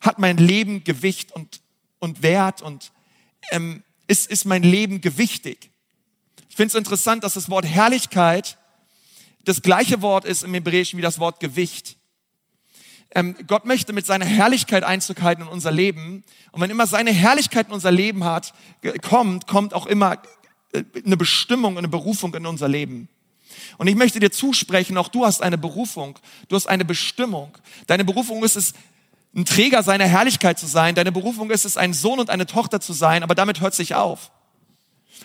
hat 0.00 0.18
mein 0.18 0.36
Leben 0.38 0.84
Gewicht 0.84 1.32
und, 1.32 1.60
und 1.98 2.22
Wert 2.22 2.62
und 2.62 2.92
ähm, 3.50 3.82
ist, 4.06 4.30
ist 4.30 4.44
mein 4.44 4.62
Leben 4.62 5.00
gewichtig. 5.00 5.70
Ich 6.48 6.56
finde 6.56 6.68
es 6.68 6.74
interessant, 6.74 7.24
dass 7.24 7.34
das 7.34 7.50
Wort 7.50 7.66
Herrlichkeit 7.66 8.56
das 9.44 9.62
gleiche 9.62 10.02
Wort 10.02 10.24
ist 10.24 10.42
im 10.42 10.54
Hebräischen 10.54 10.96
wie 10.96 11.02
das 11.02 11.18
Wort 11.18 11.38
Gewicht. 11.38 11.95
Ähm, 13.16 13.34
Gott 13.46 13.64
möchte 13.64 13.94
mit 13.94 14.04
seiner 14.04 14.26
Herrlichkeit 14.26 14.84
Einzug 14.84 15.22
halten 15.22 15.40
in 15.40 15.48
unser 15.48 15.72
Leben. 15.72 16.22
Und 16.52 16.60
wenn 16.60 16.68
immer 16.68 16.86
seine 16.86 17.12
Herrlichkeit 17.12 17.68
in 17.68 17.72
unser 17.72 17.90
Leben 17.90 18.24
hat, 18.24 18.52
kommt, 19.00 19.46
kommt 19.46 19.72
auch 19.72 19.86
immer 19.86 20.18
äh, 20.72 20.84
eine 21.02 21.16
Bestimmung, 21.16 21.78
eine 21.78 21.88
Berufung 21.88 22.34
in 22.34 22.44
unser 22.44 22.68
Leben. 22.68 23.08
Und 23.78 23.86
ich 23.86 23.94
möchte 23.94 24.20
dir 24.20 24.30
zusprechen, 24.30 24.98
auch 24.98 25.08
du 25.08 25.24
hast 25.24 25.42
eine 25.42 25.56
Berufung, 25.56 26.18
du 26.48 26.56
hast 26.56 26.66
eine 26.66 26.84
Bestimmung. 26.84 27.56
Deine 27.86 28.04
Berufung 28.04 28.44
ist 28.44 28.54
es, 28.54 28.74
ein 29.34 29.46
Träger 29.46 29.82
seiner 29.82 30.06
Herrlichkeit 30.06 30.58
zu 30.58 30.66
sein. 30.66 30.94
Deine 30.94 31.12
Berufung 31.12 31.50
ist 31.50 31.64
es, 31.64 31.78
ein 31.78 31.94
Sohn 31.94 32.20
und 32.20 32.28
eine 32.28 32.44
Tochter 32.44 32.82
zu 32.82 32.92
sein, 32.92 33.22
aber 33.22 33.34
damit 33.34 33.62
hört 33.62 33.72
es 33.72 33.78
nicht 33.78 33.94
auf. 33.94 34.30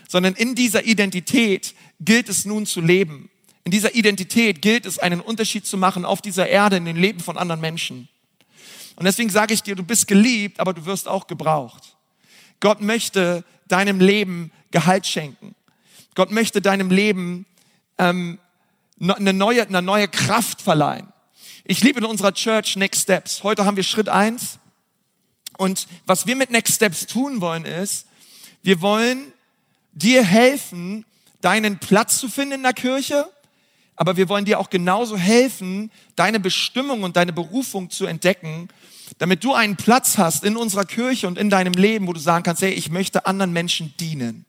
Sondern 0.08 0.36
in 0.36 0.56
dieser 0.56 0.86
Identität 0.86 1.76
gilt 2.00 2.30
es 2.30 2.46
nun 2.46 2.66
zu 2.66 2.80
leben. 2.80 3.30
In 3.64 3.72
dieser 3.72 3.94
Identität 3.94 4.62
gilt 4.62 4.86
es, 4.86 4.98
einen 4.98 5.22
Unterschied 5.22 5.66
zu 5.66 5.78
machen 5.78 6.06
auf 6.06 6.22
dieser 6.22 6.48
Erde, 6.48 6.78
in 6.78 6.86
den 6.86 6.96
Leben 6.96 7.20
von 7.20 7.38
anderen 7.38 7.62
Menschen. 7.62 8.10
Und 8.96 9.06
deswegen 9.06 9.30
sage 9.30 9.54
ich 9.54 9.64
dir, 9.64 9.76
du 9.76 9.84
bist 9.84 10.08
geliebt, 10.08 10.60
aber 10.60 10.74
du 10.74 10.86
wirst 10.86 11.08
auch 11.08 11.28
gebraucht. 11.28 11.96
Gott 12.60 12.82
möchte 12.82 13.44
deinem 13.68 14.00
Leben 14.00 14.52
Gehalt 14.72 15.06
schenken. 15.06 15.54
Gott 16.16 16.32
möchte 16.32 16.62
deinem 16.62 16.90
Leben 16.92 17.46
ähm, 17.98 18.40
eine, 19.00 19.34
neue, 19.34 19.68
eine 19.68 19.82
neue 19.82 20.08
Kraft 20.08 20.62
verleihen. 20.62 21.12
Ich 21.64 21.84
liebe 21.84 22.00
in 22.00 22.06
unserer 22.06 22.34
Church 22.34 22.76
Next 22.76 23.02
Steps. 23.02 23.44
Heute 23.44 23.66
haben 23.66 23.76
wir 23.76 23.84
Schritt 23.84 24.10
eins. 24.10 24.60
Und 25.58 25.88
was 26.06 26.26
wir 26.26 26.36
mit 26.36 26.50
Next 26.50 26.76
Steps 26.76 27.06
tun 27.06 27.42
wollen, 27.42 27.66
ist, 27.66 28.08
wir 28.64 28.82
wollen 28.82 29.34
dir 29.94 30.24
helfen, 30.24 31.06
deinen 31.42 31.80
Platz 31.80 32.20
zu 32.20 32.30
finden 32.30 32.56
in 32.56 32.64
der 32.64 32.74
Kirche, 32.74 33.30
aber 34.02 34.18
wir 34.18 34.30
wollen 34.30 34.46
dir 34.46 34.60
auch 34.60 34.72
genauso 34.72 35.16
helfen, 35.16 35.92
deine 36.16 36.40
Bestimmung 36.40 37.04
und 37.04 37.18
deine 37.18 37.34
Berufung 37.34 37.92
zu 37.92 38.08
entdecken, 38.08 38.68
damit 39.20 39.44
du 39.44 39.54
einen 39.54 39.76
Platz 39.76 40.18
hast 40.18 40.44
in 40.44 40.58
unserer 40.58 40.86
Kirche 40.86 41.28
und 41.28 41.38
in 41.38 41.52
deinem 41.52 41.74
Leben, 41.74 42.08
wo 42.08 42.14
du 42.14 42.20
sagen 42.20 42.42
kannst, 42.42 42.64
hey, 42.64 42.72
ich 42.72 42.90
möchte 42.90 43.28
anderen 43.28 43.54
Menschen 43.54 43.94
dienen. 44.00 44.46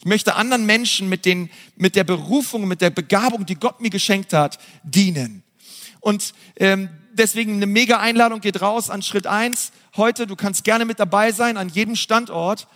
Ich 0.00 0.04
möchte 0.04 0.34
anderen 0.34 0.66
Menschen 0.66 1.08
mit, 1.08 1.26
den, 1.26 1.48
mit 1.76 1.94
der 1.94 2.02
Berufung, 2.02 2.66
mit 2.66 2.80
der 2.80 2.90
Begabung, 2.90 3.46
die 3.46 3.54
Gott 3.54 3.80
mir 3.80 3.90
geschenkt 3.90 4.32
hat, 4.32 4.58
dienen. 4.82 5.44
Und 6.00 6.34
ähm, 6.56 6.88
deswegen 7.12 7.54
eine 7.54 7.66
mega 7.66 8.00
Einladung 8.00 8.40
geht 8.40 8.62
raus 8.62 8.90
an 8.90 9.00
Schritt 9.00 9.28
eins 9.28 9.70
Heute, 9.96 10.26
du 10.26 10.34
kannst 10.34 10.64
gerne 10.64 10.84
mit 10.84 10.98
dabei 10.98 11.30
sein 11.30 11.56
an 11.56 11.68
jedem 11.68 11.94
Standort. 11.94 12.66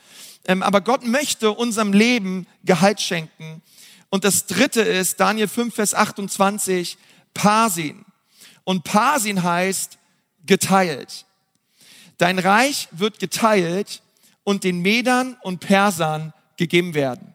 Ähm, 0.47 0.63
aber 0.63 0.83
Gott 0.83 1.05
möchte 1.05 1.51
unserem 1.51 1.93
Leben 1.93 2.47
Gehalt 2.63 3.01
schenken. 3.01 3.61
Und 4.11 4.25
das 4.25 4.47
dritte 4.47 4.83
ist 4.83 5.21
Daniel 5.21 5.49
5, 5.49 5.75
Vers 5.75 5.95
28, 5.95 6.99
Parsin. 7.33 8.05
Und 8.65 8.85
Parsin 8.85 9.43
heißt 9.43 9.99
geteilt. 10.47 11.25
Dein 12.19 12.39
Reich 12.39 12.89
wird 12.91 13.19
geteilt 13.19 14.03
und 14.45 14.65
den 14.65 14.81
Medern 14.81 15.37
und 15.43 15.61
Persern 15.61 16.35
gegeben 16.57 16.95
werden. 16.95 17.35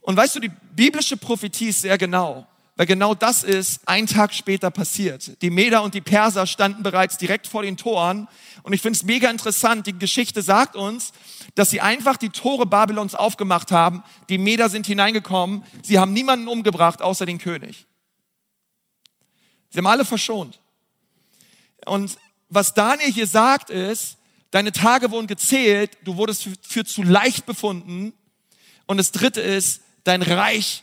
Und 0.00 0.16
weißt 0.16 0.36
du, 0.36 0.40
die 0.40 0.52
biblische 0.74 1.16
Prophetie 1.16 1.68
ist 1.68 1.82
sehr 1.82 1.98
genau, 1.98 2.46
weil 2.80 2.86
genau 2.86 3.14
das 3.14 3.42
ist 3.42 3.86
ein 3.86 4.06
Tag 4.06 4.32
später 4.32 4.70
passiert. 4.70 5.42
Die 5.42 5.50
Meder 5.50 5.82
und 5.82 5.92
die 5.92 6.00
Perser 6.00 6.46
standen 6.46 6.82
bereits 6.82 7.18
direkt 7.18 7.46
vor 7.46 7.62
den 7.62 7.76
Toren 7.76 8.26
und 8.62 8.72
ich 8.72 8.80
finde 8.80 8.96
es 8.96 9.02
mega 9.02 9.28
interessant. 9.28 9.86
Die 9.86 9.98
Geschichte 9.98 10.40
sagt 10.40 10.76
uns, 10.76 11.12
dass 11.54 11.68
sie 11.68 11.82
einfach 11.82 12.16
die 12.16 12.30
Tore 12.30 12.64
Babylons 12.64 13.14
aufgemacht 13.14 13.70
haben. 13.70 14.02
Die 14.30 14.38
Meder 14.38 14.70
sind 14.70 14.86
hineingekommen. 14.86 15.62
Sie 15.82 15.98
haben 15.98 16.14
niemanden 16.14 16.48
umgebracht, 16.48 17.02
außer 17.02 17.26
den 17.26 17.36
König. 17.36 17.84
Sie 19.68 19.76
haben 19.76 19.86
alle 19.86 20.06
verschont. 20.06 20.58
Und 21.84 22.16
was 22.48 22.72
Daniel 22.72 23.12
hier 23.12 23.26
sagt 23.26 23.68
ist, 23.68 24.16
deine 24.52 24.72
Tage 24.72 25.10
wurden 25.10 25.26
gezählt, 25.26 25.98
du 26.04 26.16
wurdest 26.16 26.48
für, 26.62 26.86
zu 26.86 27.02
leicht 27.02 27.44
befunden. 27.44 28.14
Und 28.86 28.96
das 28.96 29.12
dritte 29.12 29.42
ist, 29.42 29.82
dein 30.04 30.22
Reich 30.22 30.82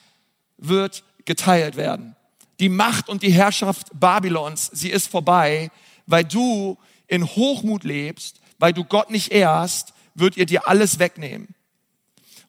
wird 0.59 1.03
geteilt 1.27 1.75
werden. 1.75 2.15
Die 2.59 2.69
Macht 2.69 3.07
und 3.07 3.21
die 3.21 3.31
Herrschaft 3.31 3.89
Babylons, 3.93 4.71
sie 4.73 4.89
ist 4.89 5.07
vorbei, 5.07 5.69
weil 6.07 6.23
du 6.23 6.77
in 7.05 7.23
Hochmut 7.25 7.83
lebst, 7.83 8.41
weil 8.57 8.73
du 8.73 8.83
Gott 8.83 9.11
nicht 9.11 9.31
ehrst, 9.31 9.93
wird 10.15 10.37
ihr 10.37 10.47
dir 10.47 10.67
alles 10.67 10.97
wegnehmen. 10.97 11.53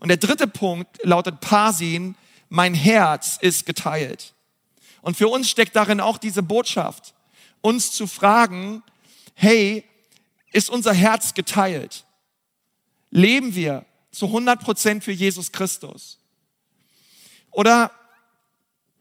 Und 0.01 0.09
der 0.09 0.17
dritte 0.17 0.47
Punkt 0.47 0.89
lautet 1.03 1.41
Parsin, 1.41 2.15
mein 2.49 2.73
Herz 2.73 3.39
ist 3.41 3.67
geteilt. 3.67 4.33
Und 5.03 5.17
für 5.17 5.29
uns 5.29 5.51
steckt 5.51 5.77
darin 5.77 6.01
auch 6.01 6.17
diese 6.19 6.43
Botschaft, 6.43 7.15
uns 7.61 7.93
zu 7.93 8.07
fragen, 8.07 8.83
hey, 9.35 9.85
ist 10.53 10.71
unser 10.71 10.95
Herz 10.95 11.35
geteilt? 11.35 12.05
Leben 13.11 13.55
wir 13.55 13.85
zu 14.11 14.27
100 14.27 14.61
Prozent 14.61 15.05
für 15.05 15.13
Jesus 15.13 15.53
Christus? 15.53 16.19
Oder, 17.51 17.91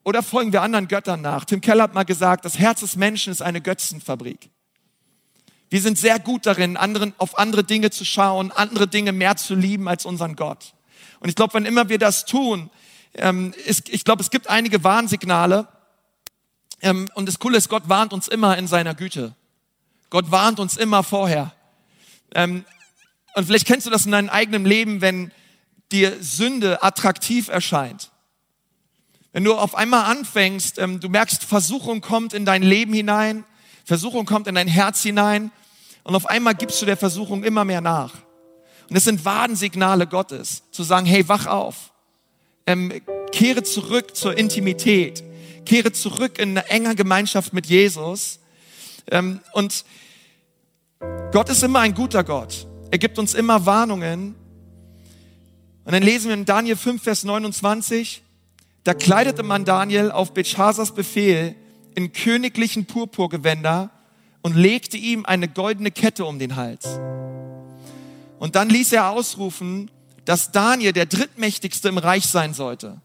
oder 0.08 0.24
folgen 0.24 0.54
wir 0.54 0.62
anderen 0.62 0.88
Göttern 0.88 1.20
nach? 1.20 1.44
Tim 1.44 1.60
Keller 1.60 1.84
hat 1.84 1.94
mal 1.94 2.06
gesagt, 2.06 2.46
das 2.46 2.58
Herz 2.58 2.80
des 2.80 2.96
Menschen 2.96 3.30
ist 3.30 3.42
eine 3.42 3.60
Götzenfabrik. 3.60 4.50
Wir 5.70 5.82
sind 5.82 5.98
sehr 5.98 6.18
gut 6.18 6.46
darin, 6.46 6.78
anderen, 6.78 7.14
auf 7.18 7.38
andere 7.38 7.66
Dinge 7.66 7.90
zu 7.90 8.06
schauen, 8.06 8.54
andere 8.54 8.88
Dinge 8.88 9.12
mehr 9.12 9.36
zu 9.36 9.54
lieben 9.54 9.90
als 9.90 10.06
unseren 10.06 10.38
Gott. 10.38 10.76
Und 11.20 11.28
ich 11.28 11.36
glaube, 11.36 11.56
wenn 11.56 11.66
immer 11.66 11.90
wir 11.90 11.98
das 11.98 12.24
tun, 12.24 12.70
ähm, 13.16 13.54
ist, 13.66 13.90
ich 13.90 14.06
glaube, 14.06 14.22
es 14.24 14.30
gibt 14.30 14.50
einige 14.50 14.82
Warnsignale. 14.86 15.68
Ähm, 16.82 17.10
und 17.16 17.26
das 17.26 17.38
Coole 17.40 17.58
ist, 17.58 17.68
Gott 17.68 17.90
warnt 17.90 18.14
uns 18.14 18.30
immer 18.30 18.58
in 18.58 18.68
seiner 18.68 18.96
Güte. 18.96 19.36
Gott 20.10 20.32
warnt 20.32 20.62
uns 20.62 20.78
immer 20.78 21.04
vorher. 21.04 21.54
Ähm, 22.34 22.64
und 23.36 23.44
vielleicht 23.46 23.68
kennst 23.68 23.86
du 23.86 23.92
das 23.92 24.06
in 24.06 24.14
deinem 24.14 24.30
eigenen 24.30 24.64
Leben, 24.64 25.02
wenn 25.02 25.34
dir 25.92 26.16
Sünde 26.24 26.82
attraktiv 26.82 27.50
erscheint. 27.50 28.10
Wenn 29.34 29.44
du 29.44 29.54
auf 29.54 29.76
einmal 29.76 30.06
anfängst, 30.06 30.80
ähm, 30.80 31.00
du 31.00 31.10
merkst, 31.10 31.44
Versuchung 31.44 32.02
kommt 32.02 32.34
in 32.34 32.46
dein 32.46 32.64
Leben 32.64 32.94
hinein, 32.94 33.44
Versuchung 33.84 34.26
kommt 34.26 34.48
in 34.48 34.56
dein 34.56 34.68
Herz 34.68 35.02
hinein 35.04 35.52
und 36.04 36.16
auf 36.16 36.26
einmal 36.26 36.56
gibst 36.56 36.82
du 36.82 36.86
der 36.86 36.98
Versuchung 36.98 37.44
immer 37.44 37.66
mehr 37.66 37.82
nach. 37.82 38.14
Und 38.90 38.96
es 38.96 39.04
sind 39.04 39.26
Wadensignale 39.26 40.08
Gottes, 40.08 40.64
zu 40.72 40.84
sagen, 40.84 41.06
hey, 41.06 41.28
wach 41.28 41.46
auf. 41.46 41.92
Ähm, 42.66 43.02
kehre 43.32 43.64
zurück 43.64 44.16
zur 44.16 44.38
Intimität. 44.38 45.24
Kehre 45.66 45.92
zurück 45.92 46.40
in 46.40 46.58
eine 46.58 46.68
enge 46.70 46.96
Gemeinschaft 46.96 47.54
mit 47.54 47.66
Jesus. 47.66 48.40
Ähm, 49.12 49.42
und 49.54 49.84
Gott 51.32 51.50
ist 51.50 51.64
immer 51.64 51.80
ein 51.80 51.94
guter 51.94 52.24
Gott. 52.24 52.68
Er 52.90 52.98
gibt 52.98 53.20
uns 53.20 53.34
immer 53.34 53.66
Warnungen. 53.66 54.36
Und 55.84 55.92
dann 55.92 56.04
lesen 56.04 56.28
wir 56.28 56.34
in 56.34 56.46
Daniel 56.46 56.78
5, 56.78 57.04
Vers 57.04 57.24
29, 57.24 58.22
da 58.88 58.94
kleidete 58.94 59.44
man 59.44 59.66
Daniel 59.66 60.12
auf 60.12 60.34
Belshazzars 60.34 60.96
Befehl 60.96 61.56
in 61.94 62.14
königlichen 62.14 62.86
Purpurgewänder 62.86 63.90
und 64.42 64.56
legte 64.56 64.96
ihm 64.96 65.26
eine 65.26 65.50
goldene 65.50 65.92
Kette 65.92 66.24
um 66.24 66.40
den 66.40 66.56
Hals. 66.56 66.86
Und 68.40 68.56
dann 68.56 68.70
ließ 68.70 68.94
er 68.94 69.10
ausrufen, 69.10 69.92
dass 70.24 70.54
Daniel 70.54 70.94
der 70.94 71.06
drittmächtigste 71.06 71.90
im 71.90 71.98
Reich 71.98 72.28
sein 72.28 72.54
sollte. 72.54 73.02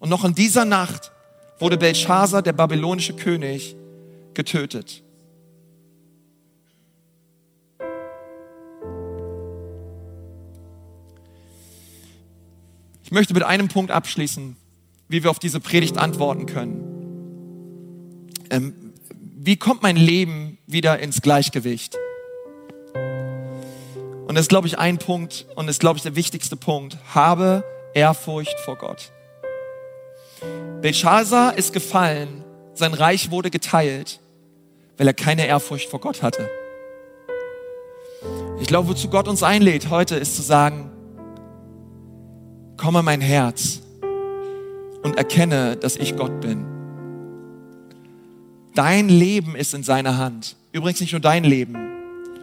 Und 0.00 0.10
noch 0.10 0.22
in 0.22 0.34
dieser 0.34 0.66
Nacht 0.66 1.12
wurde 1.60 1.78
Belshazzar, 1.78 2.42
der 2.42 2.52
babylonische 2.52 3.14
König, 3.14 3.74
getötet. 4.34 5.02
Ich 13.02 13.12
möchte 13.12 13.32
mit 13.32 13.44
einem 13.44 13.68
Punkt 13.68 13.90
abschließen, 13.90 14.58
wie 15.08 15.22
wir 15.22 15.30
auf 15.30 15.38
diese 15.38 15.60
Predigt 15.60 15.98
antworten 15.98 16.46
können 16.46 16.96
ähm, 18.50 18.92
wie 19.38 19.56
kommt 19.56 19.82
mein 19.82 19.96
Leben 19.96 20.58
wieder 20.66 20.98
ins 20.98 21.22
Gleichgewicht? 21.22 21.96
Und 24.26 24.34
das 24.34 24.42
ist, 24.42 24.48
glaube 24.48 24.66
ich, 24.66 24.78
ein 24.78 24.98
Punkt 24.98 25.46
und 25.54 25.68
ist, 25.68 25.80
glaube 25.80 25.98
ich, 25.98 26.02
der 26.02 26.16
wichtigste 26.16 26.56
Punkt. 26.56 26.98
Habe 27.14 27.64
Ehrfurcht 27.94 28.58
vor 28.64 28.76
Gott. 28.76 29.12
Belshazzar 30.82 31.56
ist 31.56 31.72
gefallen, 31.72 32.44
sein 32.74 32.92
Reich 32.92 33.30
wurde 33.30 33.50
geteilt, 33.50 34.20
weil 34.96 35.06
er 35.06 35.14
keine 35.14 35.46
Ehrfurcht 35.46 35.88
vor 35.88 36.00
Gott 36.00 36.22
hatte. 36.22 36.50
Ich 38.60 38.66
glaube, 38.66 38.88
wozu 38.88 39.08
Gott 39.08 39.28
uns 39.28 39.42
einlädt 39.42 39.90
heute, 39.90 40.16
ist 40.16 40.36
zu 40.36 40.42
sagen, 40.42 40.90
komme 42.76 43.02
mein 43.02 43.20
Herz 43.20 43.80
und 45.06 45.16
erkenne, 45.16 45.76
dass 45.76 45.96
ich 45.96 46.16
Gott 46.16 46.40
bin. 46.40 46.66
Dein 48.74 49.08
Leben 49.08 49.54
ist 49.54 49.72
in 49.72 49.84
seiner 49.84 50.18
Hand. 50.18 50.56
Übrigens 50.72 51.00
nicht 51.00 51.12
nur 51.12 51.20
dein 51.20 51.44
Leben, 51.44 51.74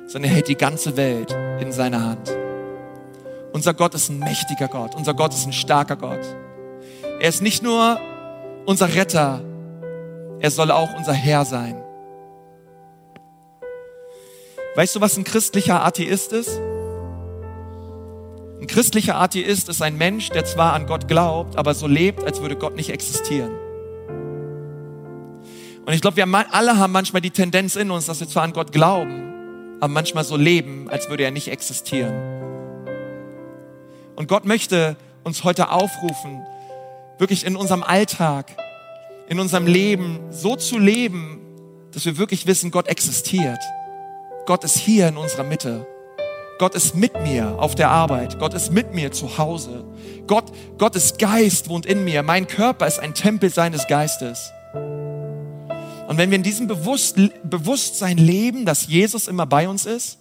sondern 0.08 0.32
er 0.32 0.36
hält 0.36 0.48
die 0.48 0.56
ganze 0.56 0.96
Welt 0.96 1.36
in 1.60 1.74
seiner 1.74 2.06
Hand. 2.06 2.34
Unser 3.52 3.74
Gott 3.74 3.94
ist 3.96 4.08
ein 4.08 4.18
mächtiger 4.18 4.70
Gott. 4.70 4.96
Unser 4.96 5.14
Gott 5.14 5.34
ist 5.34 5.46
ein 5.46 5.52
starker 5.52 5.98
Gott. 5.98 6.22
Er 7.20 7.28
ist 7.28 7.42
nicht 7.42 7.64
nur 7.64 8.00
unser 8.66 8.96
Retter, 8.96 9.42
er 10.40 10.50
soll 10.50 10.72
auch 10.72 10.96
unser 10.96 11.14
Herr 11.14 11.44
sein. 11.44 11.76
Weißt 14.76 14.96
du, 14.96 15.02
was 15.02 15.18
ein 15.18 15.26
christlicher 15.26 15.84
Atheist 15.84 16.32
ist? 16.32 16.62
Ein 18.64 18.68
christlicher 18.68 19.18
Atheist 19.18 19.68
ist 19.68 19.82
ein 19.82 19.98
Mensch, 19.98 20.30
der 20.30 20.46
zwar 20.46 20.72
an 20.72 20.86
Gott 20.86 21.10
glaubt, 21.10 21.58
aber 21.58 21.74
so 21.74 21.86
lebt, 21.86 22.24
als 22.24 22.40
würde 22.40 22.56
Gott 22.56 22.78
nicht 22.78 22.92
existieren. 22.92 23.52
Und 25.86 25.92
ich 25.92 26.00
glaube, 26.00 26.16
wir 26.16 26.26
alle 26.54 26.78
haben 26.78 26.94
manchmal 26.94 27.22
die 27.22 27.32
Tendenz 27.32 27.76
in 27.76 27.92
uns, 27.92 28.06
dass 28.06 28.22
wir 28.22 28.30
zwar 28.30 28.44
an 28.44 28.54
Gott 28.54 28.72
glauben, 28.72 29.76
aber 29.82 29.90
manchmal 29.90 30.24
so 30.24 30.38
leben, 30.38 30.88
als 30.90 31.10
würde 31.10 31.26
er 31.26 31.32
nicht 31.32 31.50
existieren. 31.50 32.14
Und 34.16 34.30
Gott 34.30 34.46
möchte 34.46 34.96
uns 35.26 35.44
heute 35.44 35.70
aufrufen, 35.70 36.46
wirklich 37.18 37.46
in 37.46 37.58
unserem 37.58 37.84
Alltag, 37.84 38.56
in 39.28 39.42
unserem 39.42 39.68
Leben 39.68 40.22
so 40.30 40.56
zu 40.56 40.80
leben, 40.80 41.42
dass 41.92 42.06
wir 42.06 42.18
wirklich 42.18 42.48
wissen, 42.48 42.72
Gott 42.72 42.88
existiert. 42.88 43.60
Gott 44.46 44.64
ist 44.64 44.78
hier 44.78 45.10
in 45.10 45.18
unserer 45.18 45.44
Mitte. 45.44 45.86
Gott 46.60 46.76
ist 46.76 46.96
mit 46.96 47.14
mir 47.22 47.60
auf 47.60 47.76
der 47.76 47.90
Arbeit. 47.90 48.40
Gott 48.40 48.54
ist 48.54 48.72
mit 48.72 48.94
mir 48.94 49.12
zu 49.12 49.38
Hause. 49.38 49.84
Gott, 50.28 50.52
Gottes 50.78 51.18
Geist 51.18 51.70
wohnt 51.70 51.86
in 51.86 52.04
mir. 52.04 52.24
Mein 52.24 52.48
Körper 52.48 52.88
ist 52.88 53.00
ein 53.00 53.14
Tempel 53.14 53.50
seines 53.50 53.88
Geistes. 53.88 54.52
Und 56.08 56.18
wenn 56.18 56.30
wir 56.30 56.36
in 56.36 56.44
diesem 56.44 56.68
Bewusst 56.68 57.18
Bewusstsein 57.44 58.18
leben, 58.18 58.66
dass 58.66 58.88
Jesus 58.88 59.28
immer 59.28 59.46
bei 59.46 59.68
uns 59.68 59.86
ist, 59.86 60.20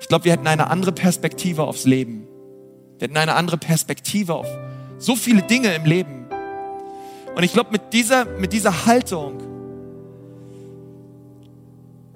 ich 0.00 0.08
glaube, 0.08 0.24
wir 0.24 0.32
hätten 0.32 0.46
eine 0.46 0.70
andere 0.70 0.92
Perspektive 0.92 1.64
aufs 1.64 1.84
Leben. 1.84 2.26
Wir 2.98 3.06
hätten 3.08 3.16
eine 3.16 3.34
andere 3.34 3.58
Perspektive 3.58 4.34
auf 4.34 4.46
so 4.98 5.16
viele 5.16 5.42
Dinge 5.42 5.74
im 5.74 5.84
Leben. 5.84 6.26
Und 7.36 7.42
ich 7.42 7.52
glaube, 7.52 7.70
mit 7.70 7.92
dieser, 7.92 8.24
mit 8.24 8.52
dieser 8.52 8.86
Haltung 8.86 9.40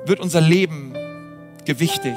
wird 0.05 0.21
unser 0.21 0.41
Leben 0.41 0.95
gewichtig. 1.65 2.17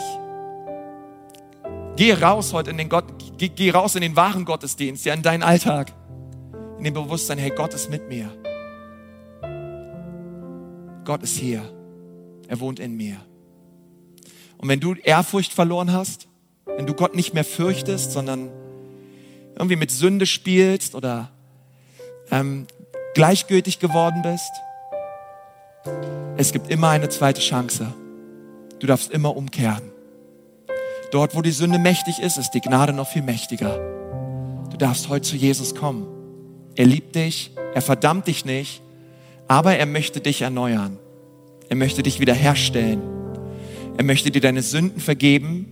Geh 1.95 2.13
raus 2.13 2.51
heute 2.53 2.71
in 2.71 2.77
den 2.77 2.89
Gott, 2.89 3.05
geh, 3.37 3.49
geh 3.49 3.71
raus 3.71 3.95
in 3.95 4.01
den 4.01 4.15
wahren 4.15 4.45
Gottesdienst, 4.45 5.05
ja, 5.05 5.13
in 5.13 5.21
deinen 5.21 5.43
Alltag. 5.43 5.93
In 6.77 6.83
dem 6.83 6.93
Bewusstsein, 6.93 7.37
hey, 7.37 7.51
Gott 7.51 7.73
ist 7.73 7.89
mit 7.89 8.09
mir. 8.09 8.29
Gott 11.05 11.23
ist 11.23 11.37
hier. 11.37 11.61
Er 12.47 12.59
wohnt 12.59 12.79
in 12.79 12.97
mir. 12.97 13.17
Und 14.57 14.67
wenn 14.67 14.79
du 14.79 14.93
Ehrfurcht 14.93 15.53
verloren 15.53 15.93
hast, 15.93 16.27
wenn 16.65 16.85
du 16.85 16.93
Gott 16.93 17.15
nicht 17.15 17.33
mehr 17.33 17.45
fürchtest, 17.45 18.11
sondern 18.11 18.49
irgendwie 19.53 19.77
mit 19.77 19.91
Sünde 19.91 20.25
spielst 20.25 20.95
oder 20.95 21.31
ähm, 22.31 22.67
gleichgültig 23.13 23.79
geworden 23.79 24.21
bist, 24.21 24.51
es 26.37 26.51
gibt 26.51 26.69
immer 26.69 26.89
eine 26.89 27.07
zweite 27.09 27.39
Chance. 27.39 27.93
Du 28.79 28.87
darfst 28.87 29.11
immer 29.11 29.35
umkehren. 29.35 29.91
Dort, 31.11 31.35
wo 31.35 31.41
die 31.41 31.51
Sünde 31.51 31.79
mächtig 31.79 32.19
ist, 32.19 32.37
ist 32.37 32.51
die 32.51 32.61
Gnade 32.61 32.91
noch 32.91 33.07
viel 33.07 33.21
mächtiger. 33.21 33.77
Du 34.69 34.77
darfst 34.77 35.07
heute 35.07 35.21
zu 35.21 35.35
Jesus 35.35 35.75
kommen. 35.75 36.05
Er 36.75 36.85
liebt 36.85 37.15
dich, 37.15 37.51
er 37.73 37.81
verdammt 37.81 38.27
dich 38.27 38.43
nicht, 38.43 38.81
aber 39.47 39.77
er 39.77 39.85
möchte 39.85 40.19
dich 40.19 40.41
erneuern. 40.41 40.97
Er 41.69 41.75
möchte 41.77 42.03
dich 42.03 42.19
wiederherstellen. 42.19 43.01
Er 43.97 44.03
möchte 44.03 44.29
dir 44.29 44.41
deine 44.41 44.61
Sünden 44.61 44.99
vergeben 44.99 45.67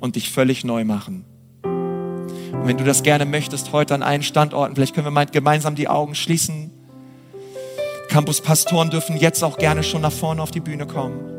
und 0.00 0.16
dich 0.16 0.30
völlig 0.30 0.64
neu 0.64 0.84
machen. 0.84 1.26
Und 1.64 2.66
wenn 2.66 2.78
du 2.78 2.84
das 2.84 3.02
gerne 3.02 3.26
möchtest, 3.26 3.72
heute 3.72 3.94
an 3.94 4.02
allen 4.02 4.22
Standorten, 4.22 4.74
vielleicht 4.74 4.94
können 4.94 5.06
wir 5.06 5.10
mal 5.10 5.26
gemeinsam 5.26 5.74
die 5.74 5.88
Augen 5.88 6.14
schließen. 6.14 6.70
Campuspastoren 8.08 8.90
dürfen 8.90 9.16
jetzt 9.16 9.42
auch 9.42 9.58
gerne 9.58 9.82
schon 9.82 10.02
nach 10.02 10.12
vorne 10.12 10.42
auf 10.42 10.50
die 10.50 10.60
Bühne 10.60 10.86
kommen. 10.86 11.31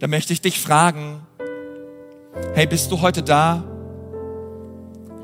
Da 0.00 0.08
möchte 0.08 0.32
ich 0.32 0.40
dich 0.40 0.60
fragen, 0.60 1.24
hey, 2.54 2.66
bist 2.66 2.90
du 2.90 3.00
heute 3.00 3.22
da? 3.22 3.62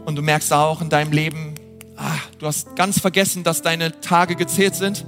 Und 0.04 0.14
du 0.16 0.22
merkst 0.22 0.52
auch 0.52 0.80
in 0.80 0.88
deinem 0.88 1.12
Leben, 1.12 1.54
ah, 1.96 2.16
du 2.38 2.46
hast 2.46 2.76
ganz 2.76 3.00
vergessen, 3.00 3.42
dass 3.42 3.62
deine 3.62 4.00
Tage 4.00 4.36
gezählt 4.36 4.76
sind. 4.76 5.04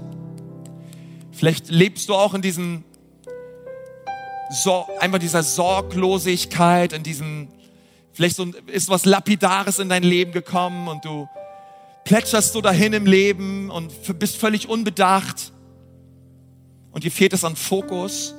Vielleicht 1.30 1.68
lebst 1.68 2.08
du 2.08 2.14
auch 2.14 2.34
in 2.34 2.42
diesem, 2.42 2.84
so, 4.50 4.84
einfach 4.98 5.18
dieser 5.18 5.44
Sorglosigkeit, 5.44 6.92
in 6.92 7.04
diesem, 7.04 7.48
vielleicht 8.12 8.36
so, 8.36 8.46
ist 8.66 8.88
was 8.88 9.04
Lapidares 9.04 9.78
in 9.78 9.88
dein 9.88 10.02
Leben 10.02 10.32
gekommen 10.32 10.88
und 10.88 11.04
du 11.04 11.28
plätscherst 12.04 12.52
so 12.52 12.60
dahin 12.60 12.92
im 12.92 13.06
Leben 13.06 13.70
und 13.70 13.92
bist 14.18 14.36
völlig 14.36 14.68
unbedacht. 14.68 15.52
Und 16.90 17.04
dir 17.04 17.12
fehlt 17.12 17.32
es 17.32 17.44
an 17.44 17.54
Fokus, 17.54 18.34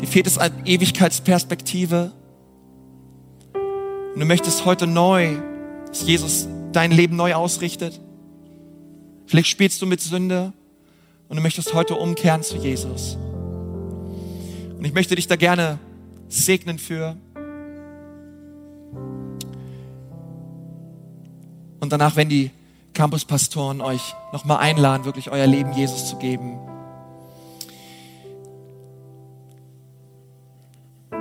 dir 0.00 0.06
fehlt 0.06 0.26
es 0.26 0.38
an 0.38 0.52
Ewigkeitsperspektive. 0.64 2.12
Und 4.14 4.20
du 4.20 4.26
möchtest 4.26 4.64
heute 4.64 4.86
neu, 4.86 5.36
dass 5.88 6.06
Jesus 6.06 6.48
dein 6.72 6.90
Leben 6.90 7.16
neu 7.16 7.34
ausrichtet. 7.34 8.00
Vielleicht 9.26 9.48
spielst 9.48 9.80
du 9.82 9.86
mit 9.86 10.00
Sünde 10.00 10.52
und 11.28 11.36
du 11.36 11.42
möchtest 11.42 11.74
heute 11.74 11.94
umkehren 11.94 12.42
zu 12.42 12.56
Jesus. 12.56 13.16
Und 14.76 14.84
ich 14.84 14.94
möchte 14.94 15.14
dich 15.14 15.26
da 15.26 15.36
gerne 15.36 15.78
segnen 16.28 16.78
für. 16.78 17.16
Und 21.80 21.92
danach, 21.92 22.16
wenn 22.16 22.28
die 22.28 22.50
Campuspastoren 22.94 23.80
euch 23.80 24.14
nochmal 24.32 24.58
einladen, 24.58 25.04
wirklich 25.04 25.30
euer 25.30 25.46
Leben 25.46 25.72
Jesus 25.72 26.08
zu 26.08 26.16
geben. 26.16 26.58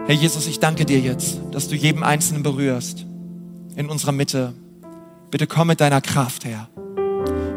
Herr 0.07 0.15
Jesus, 0.15 0.47
ich 0.47 0.59
danke 0.59 0.85
dir 0.85 0.99
jetzt, 0.99 1.39
dass 1.51 1.67
du 1.67 1.75
jedem 1.75 2.03
Einzelnen 2.03 2.41
berührst 2.41 3.05
in 3.75 3.89
unserer 3.89 4.13
Mitte. 4.13 4.53
Bitte 5.29 5.47
komm 5.47 5.67
mit 5.67 5.81
deiner 5.81 6.01
Kraft, 6.01 6.45
Herr. 6.45 6.69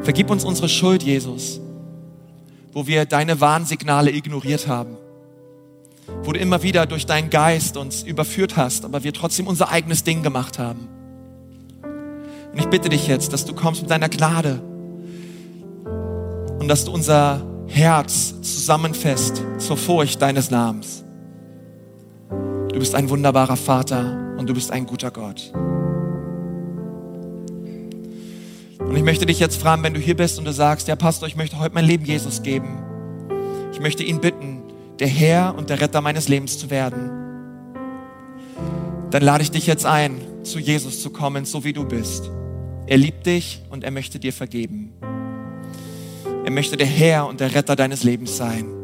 Vergib 0.02 0.30
uns 0.30 0.44
unsere 0.44 0.68
Schuld, 0.68 1.02
Jesus 1.02 1.60
wo 2.72 2.86
wir 2.86 3.04
deine 3.04 3.40
Warnsignale 3.40 4.10
ignoriert 4.10 4.68
haben, 4.68 4.96
wo 6.22 6.32
du 6.32 6.38
immer 6.38 6.62
wieder 6.62 6.86
durch 6.86 7.06
deinen 7.06 7.30
Geist 7.30 7.76
uns 7.76 8.02
überführt 8.02 8.56
hast, 8.56 8.84
aber 8.84 9.04
wir 9.04 9.12
trotzdem 9.12 9.46
unser 9.46 9.70
eigenes 9.70 10.04
Ding 10.04 10.22
gemacht 10.22 10.58
haben. 10.58 10.88
Und 12.52 12.58
ich 12.58 12.66
bitte 12.66 12.88
dich 12.88 13.06
jetzt, 13.06 13.32
dass 13.32 13.44
du 13.44 13.54
kommst 13.54 13.82
mit 13.82 13.90
deiner 13.90 14.08
Gnade 14.08 14.60
und 16.58 16.68
dass 16.68 16.84
du 16.84 16.92
unser 16.92 17.42
Herz 17.66 18.34
zusammenfasst 18.42 19.42
zur 19.58 19.76
Furcht 19.76 20.20
deines 20.20 20.50
Namens. 20.50 21.04
Du 22.72 22.78
bist 22.78 22.94
ein 22.94 23.10
wunderbarer 23.10 23.56
Vater 23.56 24.36
und 24.38 24.48
du 24.48 24.54
bist 24.54 24.70
ein 24.70 24.86
guter 24.86 25.10
Gott. 25.10 25.52
Und 28.78 28.96
ich 28.96 29.02
möchte 29.02 29.26
dich 29.26 29.40
jetzt 29.40 29.60
fragen, 29.60 29.82
wenn 29.82 29.94
du 29.94 30.00
hier 30.00 30.16
bist 30.16 30.38
und 30.38 30.44
du 30.44 30.52
sagst, 30.52 30.86
ja 30.86 30.94
Pastor, 30.94 31.26
ich 31.26 31.34
möchte 31.34 31.58
heute 31.58 31.74
mein 31.74 31.84
Leben 31.84 32.04
Jesus 32.04 32.42
geben. 32.42 32.78
Ich 33.72 33.80
möchte 33.80 34.04
ihn 34.04 34.20
bitten, 34.20 34.62
der 35.00 35.08
Herr 35.08 35.56
und 35.56 35.68
der 35.68 35.80
Retter 35.80 36.00
meines 36.00 36.28
Lebens 36.28 36.58
zu 36.58 36.70
werden. 36.70 37.10
Dann 39.10 39.22
lade 39.22 39.42
ich 39.42 39.50
dich 39.50 39.66
jetzt 39.66 39.84
ein, 39.84 40.20
zu 40.44 40.60
Jesus 40.60 41.02
zu 41.02 41.10
kommen, 41.10 41.44
so 41.44 41.64
wie 41.64 41.72
du 41.72 41.84
bist. 41.84 42.30
Er 42.86 42.98
liebt 42.98 43.26
dich 43.26 43.62
und 43.70 43.82
er 43.82 43.90
möchte 43.90 44.20
dir 44.20 44.32
vergeben. 44.32 44.92
Er 46.44 46.52
möchte 46.52 46.76
der 46.76 46.86
Herr 46.86 47.26
und 47.26 47.40
der 47.40 47.52
Retter 47.52 47.74
deines 47.74 48.04
Lebens 48.04 48.36
sein. 48.36 48.79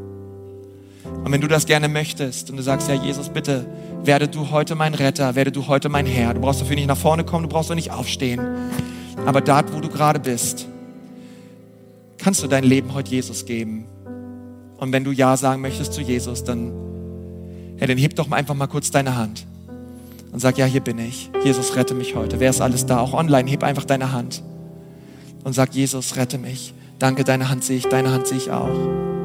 Und 1.26 1.32
wenn 1.32 1.40
du 1.40 1.48
das 1.48 1.66
gerne 1.66 1.88
möchtest 1.88 2.50
und 2.50 2.56
du 2.56 2.62
sagst, 2.62 2.88
ja 2.88 2.94
Jesus, 2.94 3.30
bitte 3.30 3.66
werde 4.04 4.28
du 4.28 4.52
heute 4.52 4.76
mein 4.76 4.94
Retter, 4.94 5.34
werde 5.34 5.50
du 5.50 5.66
heute 5.66 5.88
mein 5.88 6.06
Herr. 6.06 6.34
Du 6.34 6.40
brauchst 6.40 6.60
dafür 6.60 6.76
nicht 6.76 6.86
nach 6.86 6.96
vorne 6.96 7.24
kommen, 7.24 7.42
du 7.42 7.48
brauchst 7.48 7.68
auch 7.68 7.74
nicht 7.74 7.90
aufstehen. 7.90 8.40
Aber 9.26 9.40
dort, 9.40 9.74
wo 9.74 9.80
du 9.80 9.88
gerade 9.88 10.20
bist, 10.20 10.68
kannst 12.16 12.44
du 12.44 12.46
dein 12.46 12.62
Leben 12.62 12.94
heute 12.94 13.10
Jesus 13.10 13.44
geben. 13.44 13.86
Und 14.76 14.92
wenn 14.92 15.02
du 15.02 15.10
Ja 15.10 15.36
sagen 15.36 15.62
möchtest 15.62 15.94
zu 15.94 16.00
Jesus, 16.00 16.44
dann, 16.44 16.72
ja, 17.80 17.88
dann 17.88 17.98
heb 17.98 18.14
doch 18.14 18.30
einfach 18.30 18.54
mal 18.54 18.68
kurz 18.68 18.92
deine 18.92 19.16
Hand 19.16 19.48
und 20.30 20.38
sag, 20.38 20.56
ja, 20.58 20.64
hier 20.64 20.80
bin 20.80 21.00
ich. 21.00 21.28
Jesus, 21.42 21.74
rette 21.74 21.94
mich 21.94 22.14
heute. 22.14 22.38
Wer 22.38 22.50
ist 22.50 22.60
alles 22.60 22.86
da? 22.86 23.00
Auch 23.00 23.14
online, 23.14 23.50
heb 23.50 23.64
einfach 23.64 23.84
deine 23.84 24.12
Hand 24.12 24.44
und 25.42 25.54
sag, 25.54 25.74
Jesus, 25.74 26.14
rette 26.14 26.38
mich. 26.38 26.72
Danke, 27.00 27.24
deine 27.24 27.48
Hand 27.48 27.64
sehe 27.64 27.78
ich, 27.78 27.88
deine 27.88 28.12
Hand 28.12 28.28
sehe 28.28 28.38
ich 28.38 28.52
auch. 28.52 29.15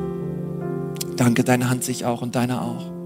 Danke, 1.21 1.43
deine 1.43 1.69
Hand 1.69 1.83
sehe 1.83 1.93
ich 1.93 2.05
auch 2.05 2.23
und 2.23 2.35
deine 2.35 2.61
auch 2.61 3.01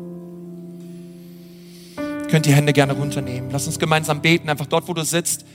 könnt 2.35 2.47
die 2.47 2.53
Hände 2.53 2.73
gerne 2.73 2.91
runternehmen. 2.91 3.49
Lass 3.49 3.65
uns 3.65 3.79
gemeinsam 3.79 4.21
beten, 4.21 4.49
einfach 4.49 4.65
dort, 4.65 4.89
wo 4.89 4.93
du 4.93 5.05
sitzt. 5.05 5.45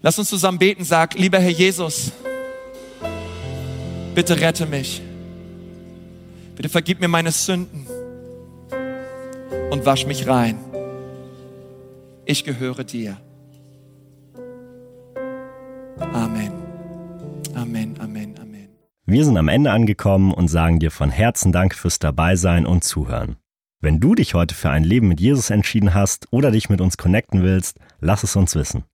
Lass 0.00 0.18
uns 0.18 0.30
zusammen 0.30 0.58
beten. 0.58 0.82
Sag, 0.82 1.12
lieber 1.18 1.38
Herr 1.38 1.50
Jesus, 1.50 2.12
bitte 4.14 4.40
rette 4.40 4.64
mich. 4.64 5.02
Bitte 6.56 6.70
vergib 6.70 7.00
mir 7.00 7.08
meine 7.08 7.30
Sünden 7.30 7.86
und 9.70 9.84
wasch 9.84 10.06
mich 10.06 10.26
rein. 10.26 10.58
Ich 12.24 12.42
gehöre 12.42 12.84
dir. 12.84 13.18
Amen. 16.00 16.37
Wir 19.10 19.24
sind 19.24 19.38
am 19.38 19.48
Ende 19.48 19.70
angekommen 19.70 20.34
und 20.34 20.48
sagen 20.48 20.80
dir 20.80 20.90
von 20.90 21.10
Herzen 21.10 21.50
Dank 21.50 21.74
fürs 21.74 21.98
Dabeisein 21.98 22.66
und 22.66 22.84
Zuhören. 22.84 23.36
Wenn 23.80 24.00
du 24.00 24.14
dich 24.14 24.34
heute 24.34 24.54
für 24.54 24.68
ein 24.68 24.84
Leben 24.84 25.08
mit 25.08 25.18
Jesus 25.18 25.48
entschieden 25.48 25.94
hast 25.94 26.26
oder 26.30 26.50
dich 26.50 26.68
mit 26.68 26.82
uns 26.82 26.98
connecten 26.98 27.42
willst, 27.42 27.78
lass 28.00 28.22
es 28.22 28.36
uns 28.36 28.54
wissen. 28.54 28.84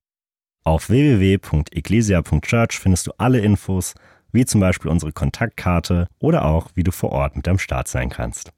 Auf 0.63 0.87
www.ecclesia.church 0.89 2.79
findest 2.79 3.07
du 3.07 3.11
alle 3.17 3.39
Infos, 3.39 3.93
wie 4.31 4.45
zum 4.45 4.61
Beispiel 4.61 4.89
unsere 4.89 5.11
Kontaktkarte 5.11 6.07
oder 6.17 6.45
auch, 6.45 6.69
wie 6.75 6.83
du 6.83 6.91
vor 6.91 7.11
Ort 7.11 7.35
mit 7.35 7.49
am 7.49 7.59
Start 7.59 7.89
sein 7.89 8.07
kannst. 8.07 8.53